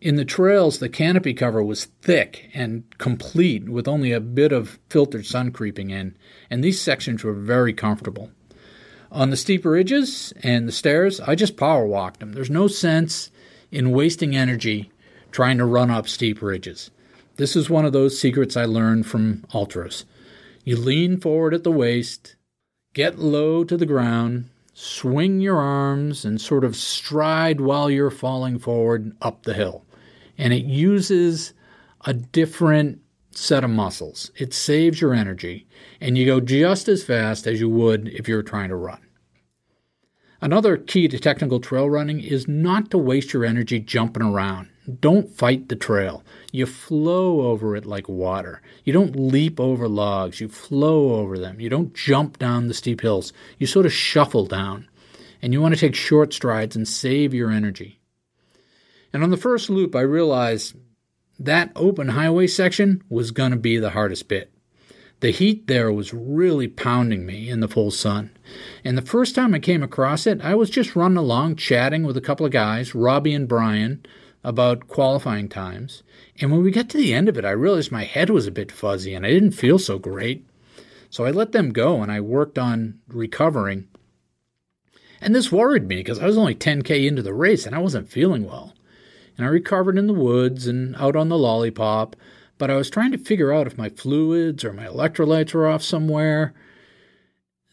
In 0.00 0.16
the 0.16 0.24
trails, 0.24 0.78
the 0.78 0.88
canopy 0.88 1.32
cover 1.32 1.62
was 1.62 1.86
thick 1.86 2.50
and 2.52 2.84
complete 2.98 3.68
with 3.68 3.88
only 3.88 4.12
a 4.12 4.20
bit 4.20 4.52
of 4.52 4.78
filtered 4.90 5.24
sun 5.24 5.52
creeping 5.52 5.90
in, 5.90 6.16
and 6.50 6.62
these 6.62 6.80
sections 6.80 7.24
were 7.24 7.32
very 7.32 7.72
comfortable. 7.72 8.30
On 9.10 9.30
the 9.30 9.36
steeper 9.36 9.70
ridges 9.70 10.32
and 10.42 10.68
the 10.68 10.72
stairs, 10.72 11.20
I 11.20 11.34
just 11.34 11.56
power 11.56 11.86
walked 11.86 12.20
them. 12.20 12.32
There's 12.32 12.50
no 12.50 12.68
sense 12.68 13.30
in 13.70 13.92
wasting 13.92 14.36
energy 14.36 14.90
trying 15.30 15.58
to 15.58 15.64
run 15.64 15.90
up 15.90 16.08
steep 16.08 16.42
ridges. 16.42 16.90
This 17.36 17.56
is 17.56 17.70
one 17.70 17.84
of 17.84 17.92
those 17.92 18.18
secrets 18.18 18.56
I 18.56 18.64
learned 18.64 19.06
from 19.06 19.44
ultras. 19.54 20.04
You 20.64 20.76
lean 20.76 21.20
forward 21.20 21.54
at 21.54 21.64
the 21.64 21.72
waist, 21.72 22.36
get 22.94 23.18
low 23.18 23.64
to 23.64 23.76
the 23.76 23.86
ground, 23.86 24.50
swing 24.78 25.40
your 25.40 25.58
arms, 25.58 26.24
and 26.24 26.40
sort 26.40 26.64
of 26.64 26.76
stride 26.76 27.60
while 27.60 27.90
you're 27.90 28.10
falling 28.10 28.58
forward 28.58 29.16
up 29.22 29.44
the 29.44 29.54
hill 29.54 29.86
and 30.38 30.52
it 30.52 30.64
uses 30.64 31.54
a 32.04 32.12
different 32.12 33.00
set 33.30 33.64
of 33.64 33.70
muscles. 33.70 34.30
It 34.36 34.54
saves 34.54 35.00
your 35.00 35.14
energy, 35.14 35.66
and 36.00 36.16
you 36.16 36.26
go 36.26 36.40
just 36.40 36.88
as 36.88 37.04
fast 37.04 37.46
as 37.46 37.60
you 37.60 37.68
would 37.68 38.08
if 38.08 38.28
you 38.28 38.36
were 38.36 38.42
trying 38.42 38.68
to 38.68 38.76
run. 38.76 39.00
Another 40.40 40.76
key 40.76 41.08
to 41.08 41.18
technical 41.18 41.60
trail 41.60 41.88
running 41.88 42.20
is 42.20 42.46
not 42.46 42.90
to 42.90 42.98
waste 42.98 43.32
your 43.32 43.44
energy 43.44 43.80
jumping 43.80 44.22
around. 44.22 44.68
Don't 45.00 45.30
fight 45.30 45.68
the 45.68 45.76
trail. 45.76 46.22
You 46.52 46.66
flow 46.66 47.42
over 47.42 47.76
it 47.76 47.86
like 47.86 48.08
water. 48.08 48.62
You 48.84 48.92
don't 48.92 49.16
leap 49.16 49.60
over 49.60 49.88
logs. 49.88 50.40
You 50.40 50.48
flow 50.48 51.14
over 51.14 51.38
them. 51.38 51.60
You 51.60 51.68
don't 51.68 51.94
jump 51.94 52.38
down 52.38 52.68
the 52.68 52.74
steep 52.74 53.00
hills. 53.00 53.32
You 53.58 53.66
sort 53.66 53.86
of 53.86 53.92
shuffle 53.92 54.46
down. 54.46 54.88
And 55.42 55.52
you 55.52 55.60
want 55.60 55.74
to 55.74 55.80
take 55.80 55.94
short 55.94 56.32
strides 56.32 56.76
and 56.76 56.88
save 56.88 57.34
your 57.34 57.50
energy. 57.50 58.00
And 59.12 59.22
on 59.22 59.30
the 59.30 59.36
first 59.36 59.70
loop, 59.70 59.94
I 59.94 60.00
realized 60.00 60.76
that 61.38 61.72
open 61.76 62.08
highway 62.08 62.46
section 62.46 63.02
was 63.08 63.30
going 63.30 63.50
to 63.50 63.56
be 63.56 63.76
the 63.78 63.90
hardest 63.90 64.28
bit. 64.28 64.52
The 65.20 65.30
heat 65.30 65.66
there 65.66 65.90
was 65.90 66.12
really 66.12 66.68
pounding 66.68 67.24
me 67.24 67.48
in 67.48 67.60
the 67.60 67.68
full 67.68 67.90
sun. 67.90 68.30
And 68.84 68.98
the 68.98 69.02
first 69.02 69.34
time 69.34 69.54
I 69.54 69.58
came 69.58 69.82
across 69.82 70.26
it, 70.26 70.42
I 70.42 70.54
was 70.54 70.68
just 70.68 70.94
running 70.94 71.16
along 71.16 71.56
chatting 71.56 72.02
with 72.02 72.16
a 72.18 72.22
couple 72.22 72.44
of 72.44 72.52
guys, 72.52 72.94
Robbie 72.94 73.34
and 73.34 73.48
Brian, 73.48 74.04
about 74.44 74.88
qualifying 74.88 75.48
times. 75.48 76.02
And 76.40 76.50
when 76.52 76.62
we 76.62 76.70
got 76.70 76.88
to 76.90 76.98
the 76.98 77.12
end 77.14 77.28
of 77.28 77.36
it, 77.36 77.44
I 77.44 77.50
realized 77.50 77.90
my 77.90 78.04
head 78.04 78.30
was 78.30 78.46
a 78.46 78.52
bit 78.52 78.70
fuzzy 78.70 79.14
and 79.14 79.26
I 79.26 79.30
didn't 79.30 79.52
feel 79.52 79.78
so 79.78 79.98
great. 79.98 80.46
So 81.10 81.24
I 81.24 81.30
let 81.30 81.52
them 81.52 81.72
go 81.72 82.02
and 82.02 82.12
I 82.12 82.20
worked 82.20 82.58
on 82.58 83.00
recovering. 83.08 83.88
And 85.20 85.34
this 85.34 85.50
worried 85.50 85.88
me 85.88 85.96
because 85.96 86.18
I 86.18 86.26
was 86.26 86.36
only 86.36 86.54
10K 86.54 87.06
into 87.06 87.22
the 87.22 87.34
race 87.34 87.66
and 87.66 87.74
I 87.74 87.78
wasn't 87.78 88.08
feeling 88.08 88.44
well 88.44 88.74
and 89.36 89.46
I 89.46 89.50
recovered 89.50 89.98
in 89.98 90.06
the 90.06 90.14
woods 90.14 90.66
and 90.66 90.96
out 90.96 91.16
on 91.16 91.28
the 91.28 91.38
lollipop, 91.38 92.16
but 92.58 92.70
I 92.70 92.76
was 92.76 92.88
trying 92.88 93.12
to 93.12 93.18
figure 93.18 93.52
out 93.52 93.66
if 93.66 93.76
my 93.76 93.88
fluids 93.88 94.64
or 94.64 94.72
my 94.72 94.86
electrolytes 94.86 95.52
were 95.52 95.68
off 95.68 95.82
somewhere. 95.82 96.54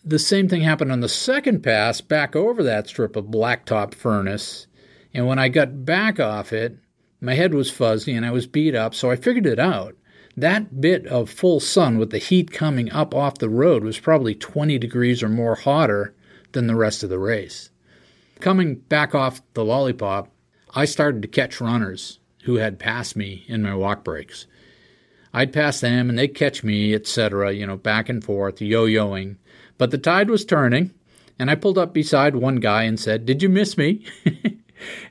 The 0.04 0.20
same 0.20 0.50
thing 0.50 0.62
happened 0.62 0.92
on 0.92 1.00
the 1.00 1.10
second 1.10 1.62
pass 1.64 2.02
back 2.02 2.36
over 2.36 2.62
that 2.64 2.88
strip 2.88 3.16
of 3.16 3.26
blacktop 3.26 3.94
furnace, 3.94 4.68
and 5.14 5.28
when 5.28 5.40
I 5.40 5.50
got 5.50 5.86
back 5.86 6.20
off 6.20 6.52
it, 6.52 6.78
my 7.22 7.36
head 7.36 7.54
was 7.54 7.70
fuzzy 7.70 8.14
and 8.14 8.26
I 8.26 8.32
was 8.32 8.48
beat 8.48 8.76
up, 8.76 8.94
so 8.96 9.12
I 9.12 9.16
figured 9.16 9.46
it 9.46 9.60
out. 9.60 9.96
That 10.36 10.82
bit 10.82 11.06
of 11.08 11.30
full 11.30 11.60
sun 11.60 11.98
with 11.98 12.10
the 12.10 12.18
heat 12.18 12.52
coming 12.52 12.92
up 12.92 13.14
off 13.14 13.38
the 13.38 13.50
road 13.50 13.84
was 13.84 14.00
probably 14.00 14.34
20 14.34 14.80
degrees 14.80 15.22
or 15.22 15.30
more 15.30 15.56
hotter 15.56 16.16
than 16.54 16.68
the 16.68 16.76
rest 16.76 17.04
of 17.04 17.10
the 17.10 17.20
race. 17.20 17.70
Coming 18.40 18.76
back 18.76 19.14
off 19.14 19.42
the 19.54 19.64
lollipop, 19.64 20.32
I 20.74 20.86
started 20.86 21.22
to 21.22 21.28
catch 21.28 21.62
runners 21.62 22.20
who 22.44 22.56
had 22.56 22.80
passed 22.80 23.16
me 23.16 23.46
in 23.48 23.62
my 23.62 23.76
walk 23.76 24.04
breaks. 24.04 24.48
I'd 25.34 25.54
pass 25.54 25.82
them 25.82 26.10
and 26.10 26.18
they'd 26.18 26.36
catch 26.36 26.64
me, 26.64 26.94
etc., 26.94 27.54
you 27.54 27.66
know, 27.66 27.78
back 27.78 28.10
and 28.10 28.24
forth, 28.24 28.62
yo 28.62 28.86
yoing. 28.86 29.38
But 29.78 29.92
the 29.92 29.98
tide 29.98 30.30
was 30.30 30.46
turning, 30.46 30.92
and 31.40 31.50
I 31.50 31.56
pulled 31.56 31.78
up 31.78 31.94
beside 31.94 32.36
one 32.36 32.58
guy 32.58 32.84
and 32.84 33.00
said, 33.00 33.26
Did 33.26 33.42
you 33.42 33.50
miss 33.50 33.78
me? 33.78 34.06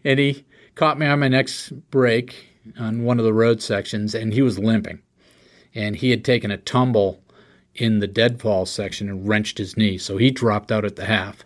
and 0.05 0.19
he 0.19 0.45
caught 0.75 0.99
me 0.99 1.07
on 1.07 1.21
my 1.21 1.29
next 1.29 1.71
break 1.91 2.49
on 2.79 3.05
one 3.05 3.19
of 3.19 3.25
the 3.25 3.33
road 3.33 3.63
sections, 3.63 4.15
and 4.15 4.33
he 4.33 4.43
was 4.43 4.59
limping. 4.59 5.01
And 5.75 5.97
he 5.97 6.11
had 6.11 6.25
taken 6.25 6.51
a 6.51 6.59
tumble 6.59 7.23
in 7.75 8.01
the 8.01 8.07
deadfall 8.07 8.67
section 8.67 9.09
and 9.09 9.27
wrenched 9.27 9.59
his 9.59 9.77
knee, 9.77 9.99
so 9.99 10.17
he 10.17 10.31
dropped 10.31 10.71
out 10.71 10.85
at 10.85 10.97
the 10.97 11.07
half. 11.07 11.45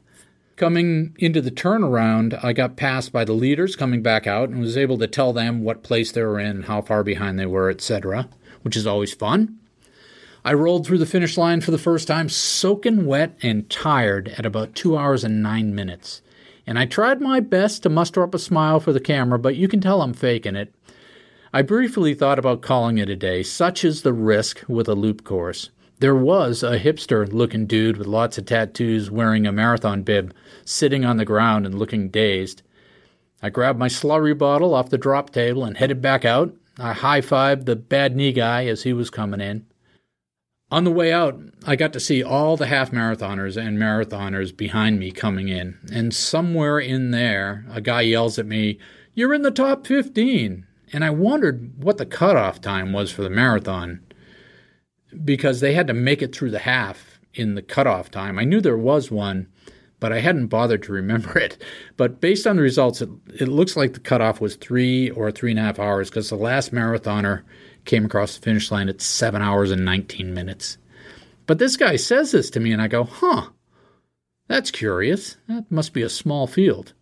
Coming 0.56 1.14
into 1.18 1.42
the 1.42 1.50
turnaround, 1.50 2.42
I 2.42 2.52
got 2.52 2.76
passed 2.76 3.12
by 3.12 3.24
the 3.24 3.34
leaders 3.34 3.76
coming 3.76 4.02
back 4.02 4.26
out 4.26 4.48
and 4.48 4.58
was 4.58 4.76
able 4.76 4.96
to 4.98 5.06
tell 5.06 5.32
them 5.32 5.62
what 5.62 5.82
place 5.82 6.10
they 6.10 6.22
were 6.22 6.40
in, 6.40 6.62
how 6.62 6.80
far 6.80 7.04
behind 7.04 7.38
they 7.38 7.46
were, 7.46 7.70
etc., 7.70 8.28
which 8.62 8.76
is 8.76 8.86
always 8.86 9.12
fun. 9.12 9.58
I 10.44 10.54
rolled 10.54 10.86
through 10.86 10.98
the 10.98 11.06
finish 11.06 11.36
line 11.36 11.60
for 11.60 11.72
the 11.72 11.78
first 11.78 12.08
time, 12.08 12.28
soaking 12.28 13.04
wet 13.04 13.36
and 13.42 13.68
tired 13.68 14.28
at 14.38 14.46
about 14.46 14.74
two 14.74 14.96
hours 14.96 15.24
and 15.24 15.42
nine 15.42 15.74
minutes. 15.74 16.22
And 16.66 16.78
I 16.78 16.86
tried 16.86 17.20
my 17.20 17.40
best 17.40 17.82
to 17.84 17.88
muster 17.88 18.22
up 18.22 18.34
a 18.34 18.38
smile 18.38 18.80
for 18.80 18.92
the 18.92 19.00
camera, 19.00 19.38
but 19.38 19.56
you 19.56 19.68
can 19.68 19.80
tell 19.80 20.02
I'm 20.02 20.14
faking 20.14 20.56
it. 20.56 20.74
I 21.52 21.62
briefly 21.62 22.12
thought 22.12 22.38
about 22.38 22.60
calling 22.60 22.98
it 22.98 23.08
a 23.08 23.16
day, 23.16 23.42
such 23.42 23.84
is 23.84 24.02
the 24.02 24.12
risk 24.12 24.62
with 24.68 24.88
a 24.88 24.94
loop 24.94 25.24
course. 25.24 25.70
There 26.00 26.16
was 26.16 26.62
a 26.62 26.78
hipster 26.78 27.32
looking 27.32 27.66
dude 27.66 27.96
with 27.96 28.06
lots 28.06 28.36
of 28.36 28.44
tattoos 28.44 29.10
wearing 29.10 29.46
a 29.46 29.52
marathon 29.52 30.02
bib 30.02 30.34
sitting 30.64 31.04
on 31.04 31.16
the 31.16 31.24
ground 31.24 31.64
and 31.64 31.78
looking 31.78 32.10
dazed. 32.10 32.62
I 33.40 33.48
grabbed 33.48 33.78
my 33.78 33.88
slurry 33.88 34.36
bottle 34.36 34.74
off 34.74 34.90
the 34.90 34.98
drop 34.98 35.30
table 35.30 35.64
and 35.64 35.76
headed 35.76 36.02
back 36.02 36.24
out. 36.24 36.54
I 36.78 36.92
high 36.92 37.22
fived 37.22 37.64
the 37.64 37.76
bad 37.76 38.14
knee 38.14 38.32
guy 38.32 38.66
as 38.66 38.82
he 38.82 38.92
was 38.92 39.08
coming 39.08 39.40
in. 39.40 39.64
On 40.68 40.82
the 40.82 40.90
way 40.90 41.12
out, 41.12 41.38
I 41.64 41.76
got 41.76 41.92
to 41.92 42.00
see 42.00 42.24
all 42.24 42.56
the 42.56 42.66
half 42.66 42.90
marathoners 42.90 43.56
and 43.56 43.78
marathoners 43.78 44.56
behind 44.56 44.98
me 44.98 45.12
coming 45.12 45.48
in, 45.48 45.78
and 45.92 46.12
somewhere 46.12 46.80
in 46.80 47.12
there, 47.12 47.64
a 47.70 47.80
guy 47.80 48.00
yells 48.00 48.36
at 48.36 48.46
me, 48.46 48.78
You're 49.14 49.32
in 49.32 49.42
the 49.42 49.52
top 49.52 49.86
15! 49.86 50.66
And 50.92 51.04
I 51.04 51.10
wondered 51.10 51.82
what 51.82 51.98
the 51.98 52.06
cutoff 52.06 52.60
time 52.60 52.92
was 52.92 53.12
for 53.12 53.22
the 53.22 53.30
marathon 53.30 54.00
because 55.24 55.60
they 55.60 55.72
had 55.72 55.86
to 55.86 55.94
make 55.94 56.20
it 56.20 56.34
through 56.34 56.50
the 56.50 56.60
half 56.60 57.20
in 57.34 57.54
the 57.54 57.62
cutoff 57.62 58.10
time. 58.10 58.38
I 58.38 58.44
knew 58.44 58.60
there 58.60 58.78
was 58.78 59.10
one, 59.10 59.48
but 60.00 60.12
I 60.12 60.20
hadn't 60.20 60.48
bothered 60.48 60.82
to 60.84 60.92
remember 60.92 61.38
it. 61.38 61.62
But 61.96 62.20
based 62.20 62.46
on 62.46 62.56
the 62.56 62.62
results, 62.62 63.00
it, 63.00 63.08
it 63.38 63.48
looks 63.48 63.76
like 63.76 63.92
the 63.92 64.00
cutoff 64.00 64.40
was 64.40 64.56
three 64.56 65.10
or 65.10 65.30
three 65.30 65.50
and 65.50 65.60
a 65.60 65.62
half 65.62 65.78
hours 65.78 66.10
because 66.10 66.30
the 66.30 66.36
last 66.36 66.72
marathoner 66.72 67.42
came 67.86 68.04
across 68.04 68.36
the 68.36 68.42
finish 68.42 68.70
line 68.70 68.88
at 68.88 69.00
seven 69.00 69.40
hours 69.40 69.70
and 69.70 69.84
19 69.84 70.34
minutes. 70.34 70.76
But 71.46 71.58
this 71.58 71.76
guy 71.76 71.96
says 71.96 72.32
this 72.32 72.50
to 72.50 72.60
me, 72.60 72.72
and 72.72 72.82
I 72.82 72.88
go, 72.88 73.04
huh, 73.04 73.48
that's 74.48 74.70
curious. 74.70 75.36
That 75.48 75.70
must 75.70 75.92
be 75.92 76.02
a 76.02 76.08
small 76.08 76.46
field. 76.46 76.92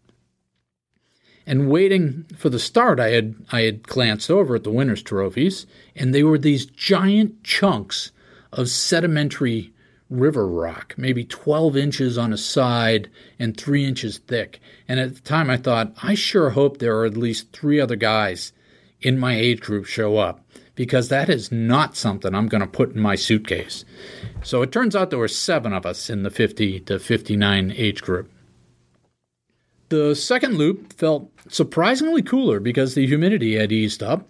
And 1.47 1.68
waiting 1.68 2.24
for 2.37 2.49
the 2.49 2.59
start, 2.59 2.99
I 3.01 3.11
had 3.11 3.35
I 3.53 3.62
had 3.62 3.87
glanced 3.87 4.30
over 4.30 4.55
at 4.55 4.64
the 4.64 4.70
winners' 4.70 5.03
trophies, 5.03 5.66
and 5.95 6.14
they 6.14 6.22
were 6.22 6.39
these 6.39 6.64
giant 6.64 7.43
chunks 7.45 8.12
of 8.53 8.70
sedimentary 8.70 9.72
river 10.09 10.47
rock, 10.47 10.95
maybe 10.97 11.24
12 11.24 11.76
inches 11.76 12.16
on 12.16 12.32
a 12.32 12.39
side 12.39 13.11
and 13.39 13.57
three 13.57 13.85
inches 13.85 14.18
thick. 14.18 14.61
And 14.89 15.01
at 15.01 15.14
the 15.16 15.20
time, 15.20 15.51
I 15.51 15.57
thought, 15.57 15.93
I 16.03 16.14
sure 16.14 16.51
hope 16.51 16.78
there 16.78 16.97
are 16.99 17.05
at 17.05 17.16
least 17.16 17.53
three 17.53 17.80
other 17.80 17.97
guys 17.97 18.53
in 19.01 19.18
my 19.18 19.37
age 19.37 19.61
group 19.61 19.85
show 19.85 20.16
up 20.16 20.45
because 20.75 21.09
that 21.09 21.29
is 21.29 21.53
not 21.53 21.97
something 21.97 22.35
I'm 22.35 22.49
going 22.49 22.61
to 22.61 22.66
put 22.66 22.95
in 22.95 23.01
my 23.01 23.14
suitcase. 23.14 23.85
So 24.43 24.62
it 24.62 24.72
turns 24.72 24.97
out 24.97 25.11
there 25.11 25.18
were 25.18 25.29
seven 25.29 25.72
of 25.72 25.87
us 25.87 26.11
in 26.11 26.22
the 26.22 26.31
50 26.31 26.81
to 26.81 26.99
59 26.99 27.72
age 27.77 28.03
group. 28.03 28.31
The 29.89 30.14
second 30.14 30.57
loop 30.57 30.93
felt 30.93 31.31
surprisingly 31.49 32.22
cooler 32.22 32.59
because 32.59 32.95
the 32.95 33.07
humidity 33.07 33.57
had 33.57 33.70
eased 33.70 34.03
up. 34.03 34.29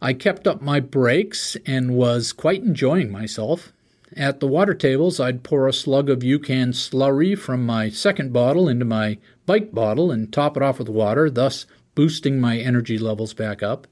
I 0.00 0.12
kept 0.12 0.46
up 0.46 0.60
my 0.60 0.80
breaks 0.80 1.56
and 1.66 1.94
was 1.94 2.32
quite 2.32 2.62
enjoying 2.62 3.10
myself. 3.10 3.72
At 4.16 4.38
the 4.38 4.46
water 4.46 4.74
tables, 4.74 5.18
I'd 5.18 5.42
pour 5.42 5.66
a 5.66 5.72
slug 5.72 6.08
of 6.08 6.20
UCAN 6.20 6.74
slurry 6.74 7.36
from 7.36 7.66
my 7.66 7.88
second 7.88 8.32
bottle 8.32 8.68
into 8.68 8.84
my 8.84 9.18
bike 9.46 9.72
bottle 9.72 10.12
and 10.12 10.32
top 10.32 10.56
it 10.56 10.62
off 10.62 10.78
with 10.78 10.88
water, 10.88 11.28
thus 11.28 11.66
boosting 11.94 12.40
my 12.40 12.58
energy 12.58 12.98
levels 12.98 13.34
back 13.34 13.62
up. 13.62 13.86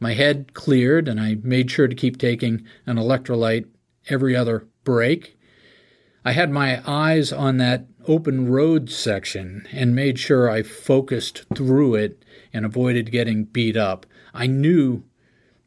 My 0.00 0.14
head 0.14 0.54
cleared, 0.54 1.06
and 1.06 1.20
I 1.20 1.36
made 1.42 1.70
sure 1.70 1.86
to 1.86 1.94
keep 1.94 2.18
taking 2.18 2.64
an 2.86 2.96
electrolyte 2.96 3.66
every 4.08 4.34
other 4.34 4.66
break. 4.82 5.38
I 6.24 6.32
had 6.32 6.50
my 6.50 6.82
eyes 6.86 7.32
on 7.32 7.58
that 7.58 7.86
open 8.06 8.50
road 8.50 8.90
section 8.90 9.66
and 9.72 9.94
made 9.94 10.18
sure 10.18 10.50
I 10.50 10.62
focused 10.62 11.44
through 11.54 11.94
it 11.96 12.24
and 12.52 12.64
avoided 12.64 13.12
getting 13.12 13.44
beat 13.44 13.76
up. 13.76 14.06
I 14.32 14.46
knew 14.46 15.04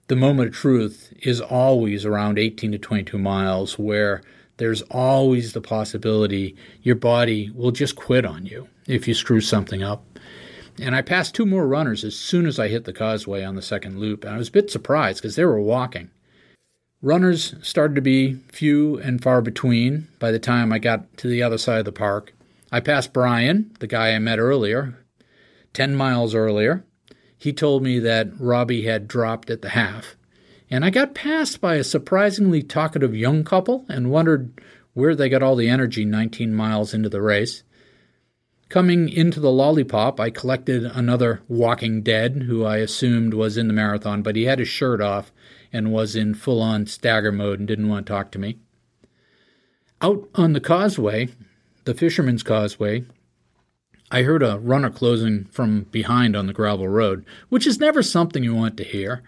the 0.08 0.16
moment 0.16 0.50
of 0.50 0.56
truth 0.56 1.14
is 1.22 1.40
always 1.40 2.06
around 2.06 2.38
18 2.38 2.72
to 2.74 2.78
22 2.78 3.18
miles, 3.18 3.80
where 3.80 4.22
there's 4.58 4.82
always 4.84 5.54
the 5.54 5.62
possibility 5.62 6.56
your 6.82 6.96
body 6.96 7.52
will 7.54 7.72
just 7.72 7.96
quit 7.96 8.26
on 8.26 8.46
you 8.46 8.68
if 8.88 9.08
you 9.08 9.14
screw 9.14 9.42
something 9.42 9.82
up. 9.82 10.13
And 10.80 10.96
I 10.96 11.02
passed 11.02 11.36
two 11.36 11.46
more 11.46 11.68
runners 11.68 12.04
as 12.04 12.16
soon 12.16 12.46
as 12.46 12.60
I 12.60 12.68
hit 12.68 12.86
the 12.86 12.94
causeway 12.94 13.44
on 13.44 13.56
the 13.56 13.62
second 13.62 14.00
loop, 14.00 14.24
and 14.24 14.34
I 14.34 14.38
was 14.38 14.50
a 14.50 14.54
bit 14.54 14.72
surprised 14.72 15.22
because 15.22 15.36
they 15.36 15.46
were 15.46 15.62
walking. 15.62 16.10
Runners 17.02 17.56
started 17.62 17.96
to 17.96 18.02
be 18.02 18.36
few 18.52 18.98
and 19.00 19.22
far 19.22 19.42
between 19.42 20.08
by 20.20 20.32
the 20.32 20.40
time 20.40 20.72
I 20.72 20.80
got 20.80 21.18
to 21.18 21.28
the 21.28 21.44
other 21.44 21.58
side 21.58 21.80
of 21.80 21.86
the 21.86 21.92
park. 21.92 22.34
I 22.72 22.80
passed 22.80 23.14
Brian, 23.14 23.76
the 23.80 23.88
guy 23.88 24.14
I 24.14 24.20
met 24.20 24.40
earlier, 24.40 24.98
10 25.74 25.96
miles 25.96 26.34
earlier, 26.34 26.84
he 27.38 27.52
told 27.52 27.84
me 27.84 28.00
that 28.00 28.40
Robbie 28.40 28.86
had 28.86 29.08
dropped 29.08 29.50
at 29.50 29.62
the 29.62 29.70
half. 29.70 30.16
And 30.70 30.86
I 30.86 30.90
got 30.90 31.14
passed 31.14 31.60
by 31.60 31.76
a 31.76 31.84
surprisingly 31.84 32.64
talkative 32.64 33.16
young 33.16 33.44
couple 33.44 33.86
and 33.90 34.10
wondered 34.10 34.62
where 34.94 35.14
they 35.14 35.28
got 35.28 35.44
all 35.44 35.56
the 35.56 35.70
energy 35.70 36.06
19 36.06 36.54
miles 36.54 36.94
into 36.94 37.10
the 37.10 37.22
race. 37.22 37.64
Coming 38.74 39.08
into 39.08 39.40
the 39.40 39.52
lollipop, 39.52 40.20
I 40.20 40.32
collected 40.32 40.84
another 40.84 41.44
walking 41.48 42.02
dead 42.02 42.46
who 42.48 42.66
I 42.66 42.78
assumed 42.78 43.36
was 43.36 43.56
in 43.56 43.68
the 43.68 43.74
marathon, 43.74 44.24
but 44.24 44.36
he 44.36 44.46
had 44.46 44.58
his 44.58 44.68
shirt 44.68 45.00
off 45.00 45.32
and 45.72 45.92
was 45.92 46.16
in 46.16 46.34
full 46.34 46.60
on 46.60 46.88
stagger 46.88 47.32
mode 47.32 47.60
and 47.60 47.68
didn't 47.68 47.88
want 47.88 48.08
to 48.08 48.12
talk 48.12 48.32
to 48.32 48.40
me. 48.40 48.58
Out 50.02 50.28
on 50.34 50.54
the 50.54 50.60
causeway, 50.60 51.30
the 51.84 51.94
Fisherman's 51.94 52.42
Causeway, 52.42 53.06
I 54.10 54.24
heard 54.24 54.42
a 54.42 54.58
runner 54.58 54.90
closing 54.90 55.46
from 55.52 55.84
behind 55.92 56.36
on 56.36 56.48
the 56.48 56.52
gravel 56.52 56.88
road, 56.88 57.28
which 57.50 57.68
is 57.68 57.80
never 57.80 58.02
something 58.02 58.44
you 58.44 58.56
want 58.56 58.76
to 58.78 58.84
hear. 58.84 59.22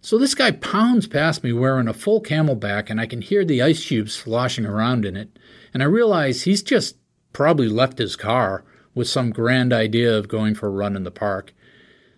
So 0.00 0.16
this 0.16 0.34
guy 0.34 0.52
pounds 0.52 1.06
past 1.06 1.44
me 1.44 1.52
wearing 1.52 1.86
a 1.86 1.92
full 1.92 2.22
CamelBak, 2.22 2.88
and 2.88 2.98
I 2.98 3.04
can 3.04 3.20
hear 3.20 3.44
the 3.44 3.60
ice 3.60 3.84
cubes 3.88 4.14
sloshing 4.14 4.64
around 4.64 5.04
in 5.04 5.18
it. 5.18 5.38
And 5.74 5.82
I 5.82 5.86
realize 5.86 6.44
he's 6.44 6.62
just 6.62 6.96
probably 7.34 7.68
left 7.68 7.98
his 7.98 8.16
car 8.16 8.64
with 8.94 9.08
some 9.08 9.30
grand 9.30 9.72
idea 9.72 10.16
of 10.16 10.28
going 10.28 10.54
for 10.54 10.66
a 10.66 10.70
run 10.70 10.96
in 10.96 11.04
the 11.04 11.10
park. 11.10 11.52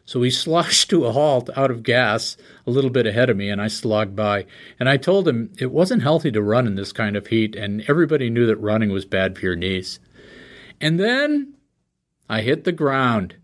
So 0.04 0.22
he 0.22 0.30
sloshed 0.42 0.90
to 0.90 1.04
a 1.04 1.12
halt 1.12 1.50
out 1.56 1.70
of 1.70 1.82
gas 1.82 2.36
a 2.66 2.70
little 2.70 2.90
bit 2.90 3.06
ahead 3.06 3.30
of 3.30 3.36
me, 3.36 3.48
and 3.48 3.60
I 3.60 3.68
slogged 3.68 4.16
by. 4.16 4.46
And 4.78 4.88
I 4.88 4.96
told 4.96 5.28
him 5.28 5.52
it 5.58 5.70
wasn't 5.70 6.02
healthy 6.02 6.30
to 6.32 6.42
run 6.42 6.66
in 6.66 6.74
this 6.74 6.92
kind 6.92 7.16
of 7.16 7.28
heat, 7.28 7.54
and 7.56 7.84
everybody 7.88 8.30
knew 8.30 8.46
that 8.46 8.56
running 8.56 8.90
was 8.90 9.04
bad 9.04 9.36
for 9.36 9.44
your 9.44 9.56
knees. 9.56 10.00
And 10.80 10.98
then 10.98 11.54
I 12.28 12.42
hit 12.42 12.64
the 12.64 12.72
ground. 12.72 13.36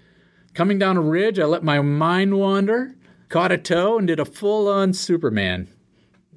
Coming 0.55 0.79
down 0.79 0.97
a 0.97 1.01
ridge, 1.01 1.39
I 1.39 1.45
let 1.45 1.63
my 1.63 1.81
mind 1.81 2.37
wander, 2.37 2.97
caught 3.29 3.53
a 3.53 3.59
toe, 3.59 3.99
and 3.99 4.09
did 4.09 4.19
a 4.19 4.25
full 4.25 4.69
on 4.69 4.93
Superman. 4.93 5.69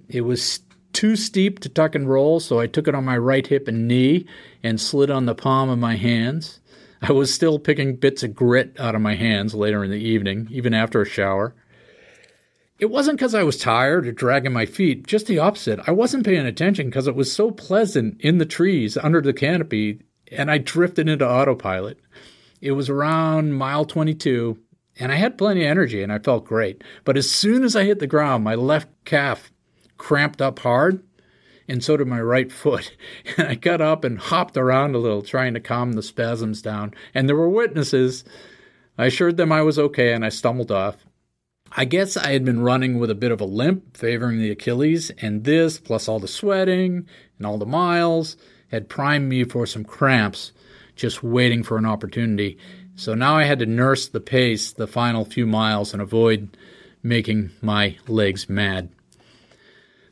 It 0.07 0.21
was 0.21 0.59
too 0.93 1.15
steep 1.15 1.59
to 1.59 1.69
tuck 1.69 1.95
and 1.95 2.09
roll, 2.09 2.39
so 2.39 2.59
I 2.59 2.67
took 2.67 2.87
it 2.87 2.95
on 2.95 3.05
my 3.05 3.17
right 3.17 3.45
hip 3.47 3.67
and 3.67 3.87
knee 3.87 4.25
and 4.61 4.79
slid 4.79 5.09
on 5.09 5.25
the 5.25 5.35
palm 5.35 5.69
of 5.69 5.79
my 5.79 5.95
hands. 5.95 6.60
I 7.01 7.11
was 7.11 7.33
still 7.33 7.57
picking 7.57 7.95
bits 7.95 8.23
of 8.23 8.35
grit 8.35 8.75
out 8.79 8.95
of 8.95 9.01
my 9.01 9.15
hands 9.15 9.55
later 9.55 9.83
in 9.83 9.89
the 9.89 9.97
evening, 9.97 10.47
even 10.51 10.73
after 10.73 11.01
a 11.01 11.05
shower. 11.05 11.55
It 12.77 12.89
wasn't 12.89 13.17
because 13.17 13.35
I 13.35 13.43
was 13.43 13.57
tired 13.57 14.07
or 14.07 14.11
dragging 14.11 14.53
my 14.53 14.65
feet, 14.65 15.07
just 15.07 15.27
the 15.27 15.39
opposite. 15.39 15.79
I 15.87 15.91
wasn't 15.91 16.25
paying 16.25 16.45
attention 16.45 16.87
because 16.87 17.07
it 17.07 17.15
was 17.15 17.31
so 17.31 17.51
pleasant 17.51 18.19
in 18.21 18.37
the 18.37 18.45
trees 18.45 18.97
under 18.97 19.21
the 19.21 19.33
canopy, 19.33 20.01
and 20.31 20.49
I 20.49 20.57
drifted 20.57 21.07
into 21.07 21.27
autopilot. 21.27 21.99
It 22.59 22.71
was 22.71 22.89
around 22.89 23.53
mile 23.53 23.85
22, 23.85 24.57
and 24.99 25.11
I 25.11 25.15
had 25.15 25.37
plenty 25.37 25.63
of 25.63 25.69
energy 25.69 26.03
and 26.03 26.11
I 26.11 26.19
felt 26.19 26.45
great. 26.45 26.83
But 27.03 27.17
as 27.17 27.29
soon 27.29 27.63
as 27.63 27.75
I 27.75 27.85
hit 27.85 27.99
the 27.99 28.07
ground, 28.07 28.43
my 28.43 28.55
left 28.55 28.89
calf 29.05 29.51
cramped 29.97 30.41
up 30.41 30.59
hard, 30.59 31.03
and 31.71 31.81
so 31.81 31.95
did 31.95 32.07
my 32.07 32.21
right 32.21 32.51
foot. 32.51 32.95
And 33.37 33.47
I 33.47 33.55
got 33.55 33.79
up 33.79 34.03
and 34.03 34.19
hopped 34.19 34.57
around 34.57 34.93
a 34.93 34.97
little, 34.97 35.21
trying 35.21 35.53
to 35.53 35.61
calm 35.61 35.93
the 35.93 36.03
spasms 36.03 36.61
down. 36.61 36.93
And 37.13 37.29
there 37.29 37.35
were 37.35 37.49
witnesses. 37.49 38.25
I 38.97 39.05
assured 39.05 39.37
them 39.37 39.53
I 39.53 39.61
was 39.61 39.79
okay, 39.79 40.11
and 40.11 40.25
I 40.25 40.29
stumbled 40.29 40.71
off. 40.71 40.97
I 41.71 41.85
guess 41.85 42.17
I 42.17 42.33
had 42.33 42.43
been 42.43 42.61
running 42.61 42.99
with 42.99 43.09
a 43.09 43.15
bit 43.15 43.31
of 43.31 43.39
a 43.39 43.45
limp, 43.45 43.95
favoring 43.95 44.39
the 44.39 44.51
Achilles, 44.51 45.11
and 45.21 45.45
this, 45.45 45.79
plus 45.79 46.09
all 46.09 46.19
the 46.19 46.27
sweating 46.27 47.07
and 47.37 47.47
all 47.47 47.57
the 47.57 47.65
miles, 47.65 48.35
had 48.69 48.89
primed 48.89 49.29
me 49.29 49.45
for 49.45 49.65
some 49.65 49.85
cramps 49.85 50.51
just 50.97 51.23
waiting 51.23 51.63
for 51.63 51.77
an 51.77 51.85
opportunity. 51.85 52.57
So 52.95 53.13
now 53.13 53.37
I 53.37 53.45
had 53.45 53.59
to 53.59 53.65
nurse 53.65 54.09
the 54.09 54.19
pace 54.19 54.73
the 54.73 54.87
final 54.87 55.23
few 55.23 55.45
miles 55.45 55.93
and 55.93 56.01
avoid 56.01 56.57
making 57.01 57.51
my 57.61 57.97
legs 58.07 58.49
mad. 58.49 58.89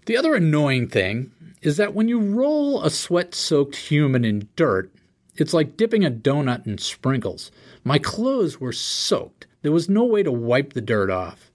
The 0.05 0.17
other 0.17 0.33
annoying 0.33 0.87
thing 0.87 1.31
is 1.61 1.77
that 1.77 1.93
when 1.93 2.07
you 2.07 2.19
roll 2.19 2.83
a 2.83 2.89
sweat 2.89 3.35
soaked 3.35 3.75
human 3.75 4.23
in 4.23 4.47
dirt, 4.55 4.91
it's 5.35 5.53
like 5.53 5.77
dipping 5.77 6.05
a 6.05 6.11
donut 6.11 6.65
in 6.65 6.77
sprinkles. 6.77 7.51
My 7.83 7.97
clothes 7.97 8.59
were 8.59 8.73
soaked. 8.73 9.47
There 9.61 9.71
was 9.71 9.89
no 9.89 10.05
way 10.05 10.23
to 10.23 10.31
wipe 10.31 10.73
the 10.73 10.81
dirt 10.81 11.09
off. 11.09 11.51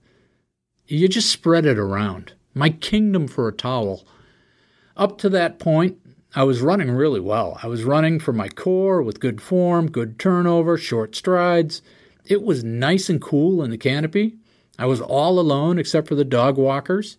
You 0.87 1.07
just 1.07 1.29
spread 1.29 1.65
it 1.65 1.77
around. 1.77 2.33
My 2.53 2.69
kingdom 2.69 3.27
for 3.27 3.47
a 3.47 3.53
towel. 3.53 4.05
Up 4.95 5.17
to 5.19 5.29
that 5.29 5.59
point, 5.59 5.97
I 6.35 6.43
was 6.43 6.61
running 6.61 6.91
really 6.91 7.19
well. 7.19 7.59
I 7.63 7.67
was 7.67 7.83
running 7.83 8.19
for 8.19 8.33
my 8.33 8.49
core 8.49 9.01
with 9.01 9.19
good 9.19 9.41
form, 9.41 9.89
good 9.89 10.19
turnover, 10.19 10.77
short 10.77 11.15
strides. 11.15 11.81
It 12.25 12.43
was 12.43 12.63
nice 12.63 13.09
and 13.09 13.21
cool 13.21 13.63
in 13.63 13.71
the 13.71 13.77
canopy. 13.77 14.35
I 14.77 14.85
was 14.85 15.01
all 15.01 15.39
alone 15.39 15.79
except 15.79 16.07
for 16.07 16.15
the 16.15 16.25
dog 16.25 16.57
walkers. 16.57 17.17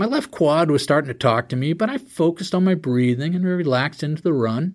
My 0.00 0.06
left 0.06 0.30
quad 0.30 0.70
was 0.70 0.82
starting 0.82 1.08
to 1.08 1.14
talk 1.14 1.50
to 1.50 1.56
me, 1.56 1.74
but 1.74 1.90
I 1.90 1.98
focused 1.98 2.54
on 2.54 2.64
my 2.64 2.74
breathing 2.74 3.34
and 3.34 3.44
relaxed 3.44 4.02
into 4.02 4.22
the 4.22 4.32
run. 4.32 4.74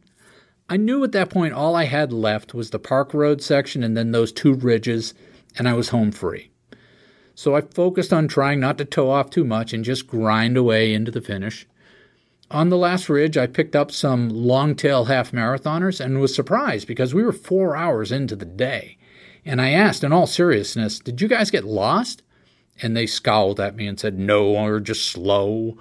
I 0.70 0.78
knew 0.78 1.04
at 1.04 1.14
that 1.14 1.32
point 1.32 1.56
all 1.56 1.76
I 1.76 1.86
had 1.86 2.14
left 2.14 2.54
was 2.54 2.70
the 2.70 2.78
park 2.78 3.12
road 3.12 3.42
section 3.42 3.84
and 3.84 3.98
then 3.98 4.12
those 4.12 4.32
two 4.32 4.54
ridges, 4.54 5.16
and 5.58 5.68
I 5.68 5.74
was 5.74 5.90
home 5.90 6.12
free. 6.12 6.52
So 7.34 7.56
I 7.56 7.62
focused 7.62 8.14
on 8.14 8.28
trying 8.28 8.60
not 8.60 8.78
to 8.78 8.86
toe 8.86 9.10
off 9.10 9.32
too 9.32 9.44
much 9.44 9.74
and 9.74 9.84
just 9.84 10.06
grind 10.06 10.58
away 10.58 10.94
into 10.94 11.10
the 11.10 11.22
finish. 11.22 11.66
On 12.52 12.70
the 12.70 12.78
last 12.78 13.10
ridge, 13.10 13.36
I 13.36 13.48
picked 13.48 13.76
up 13.76 13.90
some 13.90 14.30
long 14.30 14.76
tail 14.76 15.06
half 15.06 15.32
marathoners 15.32 16.00
and 16.00 16.22
was 16.22 16.36
surprised 16.36 16.88
because 16.88 17.16
we 17.16 17.24
were 17.24 17.32
four 17.32 17.76
hours 17.76 18.12
into 18.12 18.36
the 18.36 18.46
day. 18.46 19.00
And 19.44 19.60
I 19.60 19.72
asked 19.72 20.04
in 20.04 20.14
all 20.14 20.28
seriousness, 20.28 21.00
Did 21.00 21.20
you 21.20 21.28
guys 21.28 21.50
get 21.50 21.66
lost? 21.66 22.22
And 22.82 22.96
they 22.96 23.06
scowled 23.06 23.60
at 23.60 23.76
me 23.76 23.88
and 23.88 24.00
said, 24.00 24.20
No, 24.20 24.52
we're 24.52 24.80
just 24.80 25.08
slow. 25.08 25.78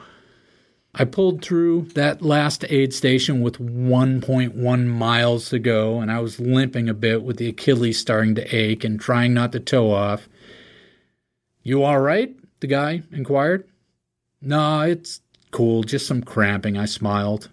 I 0.94 1.04
pulled 1.04 1.42
through 1.42 1.88
that 1.94 2.22
last 2.22 2.64
aid 2.68 2.94
station 2.94 3.40
with 3.40 3.58
1.1 3.58 4.86
miles 4.86 5.48
to 5.50 5.58
go, 5.58 6.00
and 6.00 6.10
I 6.10 6.20
was 6.20 6.38
limping 6.38 6.88
a 6.88 6.94
bit 6.94 7.24
with 7.24 7.38
the 7.38 7.48
Achilles 7.48 7.98
starting 7.98 8.36
to 8.36 8.54
ache 8.54 8.84
and 8.84 9.00
trying 9.00 9.34
not 9.34 9.50
to 9.52 9.60
toe 9.60 9.90
off. 9.90 10.28
You 11.64 11.82
all 11.82 11.98
right? 11.98 12.36
the 12.64 12.68
guy 12.68 13.02
inquired. 13.12 13.68
No, 14.40 14.80
it's 14.80 15.20
cool, 15.50 15.82
just 15.82 16.06
some 16.06 16.22
cramping, 16.22 16.78
I 16.78 16.86
smiled. 16.86 17.50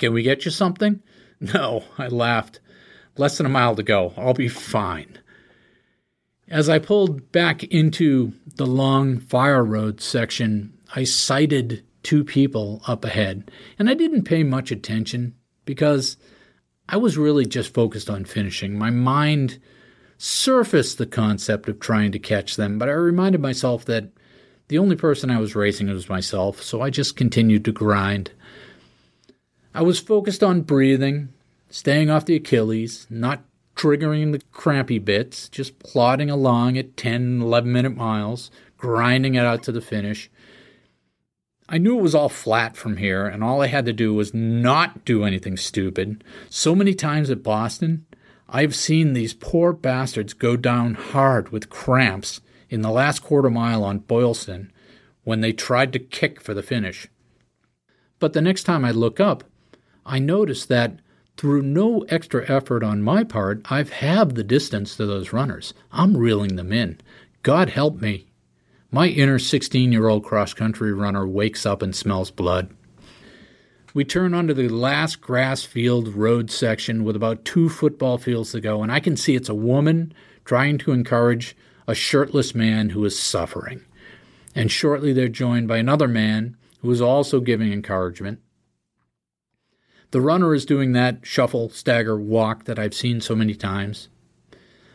Can 0.00 0.12
we 0.12 0.24
get 0.24 0.44
you 0.44 0.50
something? 0.50 1.02
No, 1.54 1.82
I 1.98 2.06
laughed. 2.06 2.60
Less 3.16 3.36
than 3.36 3.46
a 3.46 3.48
mile 3.48 3.74
to 3.74 3.82
go. 3.82 4.14
I'll 4.16 4.32
be 4.32 4.46
fine. 4.46 5.18
As 6.52 6.68
I 6.68 6.78
pulled 6.78 7.32
back 7.32 7.64
into 7.64 8.34
the 8.56 8.66
long 8.66 9.18
fire 9.18 9.64
road 9.64 10.02
section, 10.02 10.74
I 10.94 11.04
sighted 11.04 11.82
two 12.02 12.24
people 12.24 12.82
up 12.86 13.06
ahead, 13.06 13.50
and 13.78 13.88
I 13.88 13.94
didn't 13.94 14.24
pay 14.24 14.42
much 14.42 14.70
attention 14.70 15.34
because 15.64 16.18
I 16.90 16.98
was 16.98 17.16
really 17.16 17.46
just 17.46 17.72
focused 17.72 18.10
on 18.10 18.26
finishing. 18.26 18.76
My 18.78 18.90
mind 18.90 19.60
surfaced 20.18 20.98
the 20.98 21.06
concept 21.06 21.70
of 21.70 21.80
trying 21.80 22.12
to 22.12 22.18
catch 22.18 22.56
them, 22.56 22.78
but 22.78 22.90
I 22.90 22.92
reminded 22.92 23.40
myself 23.40 23.86
that 23.86 24.10
the 24.68 24.76
only 24.76 24.94
person 24.94 25.30
I 25.30 25.40
was 25.40 25.56
racing 25.56 25.88
was 25.88 26.10
myself, 26.10 26.62
so 26.62 26.82
I 26.82 26.90
just 26.90 27.16
continued 27.16 27.64
to 27.64 27.72
grind. 27.72 28.30
I 29.74 29.80
was 29.80 29.98
focused 29.98 30.42
on 30.42 30.60
breathing, 30.60 31.30
staying 31.70 32.10
off 32.10 32.26
the 32.26 32.36
Achilles, 32.36 33.06
not 33.08 33.42
triggering 33.74 34.32
the 34.32 34.42
crampy 34.52 34.98
bits, 34.98 35.48
just 35.48 35.78
plodding 35.78 36.30
along 36.30 36.76
at 36.76 36.96
10, 36.96 37.40
11 37.40 37.72
minute 37.72 37.96
miles, 37.96 38.50
grinding 38.76 39.34
it 39.34 39.44
out 39.44 39.62
to 39.64 39.72
the 39.72 39.80
finish. 39.80 40.30
I 41.68 41.78
knew 41.78 41.98
it 41.98 42.02
was 42.02 42.14
all 42.14 42.28
flat 42.28 42.76
from 42.76 42.98
here, 42.98 43.26
and 43.26 43.42
all 43.42 43.62
I 43.62 43.68
had 43.68 43.86
to 43.86 43.92
do 43.92 44.12
was 44.12 44.34
not 44.34 45.04
do 45.04 45.24
anything 45.24 45.56
stupid. 45.56 46.22
So 46.50 46.74
many 46.74 46.92
times 46.92 47.30
at 47.30 47.42
Boston, 47.42 48.04
I've 48.48 48.74
seen 48.74 49.12
these 49.12 49.32
poor 49.32 49.72
bastards 49.72 50.34
go 50.34 50.56
down 50.56 50.94
hard 50.94 51.50
with 51.50 51.70
cramps 51.70 52.42
in 52.68 52.82
the 52.82 52.90
last 52.90 53.22
quarter 53.22 53.48
mile 53.48 53.84
on 53.84 54.00
Boylston 54.00 54.70
when 55.24 55.40
they 55.40 55.52
tried 55.52 55.92
to 55.94 55.98
kick 55.98 56.40
for 56.40 56.52
the 56.52 56.62
finish. 56.62 57.08
But 58.18 58.34
the 58.34 58.42
next 58.42 58.64
time 58.64 58.84
I 58.84 58.90
look 58.90 59.20
up, 59.20 59.44
I 60.04 60.18
notice 60.18 60.66
that 60.66 60.98
through 61.36 61.62
no 61.62 62.02
extra 62.08 62.48
effort 62.50 62.82
on 62.82 63.02
my 63.02 63.24
part, 63.24 63.60
I've 63.70 63.90
halved 63.90 64.36
the 64.36 64.44
distance 64.44 64.96
to 64.96 65.06
those 65.06 65.32
runners. 65.32 65.74
I'm 65.90 66.16
reeling 66.16 66.56
them 66.56 66.72
in. 66.72 67.00
God 67.42 67.70
help 67.70 68.00
me. 68.00 68.26
My 68.90 69.08
inner 69.08 69.38
16 69.38 69.90
year 69.90 70.08
old 70.08 70.24
cross 70.24 70.54
country 70.54 70.92
runner 70.92 71.26
wakes 71.26 71.64
up 71.64 71.82
and 71.82 71.96
smells 71.96 72.30
blood. 72.30 72.70
We 73.94 74.04
turn 74.04 74.32
onto 74.32 74.54
the 74.54 74.68
last 74.68 75.20
grass 75.20 75.64
field 75.64 76.08
road 76.08 76.50
section 76.50 77.04
with 77.04 77.16
about 77.16 77.44
two 77.44 77.68
football 77.68 78.18
fields 78.18 78.52
to 78.52 78.60
go, 78.60 78.82
and 78.82 78.90
I 78.90 79.00
can 79.00 79.16
see 79.16 79.34
it's 79.34 79.48
a 79.48 79.54
woman 79.54 80.14
trying 80.44 80.78
to 80.78 80.92
encourage 80.92 81.56
a 81.86 81.94
shirtless 81.94 82.54
man 82.54 82.90
who 82.90 83.04
is 83.04 83.18
suffering. 83.18 83.82
And 84.54 84.70
shortly 84.70 85.12
they're 85.12 85.28
joined 85.28 85.68
by 85.68 85.78
another 85.78 86.08
man 86.08 86.56
who 86.80 86.90
is 86.90 87.00
also 87.00 87.40
giving 87.40 87.72
encouragement. 87.72 88.40
The 90.12 90.20
runner 90.20 90.54
is 90.54 90.66
doing 90.66 90.92
that 90.92 91.20
shuffle, 91.22 91.70
stagger, 91.70 92.18
walk 92.18 92.64
that 92.64 92.78
I've 92.78 92.92
seen 92.92 93.22
so 93.22 93.34
many 93.34 93.54
times. 93.54 94.10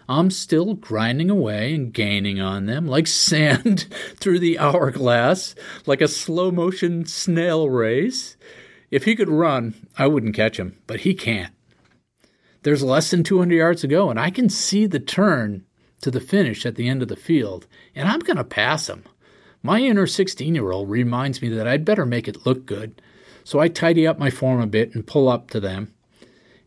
I'm 0.07 0.29
still 0.29 0.75
grinding 0.75 1.31
away 1.31 1.73
and 1.73 1.91
gaining 1.91 2.39
on 2.39 2.67
them 2.67 2.85
like 2.85 3.07
sand 3.25 3.87
through 4.15 4.37
the 4.37 4.59
hourglass, 4.59 5.55
like 5.87 6.01
a 6.01 6.07
slow 6.07 6.51
motion 6.51 7.07
snail 7.07 7.67
race. 7.67 8.37
If 8.91 9.05
he 9.05 9.15
could 9.15 9.27
run, 9.27 9.87
I 9.97 10.05
wouldn't 10.05 10.35
catch 10.35 10.59
him, 10.59 10.77
but 10.85 10.99
he 10.99 11.15
can't. 11.15 11.53
There's 12.61 12.83
less 12.83 13.09
than 13.09 13.23
200 13.23 13.55
yards 13.55 13.81
to 13.81 13.87
go, 13.87 14.11
and 14.11 14.19
I 14.19 14.29
can 14.29 14.49
see 14.49 14.85
the 14.85 14.99
turn 14.99 15.65
to 16.01 16.11
the 16.11 16.21
finish 16.21 16.63
at 16.63 16.75
the 16.75 16.87
end 16.87 17.01
of 17.01 17.07
the 17.07 17.15
field, 17.15 17.65
and 17.95 18.07
I'm 18.07 18.19
going 18.19 18.37
to 18.37 18.43
pass 18.43 18.87
him. 18.87 19.03
My 19.63 19.79
inner 19.79 20.05
16 20.05 20.53
year 20.53 20.71
old 20.71 20.91
reminds 20.91 21.41
me 21.41 21.49
that 21.49 21.67
I'd 21.67 21.85
better 21.85 22.05
make 22.05 22.27
it 22.27 22.45
look 22.45 22.67
good 22.67 23.01
so 23.47 23.61
I 23.61 23.69
tidy 23.69 24.05
up 24.05 24.19
my 24.19 24.29
form 24.29 24.59
a 24.59 24.67
bit 24.67 24.93
and 24.93 25.07
pull 25.07 25.29
up 25.29 25.49
to 25.51 25.61
them. 25.61 25.93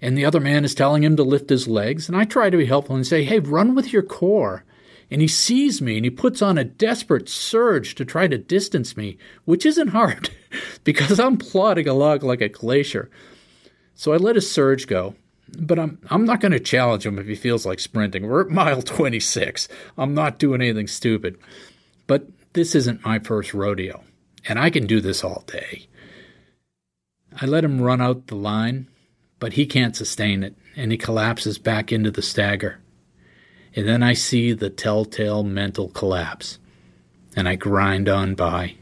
And 0.00 0.16
the 0.16 0.24
other 0.24 0.40
man 0.40 0.64
is 0.64 0.74
telling 0.74 1.04
him 1.04 1.14
to 1.16 1.22
lift 1.22 1.50
his 1.50 1.68
legs, 1.68 2.08
and 2.08 2.16
I 2.16 2.24
try 2.24 2.48
to 2.48 2.56
be 2.56 2.64
helpful 2.64 2.96
and 2.96 3.06
say, 3.06 3.22
Hey, 3.22 3.38
run 3.38 3.74
with 3.74 3.92
your 3.92 4.02
core. 4.02 4.64
And 5.10 5.20
he 5.20 5.28
sees 5.28 5.82
me 5.82 5.96
and 5.96 6.06
he 6.06 6.10
puts 6.10 6.40
on 6.40 6.56
a 6.56 6.64
desperate 6.64 7.28
surge 7.28 7.94
to 7.96 8.06
try 8.06 8.28
to 8.28 8.38
distance 8.38 8.96
me, 8.96 9.18
which 9.44 9.66
isn't 9.66 9.88
hard 9.88 10.30
because 10.84 11.20
I'm 11.20 11.36
plodding 11.36 11.86
along 11.86 12.20
like 12.20 12.40
a 12.40 12.48
glacier. 12.48 13.10
So 13.94 14.14
I 14.14 14.16
let 14.16 14.36
his 14.36 14.50
surge 14.50 14.86
go, 14.86 15.16
but 15.58 15.78
I'm 15.78 15.98
I'm 16.08 16.24
not 16.24 16.40
going 16.40 16.52
to 16.52 16.60
challenge 16.60 17.04
him 17.04 17.18
if 17.18 17.26
he 17.26 17.34
feels 17.34 17.66
like 17.66 17.78
sprinting. 17.78 18.26
We're 18.26 18.40
at 18.40 18.48
mile 18.62 18.80
26. 18.80 19.68
I'm 19.98 20.14
not 20.14 20.38
doing 20.38 20.62
anything 20.62 20.86
stupid. 20.86 21.36
But 22.06 22.26
this 22.54 22.74
isn't 22.74 23.04
my 23.04 23.18
first 23.18 23.52
rodeo, 23.52 24.02
and 24.48 24.58
I 24.58 24.70
can 24.70 24.86
do 24.86 25.02
this 25.02 25.22
all 25.22 25.44
day. 25.46 25.89
I 27.38 27.46
let 27.46 27.64
him 27.64 27.80
run 27.80 28.00
out 28.00 28.26
the 28.26 28.34
line, 28.34 28.88
but 29.38 29.52
he 29.52 29.66
can't 29.66 29.96
sustain 29.96 30.42
it, 30.42 30.56
and 30.76 30.90
he 30.90 30.98
collapses 30.98 31.58
back 31.58 31.92
into 31.92 32.10
the 32.10 32.22
stagger. 32.22 32.80
And 33.74 33.86
then 33.86 34.02
I 34.02 34.14
see 34.14 34.52
the 34.52 34.70
telltale 34.70 35.44
mental 35.44 35.88
collapse, 35.88 36.58
and 37.36 37.48
I 37.48 37.54
grind 37.54 38.08
on 38.08 38.34
by. 38.34 38.74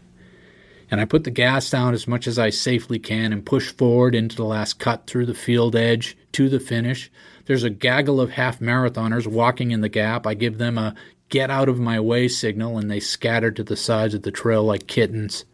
And 0.90 1.01
I 1.01 1.05
put 1.05 1.24
the 1.24 1.30
gas 1.30 1.68
down 1.68 1.92
as 1.92 2.09
much 2.09 2.26
as 2.26 2.38
I 2.38 2.49
safely 2.49 2.99
can 2.99 3.32
and 3.32 3.44
push 3.44 3.70
forward 3.70 4.14
into 4.14 4.36
the 4.36 4.44
last 4.44 4.78
cut 4.78 5.07
through 5.07 5.26
the 5.26 5.34
field 5.34 5.76
edge 5.76 6.16
to 6.32 6.49
the 6.49 6.61
finish. 6.61 7.11
There's 7.44 7.64
a 7.64 7.70
gaggle 7.70 8.20
of 8.20 8.30
half 8.30 8.61
marathoners 8.61 9.26
walking 9.26 9.70
in 9.70 9.82
the 9.82 9.90
gap. 9.90 10.26
I 10.26 10.32
give 10.32 10.57
them 10.57 10.78
a 10.78 10.94
get 11.28 11.51
out 11.51 11.68
of 11.68 11.78
my 11.78 12.01
way 12.01 12.26
signal, 12.26 12.78
and 12.78 12.90
they 12.90 13.01
scatter 13.01 13.51
to 13.51 13.62
the 13.62 13.76
sides 13.76 14.14
of 14.14 14.22
the 14.22 14.30
trail 14.30 14.64
like 14.64 14.86
kittens 14.86 15.44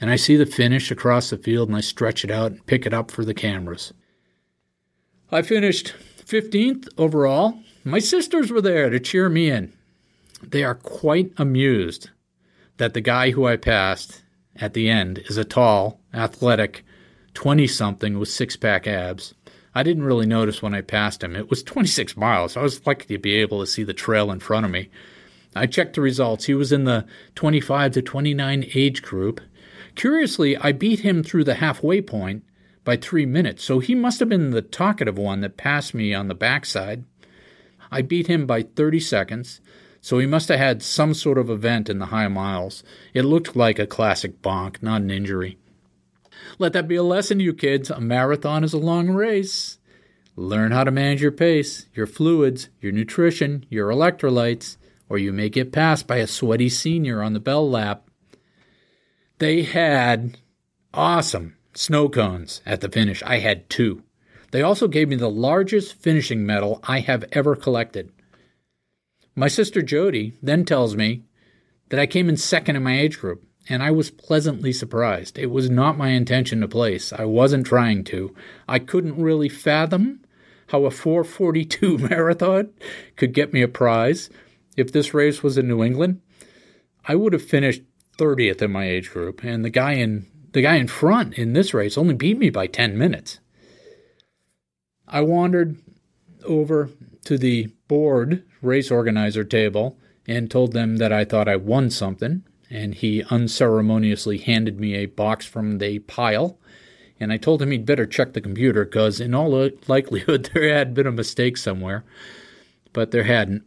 and 0.00 0.10
I 0.10 0.16
see 0.16 0.36
the 0.36 0.46
finish 0.46 0.90
across 0.90 1.30
the 1.30 1.38
field 1.38 1.68
and 1.68 1.76
I 1.76 1.80
stretch 1.80 2.24
it 2.24 2.30
out 2.30 2.52
and 2.52 2.66
pick 2.66 2.86
it 2.86 2.94
up 2.94 3.10
for 3.10 3.24
the 3.24 3.34
cameras. 3.34 3.92
I 5.30 5.42
finished 5.42 5.94
15th 6.24 6.88
overall. 6.98 7.58
My 7.84 7.98
sisters 7.98 8.50
were 8.50 8.60
there 8.60 8.90
to 8.90 9.00
cheer 9.00 9.28
me 9.28 9.50
in. 9.50 9.72
They 10.42 10.64
are 10.64 10.74
quite 10.74 11.32
amused 11.36 12.10
that 12.76 12.94
the 12.94 13.00
guy 13.00 13.30
who 13.30 13.46
I 13.46 13.56
passed 13.56 14.22
at 14.56 14.74
the 14.74 14.88
end 14.88 15.18
is 15.26 15.36
a 15.36 15.44
tall, 15.44 16.00
athletic 16.12 16.84
20 17.34 17.66
something 17.66 18.18
with 18.18 18.28
six 18.28 18.56
pack 18.56 18.86
abs. 18.86 19.34
I 19.74 19.82
didn't 19.82 20.04
really 20.04 20.26
notice 20.26 20.62
when 20.62 20.74
I 20.74 20.80
passed 20.80 21.22
him. 21.22 21.36
It 21.36 21.50
was 21.50 21.62
26 21.62 22.16
miles. 22.16 22.56
I 22.56 22.62
was 22.62 22.86
lucky 22.86 23.06
to 23.08 23.18
be 23.18 23.34
able 23.34 23.60
to 23.60 23.66
see 23.66 23.84
the 23.84 23.92
trail 23.92 24.30
in 24.30 24.40
front 24.40 24.64
of 24.64 24.72
me. 24.72 24.88
I 25.54 25.66
checked 25.66 25.94
the 25.94 26.00
results. 26.00 26.46
He 26.46 26.54
was 26.54 26.72
in 26.72 26.84
the 26.84 27.06
25 27.34 27.92
to 27.92 28.02
29 28.02 28.70
age 28.74 29.02
group 29.02 29.40
Curiously, 29.96 30.56
I 30.58 30.72
beat 30.72 31.00
him 31.00 31.22
through 31.22 31.44
the 31.44 31.54
halfway 31.54 32.00
point 32.00 32.44
by 32.84 32.96
three 32.96 33.26
minutes, 33.26 33.64
so 33.64 33.80
he 33.80 33.94
must 33.94 34.20
have 34.20 34.28
been 34.28 34.50
the 34.50 34.62
talkative 34.62 35.18
one 35.18 35.40
that 35.40 35.56
passed 35.56 35.94
me 35.94 36.14
on 36.14 36.28
the 36.28 36.34
backside. 36.34 37.04
I 37.90 38.02
beat 38.02 38.26
him 38.26 38.46
by 38.46 38.62
30 38.62 39.00
seconds, 39.00 39.60
so 40.00 40.18
he 40.18 40.26
must 40.26 40.48
have 40.48 40.58
had 40.58 40.82
some 40.82 41.14
sort 41.14 41.38
of 41.38 41.50
event 41.50 41.88
in 41.88 41.98
the 41.98 42.06
high 42.06 42.28
miles. 42.28 42.84
It 43.14 43.22
looked 43.22 43.56
like 43.56 43.78
a 43.78 43.86
classic 43.86 44.42
bonk, 44.42 44.82
not 44.82 45.00
an 45.00 45.10
injury. 45.10 45.58
Let 46.58 46.74
that 46.74 46.86
be 46.86 46.96
a 46.96 47.02
lesson 47.02 47.38
to 47.38 47.44
you 47.44 47.54
kids. 47.54 47.90
A 47.90 48.00
marathon 48.00 48.64
is 48.64 48.74
a 48.74 48.78
long 48.78 49.08
race. 49.08 49.78
Learn 50.36 50.72
how 50.72 50.84
to 50.84 50.90
manage 50.90 51.22
your 51.22 51.32
pace, 51.32 51.86
your 51.94 52.06
fluids, 52.06 52.68
your 52.80 52.92
nutrition, 52.92 53.64
your 53.70 53.88
electrolytes, 53.88 54.76
or 55.08 55.16
you 55.16 55.32
may 55.32 55.48
get 55.48 55.72
passed 55.72 56.06
by 56.06 56.16
a 56.16 56.26
sweaty 56.26 56.68
senior 56.68 57.22
on 57.22 57.32
the 57.32 57.40
bell 57.40 57.68
lap. 57.68 58.05
They 59.38 59.64
had 59.64 60.38
awesome 60.94 61.56
snow 61.74 62.08
cones 62.08 62.62
at 62.64 62.80
the 62.80 62.88
finish. 62.88 63.22
I 63.22 63.38
had 63.38 63.68
two. 63.68 64.02
They 64.50 64.62
also 64.62 64.88
gave 64.88 65.08
me 65.08 65.16
the 65.16 65.28
largest 65.28 65.94
finishing 66.00 66.46
medal 66.46 66.80
I 66.84 67.00
have 67.00 67.24
ever 67.32 67.54
collected. 67.54 68.10
My 69.34 69.48
sister 69.48 69.82
Jody 69.82 70.32
then 70.42 70.64
tells 70.64 70.96
me 70.96 71.24
that 71.90 72.00
I 72.00 72.06
came 72.06 72.30
in 72.30 72.38
second 72.38 72.76
in 72.76 72.82
my 72.82 72.98
age 72.98 73.18
group, 73.20 73.44
and 73.68 73.82
I 73.82 73.90
was 73.90 74.10
pleasantly 74.10 74.72
surprised. 74.72 75.38
It 75.38 75.50
was 75.50 75.68
not 75.68 75.98
my 75.98 76.08
intention 76.08 76.62
to 76.62 76.68
place. 76.68 77.12
I 77.12 77.26
wasn't 77.26 77.66
trying 77.66 78.04
to. 78.04 78.34
I 78.66 78.78
couldn't 78.78 79.20
really 79.20 79.50
fathom 79.50 80.24
how 80.68 80.86
a 80.86 80.90
442 80.90 81.98
marathon 82.10 82.70
could 83.16 83.34
get 83.34 83.52
me 83.52 83.60
a 83.60 83.68
prize. 83.68 84.30
If 84.78 84.92
this 84.92 85.12
race 85.12 85.42
was 85.42 85.58
in 85.58 85.68
New 85.68 85.84
England, 85.84 86.22
I 87.06 87.14
would 87.16 87.34
have 87.34 87.44
finished 87.44 87.82
30th 88.18 88.62
in 88.62 88.72
my 88.72 88.88
age 88.88 89.10
group, 89.10 89.42
and 89.44 89.64
the 89.64 89.70
guy 89.70 89.92
in 89.92 90.26
the 90.52 90.62
guy 90.62 90.76
in 90.76 90.88
front 90.88 91.34
in 91.34 91.52
this 91.52 91.74
race 91.74 91.98
only 91.98 92.14
beat 92.14 92.38
me 92.38 92.48
by 92.50 92.66
10 92.66 92.96
minutes. 92.96 93.40
I 95.06 95.20
wandered 95.20 95.76
over 96.44 96.90
to 97.24 97.36
the 97.36 97.66
board 97.88 98.42
race 98.62 98.90
organizer 98.90 99.44
table 99.44 99.98
and 100.26 100.50
told 100.50 100.72
them 100.72 100.96
that 100.96 101.12
I 101.12 101.24
thought 101.24 101.48
I 101.48 101.56
won 101.56 101.90
something. 101.90 102.42
and 102.70 102.94
he 102.94 103.22
unceremoniously 103.30 104.38
handed 104.38 104.80
me 104.80 104.94
a 104.94 105.06
box 105.06 105.46
from 105.46 105.78
the 105.78 106.00
pile. 106.00 106.58
And 107.18 107.32
I 107.32 107.36
told 107.36 107.62
him 107.62 107.70
he'd 107.70 107.86
better 107.86 108.06
check 108.06 108.32
the 108.32 108.40
computer 108.40 108.84
because, 108.84 109.20
in 109.20 109.34
all 109.34 109.70
likelihood, 109.86 110.50
there 110.54 110.74
had 110.74 110.92
been 110.94 111.06
a 111.06 111.12
mistake 111.12 111.56
somewhere. 111.56 112.04
But 112.92 113.10
there 113.10 113.24
hadn't. 113.24 113.62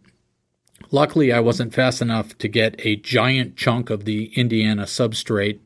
Luckily, 0.91 1.31
I 1.31 1.39
wasn't 1.39 1.73
fast 1.73 2.01
enough 2.01 2.35
to 2.39 2.47
get 2.47 2.83
a 2.83 2.95
giant 2.95 3.55
chunk 3.55 3.91
of 3.91 4.05
the 4.05 4.33
Indiana 4.35 4.83
substrate. 4.83 5.59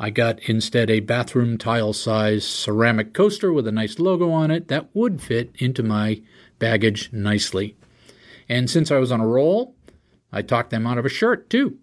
I 0.00 0.10
got 0.10 0.40
instead 0.48 0.90
a 0.90 0.98
bathroom 0.98 1.58
tile 1.58 1.92
size 1.92 2.44
ceramic 2.44 3.14
coaster 3.14 3.52
with 3.52 3.68
a 3.68 3.72
nice 3.72 4.00
logo 4.00 4.32
on 4.32 4.50
it 4.50 4.66
that 4.68 4.88
would 4.92 5.22
fit 5.22 5.54
into 5.58 5.84
my 5.84 6.22
baggage 6.58 7.12
nicely. 7.12 7.76
And 8.48 8.68
since 8.68 8.90
I 8.90 8.98
was 8.98 9.12
on 9.12 9.20
a 9.20 9.26
roll, 9.26 9.76
I 10.32 10.42
talked 10.42 10.70
them 10.70 10.88
out 10.88 10.98
of 10.98 11.06
a 11.06 11.08
shirt 11.08 11.48
too. 11.48 11.78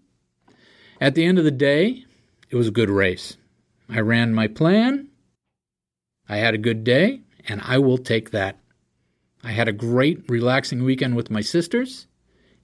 At 1.00 1.14
the 1.14 1.24
end 1.24 1.38
of 1.38 1.44
the 1.44 1.50
day, 1.50 2.04
it 2.50 2.56
was 2.56 2.68
a 2.68 2.72
good 2.72 2.90
race. 2.90 3.38
I 3.88 4.00
ran 4.00 4.34
my 4.34 4.48
plan. 4.48 5.08
I 6.28 6.36
had 6.36 6.54
a 6.54 6.58
good 6.58 6.84
day, 6.84 7.22
and 7.48 7.62
I 7.64 7.78
will 7.78 7.98
take 7.98 8.30
that. 8.30 8.58
I 9.42 9.52
had 9.52 9.66
a 9.66 9.72
great, 9.72 10.28
relaxing 10.28 10.84
weekend 10.84 11.16
with 11.16 11.30
my 11.30 11.40
sisters, 11.40 12.06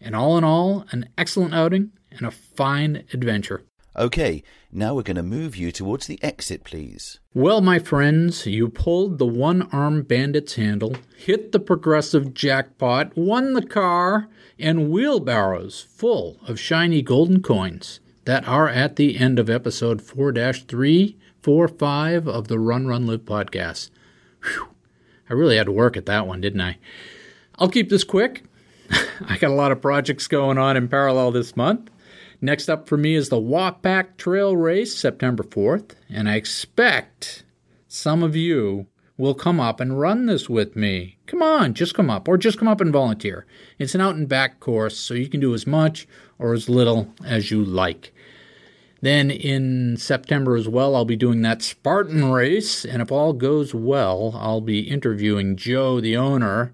and 0.01 0.15
all 0.15 0.39
in 0.39 0.45
all, 0.45 0.85
an 0.91 1.09
excellent 1.17 1.55
outing 1.55 1.93
and 2.11 2.27
a 2.27 2.31
fine 2.31 3.05
adventure. 3.13 3.63
Okay, 3.97 4.43
now 4.71 4.95
we're 4.95 5.03
going 5.03 5.17
to 5.17 5.23
move 5.25 5.57
you 5.57 5.73
towards 5.73 6.07
the 6.07 6.23
exit, 6.23 6.63
please. 6.63 7.19
Well, 7.35 7.61
my 7.61 7.81
friends, 7.81 8.47
you 8.47 8.69
pulled 8.69 9.19
the 9.19 9.27
one 9.27 9.63
armed 9.73 10.07
bandit's 10.07 10.55
handle, 10.55 10.95
hit 11.17 11.51
the 11.51 11.59
progressive 11.59 12.33
jackpot, 12.33 13.17
won 13.17 13.55
the 13.55 13.67
car, 13.67 14.29
and 14.59 14.91
wheelbarrows 14.91 15.81
full 15.81 16.39
of 16.47 16.61
shiny 16.61 17.03
golden 17.03 17.43
coins 17.43 17.99
that 18.25 18.47
are 18.47 18.69
at 18.69 18.97
the 18.97 19.19
end 19.19 19.39
of 19.39 19.51
episode 19.51 20.03
4 20.03 20.33
345 20.33 22.29
of 22.29 22.49
the 22.49 22.59
Run 22.59 22.87
Run 22.87 23.07
Live 23.07 23.23
podcast. 23.23 23.91
Whew. 24.45 24.69
I 25.31 25.33
really 25.35 25.57
had 25.57 25.67
to 25.67 25.73
work 25.73 25.97
at 25.97 26.07
that 26.07 26.27
one, 26.27 26.41
didn't 26.41 26.61
I? 26.61 26.79
I'll 27.59 27.69
keep 27.69 27.89
this 27.89 28.05
quick. 28.05 28.45
I 29.27 29.39
got 29.39 29.51
a 29.51 29.55
lot 29.55 29.73
of 29.73 29.81
projects 29.81 30.27
going 30.27 30.59
on 30.59 30.77
in 30.77 30.89
parallel 30.89 31.33
this 31.33 31.57
month. 31.57 31.91
Next 32.41 32.69
up 32.69 32.89
for 32.89 32.97
me 32.97 33.15
is 33.15 33.29
the 33.29 33.37
Wapack 33.37 34.17
Trail 34.17 34.57
Race, 34.57 34.97
September 34.97 35.43
4th, 35.43 35.93
and 36.09 36.29
I 36.29 36.37
expect 36.37 37.43
some 37.89 38.23
of 38.23 38.37
you 38.37 38.87
will 39.17 39.35
come 39.35 39.59
up 39.59 39.81
and 39.81 39.99
run 39.99 40.27
this 40.27 40.49
with 40.49 40.77
me. 40.77 41.19
Come 41.27 41.43
on, 41.43 41.75
just 41.75 41.95
come 41.95 42.09
up, 42.09 42.29
or 42.29 42.39
just 42.39 42.57
come 42.57 42.69
up 42.69 42.81
and 42.81 42.93
volunteer. 42.93 43.45
It's 43.79 43.95
an 43.97 44.01
out 44.01 44.15
and 44.15 44.29
back 44.29 44.61
course, 44.61 44.97
so 44.97 45.15
you 45.15 45.29
can 45.29 45.41
do 45.41 45.53
as 45.53 45.67
much 45.67 46.07
or 46.39 46.55
as 46.55 46.69
little 46.69 47.13
as 47.25 47.51
you 47.51 47.65
like. 47.65 48.13
Then 49.01 49.31
in 49.31 49.97
September 49.97 50.57
as 50.57 50.69
well, 50.69 50.95
I'll 50.95 51.05
be 51.05 51.17
doing 51.17 51.43
that 51.43 51.63
Spartan 51.63 52.31
race, 52.31 52.85
and 52.85 53.03
if 53.03 53.11
all 53.11 53.33
goes 53.33 53.75
well, 53.75 54.33
I'll 54.37 54.61
be 54.61 54.81
interviewing 54.81 55.57
Joe, 55.57 56.01
the 56.01 56.17
owner, 56.17 56.73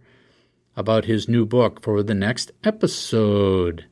about 0.77 1.05
his 1.05 1.29
new 1.29 1.47
book 1.47 1.83
for 1.83 2.03
the 2.03 2.14
next 2.14 2.53
episode. 2.62 3.87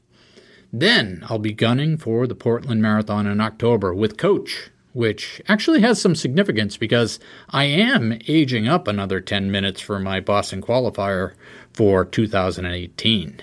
Then 0.73 1.25
I'll 1.29 1.39
be 1.39 1.53
gunning 1.53 1.97
for 1.97 2.27
the 2.27 2.35
Portland 2.35 2.81
Marathon 2.81 3.27
in 3.27 3.41
October 3.41 3.93
with 3.93 4.17
Coach, 4.17 4.71
which 4.93 5.43
actually 5.49 5.81
has 5.83 6.01
some 6.01 6.15
significance 6.15 6.77
because 6.77 7.21
I 7.51 7.65
am 7.65 8.19
aging 8.27 8.69
up 8.69 8.89
another 8.89 9.21
10 9.21 9.51
minutes 9.51 9.81
for 9.81 9.99
my 9.99 10.21
Boston 10.21 10.63
qualifier 10.63 11.35
for 11.73 12.05
2018. 12.05 13.43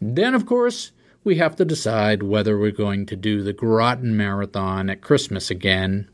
Then, 0.00 0.34
of 0.34 0.46
course, 0.46 0.92
we 1.24 1.36
have 1.36 1.56
to 1.56 1.64
decide 1.64 2.22
whether 2.22 2.58
we're 2.58 2.70
going 2.70 3.06
to 3.06 3.16
do 3.16 3.42
the 3.42 3.52
Groton 3.52 4.16
Marathon 4.16 4.88
at 4.90 5.00
Christmas 5.00 5.50
again. 5.50 6.08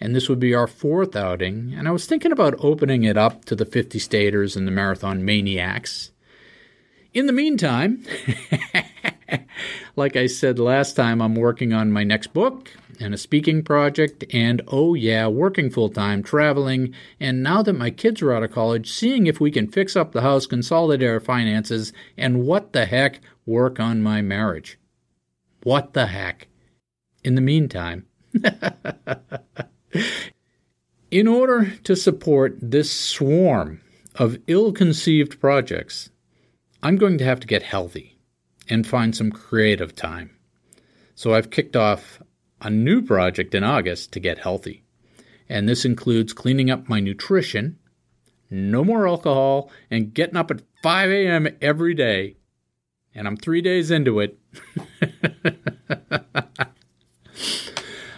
And 0.00 0.14
this 0.14 0.28
would 0.28 0.40
be 0.40 0.54
our 0.54 0.66
fourth 0.66 1.14
outing. 1.14 1.74
And 1.76 1.86
I 1.86 1.90
was 1.90 2.06
thinking 2.06 2.32
about 2.32 2.54
opening 2.58 3.04
it 3.04 3.16
up 3.16 3.44
to 3.46 3.54
the 3.54 3.66
50 3.66 3.98
staters 3.98 4.56
and 4.56 4.66
the 4.66 4.72
marathon 4.72 5.24
maniacs. 5.24 6.10
In 7.12 7.26
the 7.26 7.32
meantime, 7.32 8.04
like 9.96 10.16
I 10.16 10.26
said 10.26 10.58
last 10.58 10.94
time, 10.94 11.20
I'm 11.20 11.34
working 11.34 11.72
on 11.72 11.92
my 11.92 12.04
next 12.04 12.32
book 12.32 12.70
and 13.00 13.14
a 13.14 13.18
speaking 13.18 13.64
project, 13.64 14.24
and 14.32 14.60
oh 14.68 14.94
yeah, 14.94 15.26
working 15.26 15.70
full 15.70 15.88
time, 15.88 16.22
traveling, 16.22 16.94
and 17.18 17.42
now 17.42 17.62
that 17.62 17.72
my 17.72 17.90
kids 17.90 18.20
are 18.20 18.32
out 18.32 18.42
of 18.42 18.52
college, 18.52 18.92
seeing 18.92 19.26
if 19.26 19.40
we 19.40 19.50
can 19.50 19.66
fix 19.66 19.96
up 19.96 20.12
the 20.12 20.20
house, 20.20 20.46
consolidate 20.46 21.08
our 21.08 21.18
finances, 21.18 21.92
and 22.16 22.44
what 22.44 22.72
the 22.72 22.84
heck, 22.84 23.20
work 23.46 23.80
on 23.80 24.02
my 24.02 24.20
marriage. 24.20 24.78
What 25.62 25.94
the 25.94 26.06
heck? 26.06 26.48
In 27.24 27.34
the 27.34 27.40
meantime, 27.40 28.06
in 31.10 31.26
order 31.26 31.72
to 31.84 31.96
support 31.96 32.56
this 32.60 32.90
swarm 32.90 33.80
of 34.16 34.38
ill 34.46 34.72
conceived 34.72 35.40
projects, 35.40 36.10
I'm 36.82 36.96
going 36.96 37.18
to 37.18 37.24
have 37.24 37.40
to 37.40 37.46
get 37.46 37.62
healthy 37.62 38.18
and 38.68 38.86
find 38.86 39.14
some 39.14 39.30
creative 39.30 39.94
time. 39.94 40.36
So 41.14 41.34
I've 41.34 41.50
kicked 41.50 41.76
off 41.76 42.22
a 42.60 42.70
new 42.70 43.02
project 43.02 43.54
in 43.54 43.64
August 43.64 44.12
to 44.12 44.20
get 44.20 44.38
healthy. 44.38 44.84
And 45.48 45.68
this 45.68 45.84
includes 45.84 46.32
cleaning 46.32 46.70
up 46.70 46.88
my 46.88 47.00
nutrition, 47.00 47.78
no 48.50 48.84
more 48.84 49.08
alcohol, 49.08 49.70
and 49.90 50.14
getting 50.14 50.36
up 50.36 50.50
at 50.50 50.62
5 50.82 51.10
a.m. 51.10 51.48
every 51.60 51.94
day. 51.94 52.36
And 53.14 53.26
I'm 53.26 53.36
three 53.36 53.60
days 53.60 53.90
into 53.90 54.20
it. 54.20 54.38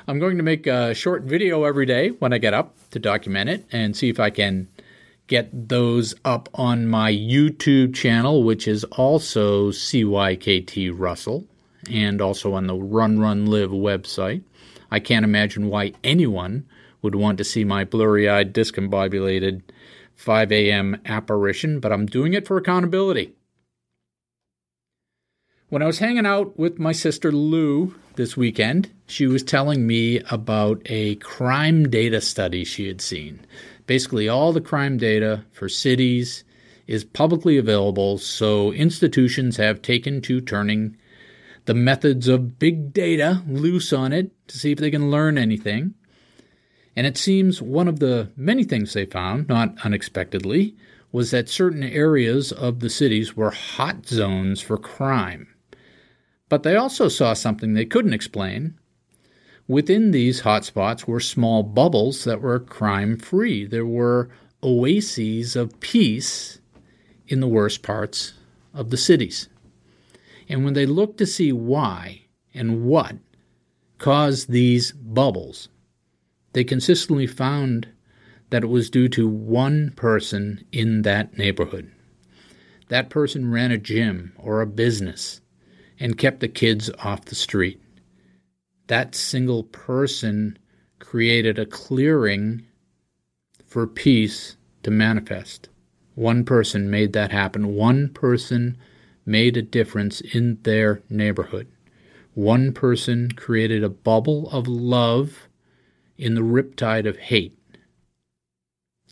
I'm 0.08 0.18
going 0.18 0.36
to 0.36 0.42
make 0.42 0.66
a 0.66 0.94
short 0.94 1.22
video 1.22 1.64
every 1.64 1.86
day 1.86 2.08
when 2.08 2.32
I 2.32 2.38
get 2.38 2.54
up 2.54 2.74
to 2.90 2.98
document 2.98 3.48
it 3.48 3.66
and 3.70 3.96
see 3.96 4.08
if 4.08 4.18
I 4.18 4.30
can 4.30 4.68
get 5.28 5.68
those 5.68 6.14
up 6.24 6.48
on 6.54 6.88
my 6.88 7.12
YouTube 7.12 7.94
channel, 7.94 8.42
which 8.42 8.66
is 8.66 8.84
also 8.84 9.70
CYKT 9.70 10.92
Russell, 10.94 11.46
and 11.90 12.20
also 12.20 12.54
on 12.54 12.66
the 12.66 12.74
Run 12.74 13.20
Run 13.20 13.46
Live 13.46 13.70
website. 13.70 14.42
I 14.90 14.98
can't 14.98 15.24
imagine 15.24 15.68
why 15.68 15.92
anyone 16.02 16.66
would 17.00 17.14
want 17.14 17.38
to 17.38 17.44
see 17.44 17.64
my 17.64 17.84
blurry 17.84 18.28
eyed, 18.28 18.52
discombobulated 18.52 19.62
5 20.16 20.52
a.m. 20.52 21.00
apparition, 21.06 21.80
but 21.80 21.92
I'm 21.92 22.06
doing 22.06 22.34
it 22.34 22.46
for 22.46 22.56
accountability. 22.56 23.32
When 25.68 25.80
I 25.80 25.86
was 25.86 26.00
hanging 26.00 26.26
out 26.26 26.58
with 26.58 26.78
my 26.78 26.92
sister 26.92 27.32
Lou 27.32 27.94
this 28.16 28.36
weekend, 28.36 28.90
she 29.06 29.26
was 29.26 29.42
telling 29.42 29.86
me 29.86 30.20
about 30.30 30.82
a 30.86 31.16
crime 31.16 31.88
data 31.88 32.20
study 32.20 32.64
she 32.64 32.88
had 32.88 33.00
seen 33.00 33.46
basically 33.86 34.28
all 34.28 34.52
the 34.52 34.60
crime 34.60 34.96
data 34.96 35.44
for 35.52 35.68
cities 35.68 36.44
is 36.86 37.04
publicly 37.04 37.58
available, 37.58 38.18
so 38.18 38.72
institutions 38.72 39.56
have 39.56 39.82
taken 39.82 40.20
to 40.20 40.40
turning 40.40 40.96
the 41.64 41.74
methods 41.74 42.26
of 42.26 42.58
big 42.58 42.92
data 42.92 43.42
loose 43.46 43.92
on 43.92 44.12
it 44.12 44.30
to 44.48 44.58
see 44.58 44.72
if 44.72 44.78
they 44.78 44.90
can 44.90 45.10
learn 45.10 45.38
anything. 45.38 45.94
And 46.96 47.06
it 47.06 47.16
seems 47.16 47.62
one 47.62 47.88
of 47.88 48.00
the 48.00 48.30
many 48.36 48.64
things 48.64 48.92
they 48.92 49.06
found, 49.06 49.48
not 49.48 49.74
unexpectedly, 49.84 50.74
was 51.12 51.30
that 51.30 51.48
certain 51.48 51.82
areas 51.82 52.50
of 52.50 52.80
the 52.80 52.90
cities 52.90 53.36
were 53.36 53.50
hot 53.50 54.06
zones 54.06 54.60
for 54.60 54.76
crime. 54.76 55.51
But 56.52 56.64
they 56.64 56.76
also 56.76 57.08
saw 57.08 57.32
something 57.32 57.72
they 57.72 57.86
couldn't 57.86 58.12
explain, 58.12 58.74
Within 59.66 60.10
these 60.10 60.42
hotspots 60.42 61.06
were 61.06 61.18
small 61.18 61.62
bubbles 61.62 62.24
that 62.24 62.42
were 62.42 62.60
crime 62.60 63.16
free. 63.16 63.64
There 63.64 63.86
were 63.86 64.28
oases 64.62 65.56
of 65.56 65.80
peace 65.80 66.60
in 67.26 67.40
the 67.40 67.48
worst 67.48 67.82
parts 67.82 68.34
of 68.74 68.90
the 68.90 68.98
cities. 68.98 69.48
And 70.46 70.62
when 70.62 70.74
they 70.74 70.84
looked 70.84 71.16
to 71.20 71.26
see 71.26 71.54
why 71.54 72.26
and 72.52 72.84
what 72.84 73.16
caused 73.96 74.50
these 74.50 74.92
bubbles, 74.92 75.70
they 76.52 76.64
consistently 76.64 77.26
found 77.26 77.88
that 78.50 78.62
it 78.62 78.68
was 78.68 78.90
due 78.90 79.08
to 79.08 79.26
one 79.26 79.94
person 79.96 80.66
in 80.70 81.00
that 81.00 81.38
neighborhood. 81.38 81.90
That 82.88 83.08
person 83.08 83.50
ran 83.50 83.70
a 83.70 83.78
gym 83.78 84.34
or 84.36 84.60
a 84.60 84.66
business 84.66 85.40
and 86.02 86.18
kept 86.18 86.40
the 86.40 86.48
kids 86.48 86.90
off 87.02 87.24
the 87.24 87.34
street 87.34 87.80
that 88.92 89.14
single 89.14 89.62
person 89.64 90.58
created 90.98 91.58
a 91.58 91.64
clearing 91.64 92.62
for 93.64 93.86
peace 93.86 94.56
to 94.82 94.90
manifest. 94.90 95.70
One 96.14 96.44
person 96.44 96.90
made 96.90 97.14
that 97.14 97.32
happen. 97.32 97.74
One 97.74 98.10
person 98.10 98.76
made 99.24 99.56
a 99.56 99.62
difference 99.62 100.20
in 100.20 100.58
their 100.64 101.00
neighborhood. 101.08 101.68
One 102.34 102.74
person 102.74 103.32
created 103.32 103.82
a 103.82 103.88
bubble 103.88 104.50
of 104.50 104.68
love 104.68 105.48
in 106.18 106.34
the 106.34 106.42
riptide 106.42 107.08
of 107.08 107.16
hate. 107.16 107.56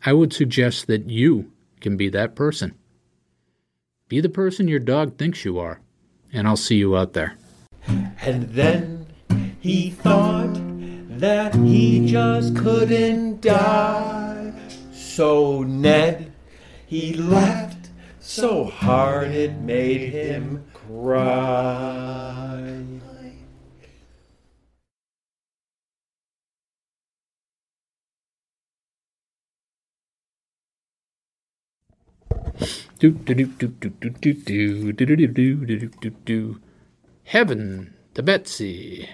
I 0.04 0.12
would 0.12 0.34
suggest 0.34 0.88
that 0.88 1.08
you 1.08 1.52
can 1.80 1.96
be 1.96 2.10
that 2.10 2.34
person. 2.34 2.74
Be 4.08 4.20
the 4.20 4.28
person 4.28 4.68
your 4.68 4.78
dog 4.78 5.16
thinks 5.16 5.44
you 5.46 5.58
are, 5.58 5.80
and 6.32 6.46
I'll 6.46 6.56
see 6.56 6.76
you 6.76 6.96
out 6.96 7.12
there. 7.12 7.36
And 8.22 8.50
then 8.50 9.06
He 9.60 9.90
thought 9.90 10.54
that 11.20 11.54
he 11.54 12.06
just 12.06 12.56
couldn't 12.56 13.42
die. 13.42 14.54
So 14.90 15.62
Ned, 15.62 16.32
he 16.86 17.12
laughed 17.12 17.90
so 18.20 18.64
hard 18.64 19.32
it 19.32 19.58
made 19.58 20.12
him 20.12 20.64
cry. 20.72 22.20
Do 33.00 33.12
do 33.12 33.34
do 33.34 33.46
do 33.56 33.88
do 33.88 34.10
do 34.10 34.10
do 34.10 34.92
do 34.92 34.92
do 34.92 35.16
do 35.16 35.26
do 35.26 35.76
do 35.76 35.88
do 35.88 36.10
do. 36.26 36.60
Heaven 37.24 37.94
to 38.12 38.22
Betsy. 38.22 39.08